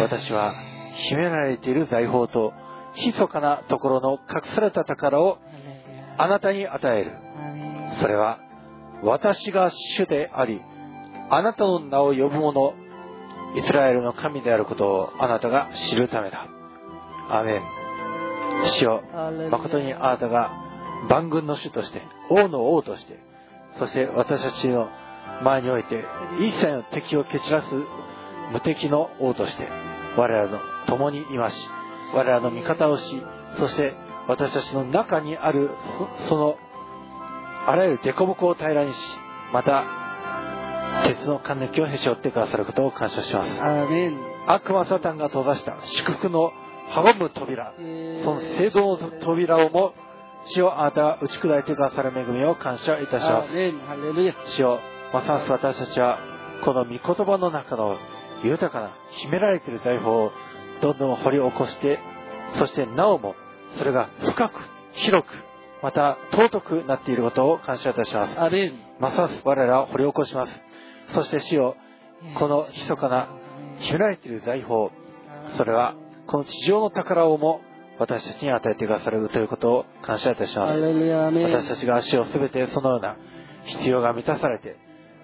[0.00, 0.54] 私は
[0.94, 2.52] 秘められている財宝と
[2.96, 5.38] 密かなところの隠された宝を
[6.18, 7.12] あなたに与える。
[8.00, 8.38] それは
[9.02, 10.60] 私が主であり、
[11.30, 12.74] あなたの名を呼ぶ者、
[13.56, 16.46] イスラエルの神であることをあなたが知るためだ。
[17.30, 17.62] アメン。
[18.78, 19.02] 主よ、
[19.50, 20.52] 誠にあなたが
[21.08, 23.18] 万軍の主として、王の王として、
[23.78, 24.88] そして私たちの
[25.42, 26.04] 前において
[26.38, 27.68] 一切の敵を蹴散らす
[28.52, 29.68] 無敵の王として、
[30.16, 31.68] 我らの共にいまし、
[32.14, 33.22] 我らの味方をし、
[33.58, 33.94] そして
[34.28, 35.70] 私たちの中にある
[36.28, 36.56] その
[37.66, 38.96] あらゆる凸凹を平らにし、
[39.52, 39.84] また
[41.04, 43.52] 鉄の還暦をへし折ってくださることを感謝します。
[44.46, 46.52] 悪魔サタンが閉ざした祝福の
[46.92, 47.72] 阻む扉、
[48.24, 49.94] その聖堂の扉をも
[50.46, 53.52] 主をあなたが打ち砕いてくださる恵みを感謝いたします。
[54.46, 54.80] 主を
[55.12, 56.18] ますます私たちは
[56.64, 57.98] この御言葉の中の
[58.42, 60.32] 豊かな秘められている財宝を
[60.80, 61.98] どんどん掘り起こして、
[62.54, 63.34] そしてなおも
[63.78, 64.54] それが深く、
[64.92, 65.34] 広く、
[65.82, 68.38] また尊くなっていることを感謝いたします。
[68.98, 70.52] ますます我らを掘り起こします。
[71.14, 71.76] そして死を、
[72.38, 73.28] この密かな
[73.78, 74.90] 秘められている財宝、
[75.56, 75.94] それは
[76.26, 77.62] この地上の宝をも
[77.98, 80.80] 私たちに与えてくださるということを感謝いたします。
[80.80, 83.16] 私たちが足をすべてそのような
[83.64, 84.76] 必要が満たされて、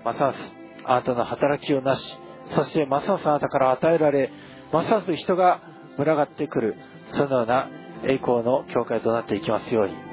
[0.05, 0.39] ますます
[0.85, 2.19] あなたの働きをなし、
[2.55, 4.31] そしてますますあなたから与えられ、
[4.73, 5.61] ますます人が
[5.97, 6.77] 群がってくる、
[7.13, 7.69] そのような
[8.05, 10.06] 栄光の教会となっていきますように。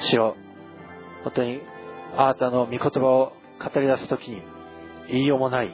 [0.00, 0.36] 主よ、
[1.24, 1.60] 本当に
[2.16, 4.42] あなたの御言葉を語り出すときに、
[5.08, 5.70] 言いようもない、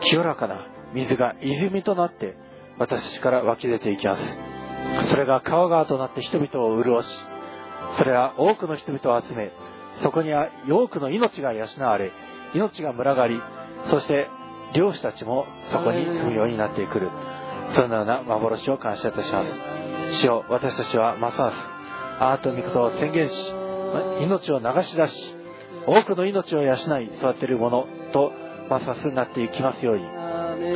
[0.00, 2.36] 清らかな水が泉となって、
[2.78, 4.38] 私たちから湧き出ていきます。
[5.10, 7.06] それが川川となって人々を潤し、
[7.96, 9.50] それは多くの人々を集め、
[10.02, 12.12] そこには多くの命が養われ、
[12.54, 13.40] 命が群がり、
[13.86, 14.28] そして
[14.74, 17.10] 漁師たちもそこに住むようになってくる。
[17.74, 19.50] そのような幻を感謝いたします。
[20.20, 21.56] 主よ、私たちはますます、
[22.20, 23.52] あなたの御事を宣言し、
[24.20, 25.34] 命を流し出し、
[25.86, 26.76] 多くの命を養い
[27.18, 28.32] 育てるものと、
[28.68, 30.04] ますますなっていきますように。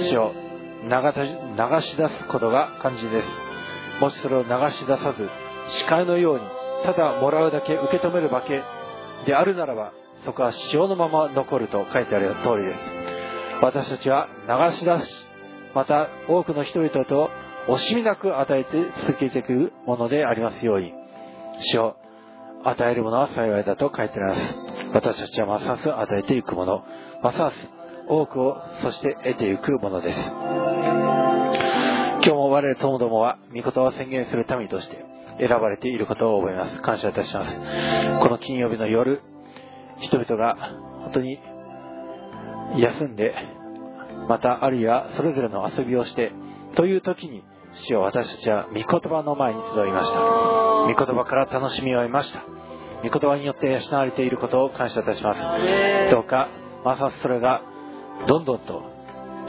[0.04, 0.32] 主よ、
[0.82, 3.26] 流し出すことが肝心です。
[4.00, 5.28] もしそれを流し出さず、
[5.68, 6.44] 視界のように、
[6.84, 8.62] ただもらうだけ受け止めるだけ
[9.26, 9.92] であるならば、
[10.24, 12.80] そこは塩のまま残ると書いてある通りです。
[13.60, 15.26] 私たちは流し出し、
[15.74, 17.30] また多くの人々と
[17.68, 20.92] 惜しみなく与えて続けていくものでありますように、
[21.74, 21.94] 塩、
[22.64, 24.40] 与えるものは幸いだと書いてあります。
[24.94, 26.84] 私たちはますます与えていくもの、
[27.22, 27.56] ますます
[28.08, 30.20] 多くを、そして得ていくものです。
[30.30, 35.04] 今日も我々友どもは、御言葉を宣言する民として
[35.38, 36.82] 選ばれていることを覚えます。
[36.82, 37.56] 感謝いたします。
[38.20, 39.20] この金曜日の夜、
[40.00, 40.56] 人々が
[41.02, 41.38] 本当に
[42.76, 43.34] 休んで、
[44.28, 46.32] またあるいはそれぞれの遊びをして、
[46.76, 47.42] という時に、
[47.74, 50.20] 主よ私たちは御言葉の前に集いました。
[50.20, 52.44] 御言葉から楽しみを得ました。
[53.02, 56.10] 御言葉によって養われていることを感謝いたします。
[56.10, 56.48] どうか、
[56.84, 57.62] まさそれが
[58.26, 58.82] どんどんと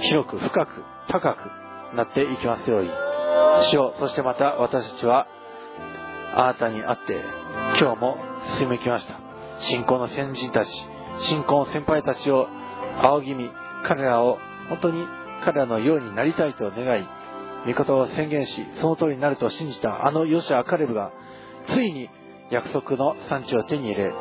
[0.01, 2.89] 広く深く高くなっていきますように。
[3.69, 5.27] 主よそしてまた私たちは
[6.35, 7.21] あなたに会って
[7.79, 8.17] 今日も
[8.57, 9.19] 進みきました。
[9.59, 10.71] 信仰の先人たち、
[11.19, 12.47] 信仰の先輩たちを
[13.01, 13.51] 仰ぎ見、
[13.83, 14.39] 彼らを
[14.69, 15.05] 本当に
[15.43, 17.07] 彼らのようになりたいと願い、
[17.65, 21.11] 御言葉を宣言し、その通りになると信じたあのヨシア・カレブが、
[21.67, 22.09] ついに
[22.49, 24.13] 約束の産地を手に入れ、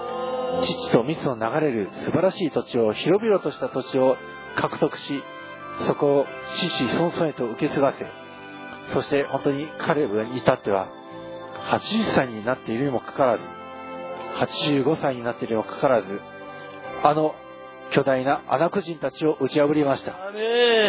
[0.63, 4.17] 父と蜜の流れる素晴らしい土地を、広々とした土地を
[4.57, 5.23] 獲得し、
[5.87, 6.27] そこを
[6.59, 8.07] 死死孫孫へと受け継がせ、
[8.93, 10.89] そして本当にカレブに至っては、
[11.71, 13.45] 80歳になっているにもかかわらず、
[14.63, 16.21] 85歳になっているにもかかわらず、
[17.03, 17.35] あの
[17.91, 20.13] 巨大な穴ク人たちを打ち破りました。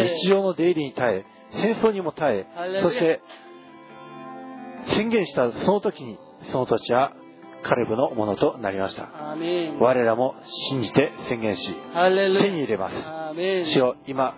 [0.03, 1.25] 日常の出入りに耐え、
[1.55, 2.45] 戦争にも耐え、
[2.81, 3.21] そして
[4.87, 6.17] 宣言したその時に、
[6.51, 7.13] その土地は
[7.63, 9.09] カレブのものとなりました。
[9.79, 10.35] 我らも
[10.69, 11.73] 信じて宣言し、
[12.43, 12.95] 手に入れます。
[13.65, 14.35] 主よ、今、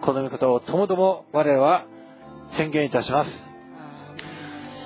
[0.00, 1.84] この御事をともども我らは
[2.56, 3.30] 宣言いたします。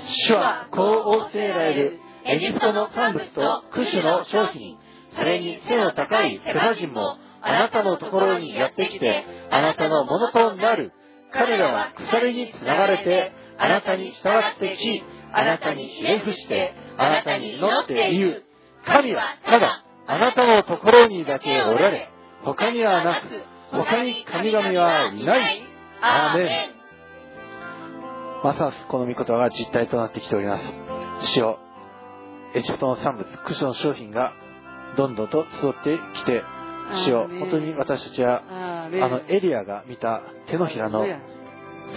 [0.09, 0.87] 主はこう
[1.21, 4.79] 仰せられるエジプトの産物とクシュの商品、
[5.15, 10.93] それに背の高いセバ人もあなたのところにやってきて、あなたのものとなる。
[11.33, 18.43] 彼らは鎖につながれて、あなたに従ってき、あなたにひれ伏して、あなたに祈って言う。
[18.85, 22.09] 神はただ、あなたのところにだけおられ、
[22.45, 23.27] 他にはなく、
[23.73, 25.63] 他に神々はいない。
[26.01, 26.77] アーメン。
[28.45, 30.65] ますますこの御言葉が実体となってきております。
[31.33, 31.59] 主よ、
[32.55, 34.33] エジプトの産物、クショの商品が
[34.97, 36.43] どんどんと集ってきて、
[36.95, 41.05] 主よ、本当に私たちは、あのエリアが見た手のひらの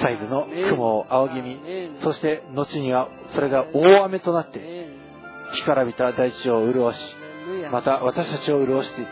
[0.02, 1.60] サイズの雲を仰ぎ見、
[2.02, 4.90] そして後にはそれが大雨となって、
[5.54, 7.16] 干からびた大地を潤し、
[7.72, 9.08] また私たちを潤して、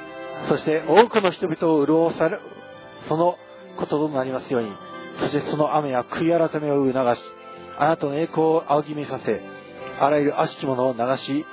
[0.49, 2.39] そして多くの人々を潤され、
[3.07, 3.35] その
[3.77, 4.71] こととなりますように、
[5.19, 7.21] そしてその雨や悔い改めを促し、
[7.79, 9.41] あなたの栄光を仰ぎ見させ、
[9.99, 11.45] あらゆる悪しきものを流し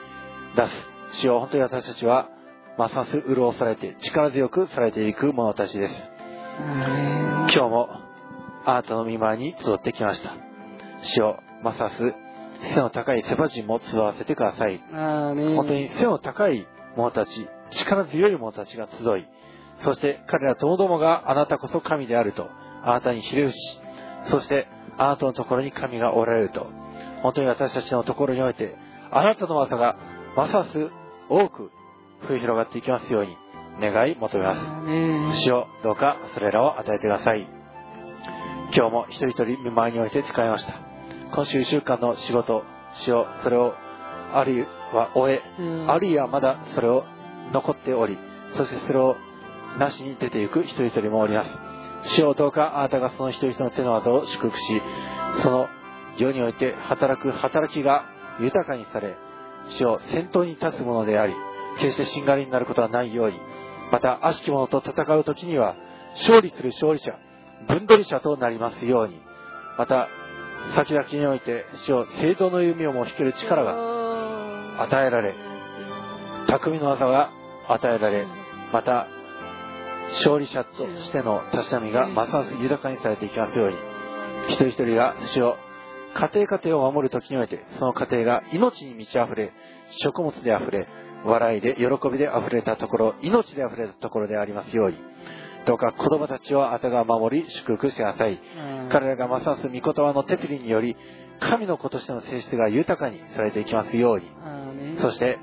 [0.56, 1.20] 出す。
[1.20, 2.28] 主よ本当に私たちは
[2.76, 5.94] ますます潤されて力強くされていく者たちです。
[6.58, 7.88] 今日も
[8.64, 10.34] あなたの見舞いに集ってきました。
[11.02, 12.14] 主よますます
[12.74, 14.80] 背の高いセバ人も集わせてください。
[14.90, 19.26] 本当に背の高い者たち力強い者たちが集い
[19.82, 22.48] そして彼らともどもがあなたこそ神であると
[22.84, 23.80] あなたにひれ伏し
[24.30, 26.66] そしてあなたのところに神がおられると。
[27.22, 28.76] 本当に私たちのところにおいて
[29.10, 29.96] あなたの技が
[30.36, 30.90] ますます
[31.30, 31.70] 多く
[32.28, 33.36] 増え広がっていきますように
[33.80, 34.60] 願い求めます。
[35.42, 37.46] 主よ、どうかそれらを与えてください。
[38.76, 40.74] 今日も一人一人見舞いにおいて使いました。
[41.32, 42.64] 今週1週間の仕事、
[42.98, 43.74] 主よ、それを
[44.32, 45.42] あるいは終え、
[45.86, 47.04] あるいはまだそれを
[47.52, 48.18] 残っており、
[48.56, 49.16] そしてそれを
[49.78, 51.50] なしに出ていく一人一人もおります。
[52.16, 54.82] 主よ、どうかあなたがその一人一人の手の技を祝福し、
[55.42, 55.68] その
[56.16, 58.04] 世において働く働きが
[58.40, 59.16] 豊かにされ、
[59.68, 61.34] 主を先頭に立つものであり、
[61.80, 63.38] 決してしんがりになることはないように、
[63.90, 65.76] また悪しき者と戦う時には、
[66.16, 67.18] 勝利する勝利者、
[67.68, 69.20] 分取り者となりますように、
[69.78, 70.08] また、
[70.76, 75.34] 先々において、主を聖堂の弓をも引ける力が与えられ、
[76.48, 77.30] 匠の技が
[77.68, 78.26] 与えられ、
[78.72, 79.06] また、
[80.12, 83.76] 勝利者としてのたしなみがますます豊かにされていきますように、
[84.48, 85.56] 一人一人が主を
[86.14, 89.52] 家庭家庭を守る時において、その家庭が命に満ち溢れ、
[90.02, 90.86] 食物で溢れ、
[91.24, 94.98] 笑いで、喜びで溢れたところ、命で溢れたところでありますように、
[95.66, 98.38] どうか子供たちをあたが守り、祝福してください。
[98.90, 100.96] 彼らがますます御言葉のテピリにより、
[101.40, 104.26] 神の子としての性質が豊かにされていきますように、
[104.98, 105.38] そして、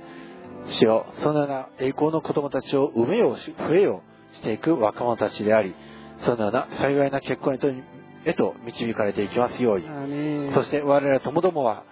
[0.69, 4.03] 主よ、そのような栄光の子供たちを産めよう、増えよ
[4.33, 5.75] うしていく若者たちであり、
[6.19, 7.83] そのような幸いな結婚に
[8.25, 10.51] へと導かれていきますように。
[10.53, 11.83] そして我々ともどもは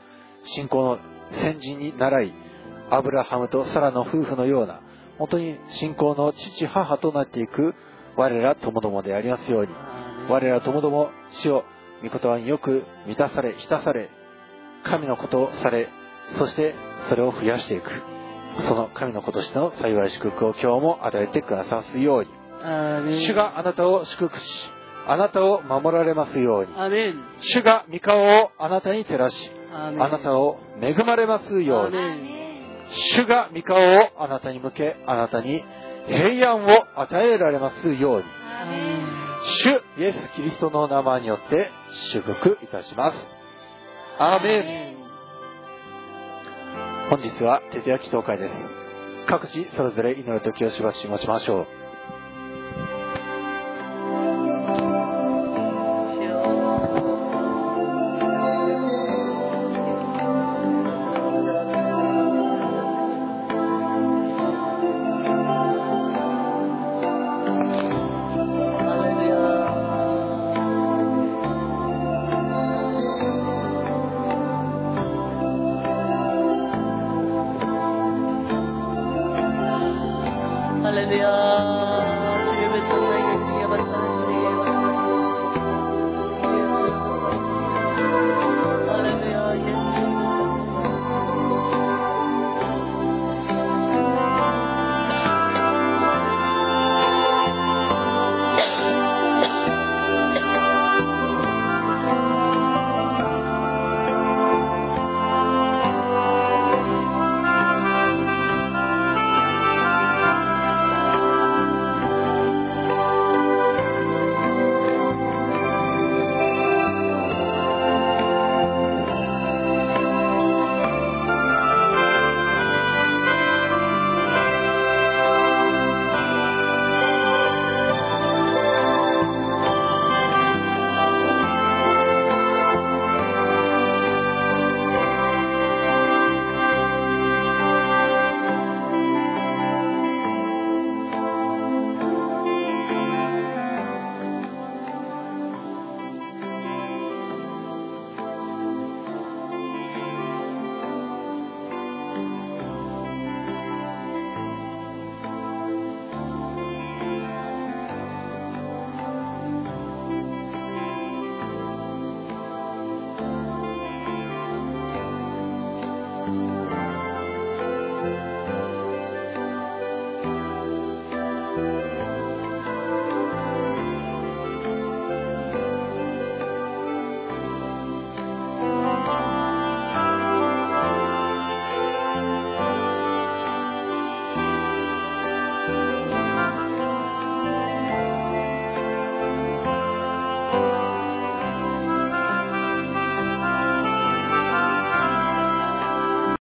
[0.43, 0.99] 信仰の
[1.41, 2.33] 先人に習い
[2.91, 4.81] アブラハムとサラの夫婦のような
[5.17, 7.75] 本当に信仰の父母となっていく
[8.15, 9.73] 我らともどもでありますように。
[10.29, 11.09] 我らともども
[11.41, 11.63] 主を
[12.03, 14.09] 御言葉によく満たされ浸され
[14.83, 15.89] 神のことをされ
[16.37, 16.75] そして
[17.09, 17.89] それを増やしていく。
[18.67, 22.29] その神の子としての幸い祝福を今日も与えてくださすように。
[23.13, 24.69] 主があなたを祝福し
[25.07, 26.73] あなたを守られますように。
[27.41, 32.38] 主が御顔をあなたに照らしあなたを恵まれますように
[32.91, 35.63] 主が御顔をあなたに向けあなたに
[36.07, 38.23] 平安を与えられますように。
[39.43, 39.69] 主
[40.01, 41.69] イエス・キリストの名前によって
[42.11, 43.17] 祝福いたします。
[44.19, 44.99] アーメン。
[47.09, 48.53] 本日は徹夜祈祷会です。
[49.27, 51.78] 各自それぞれ祈る時をしばし持ちましょう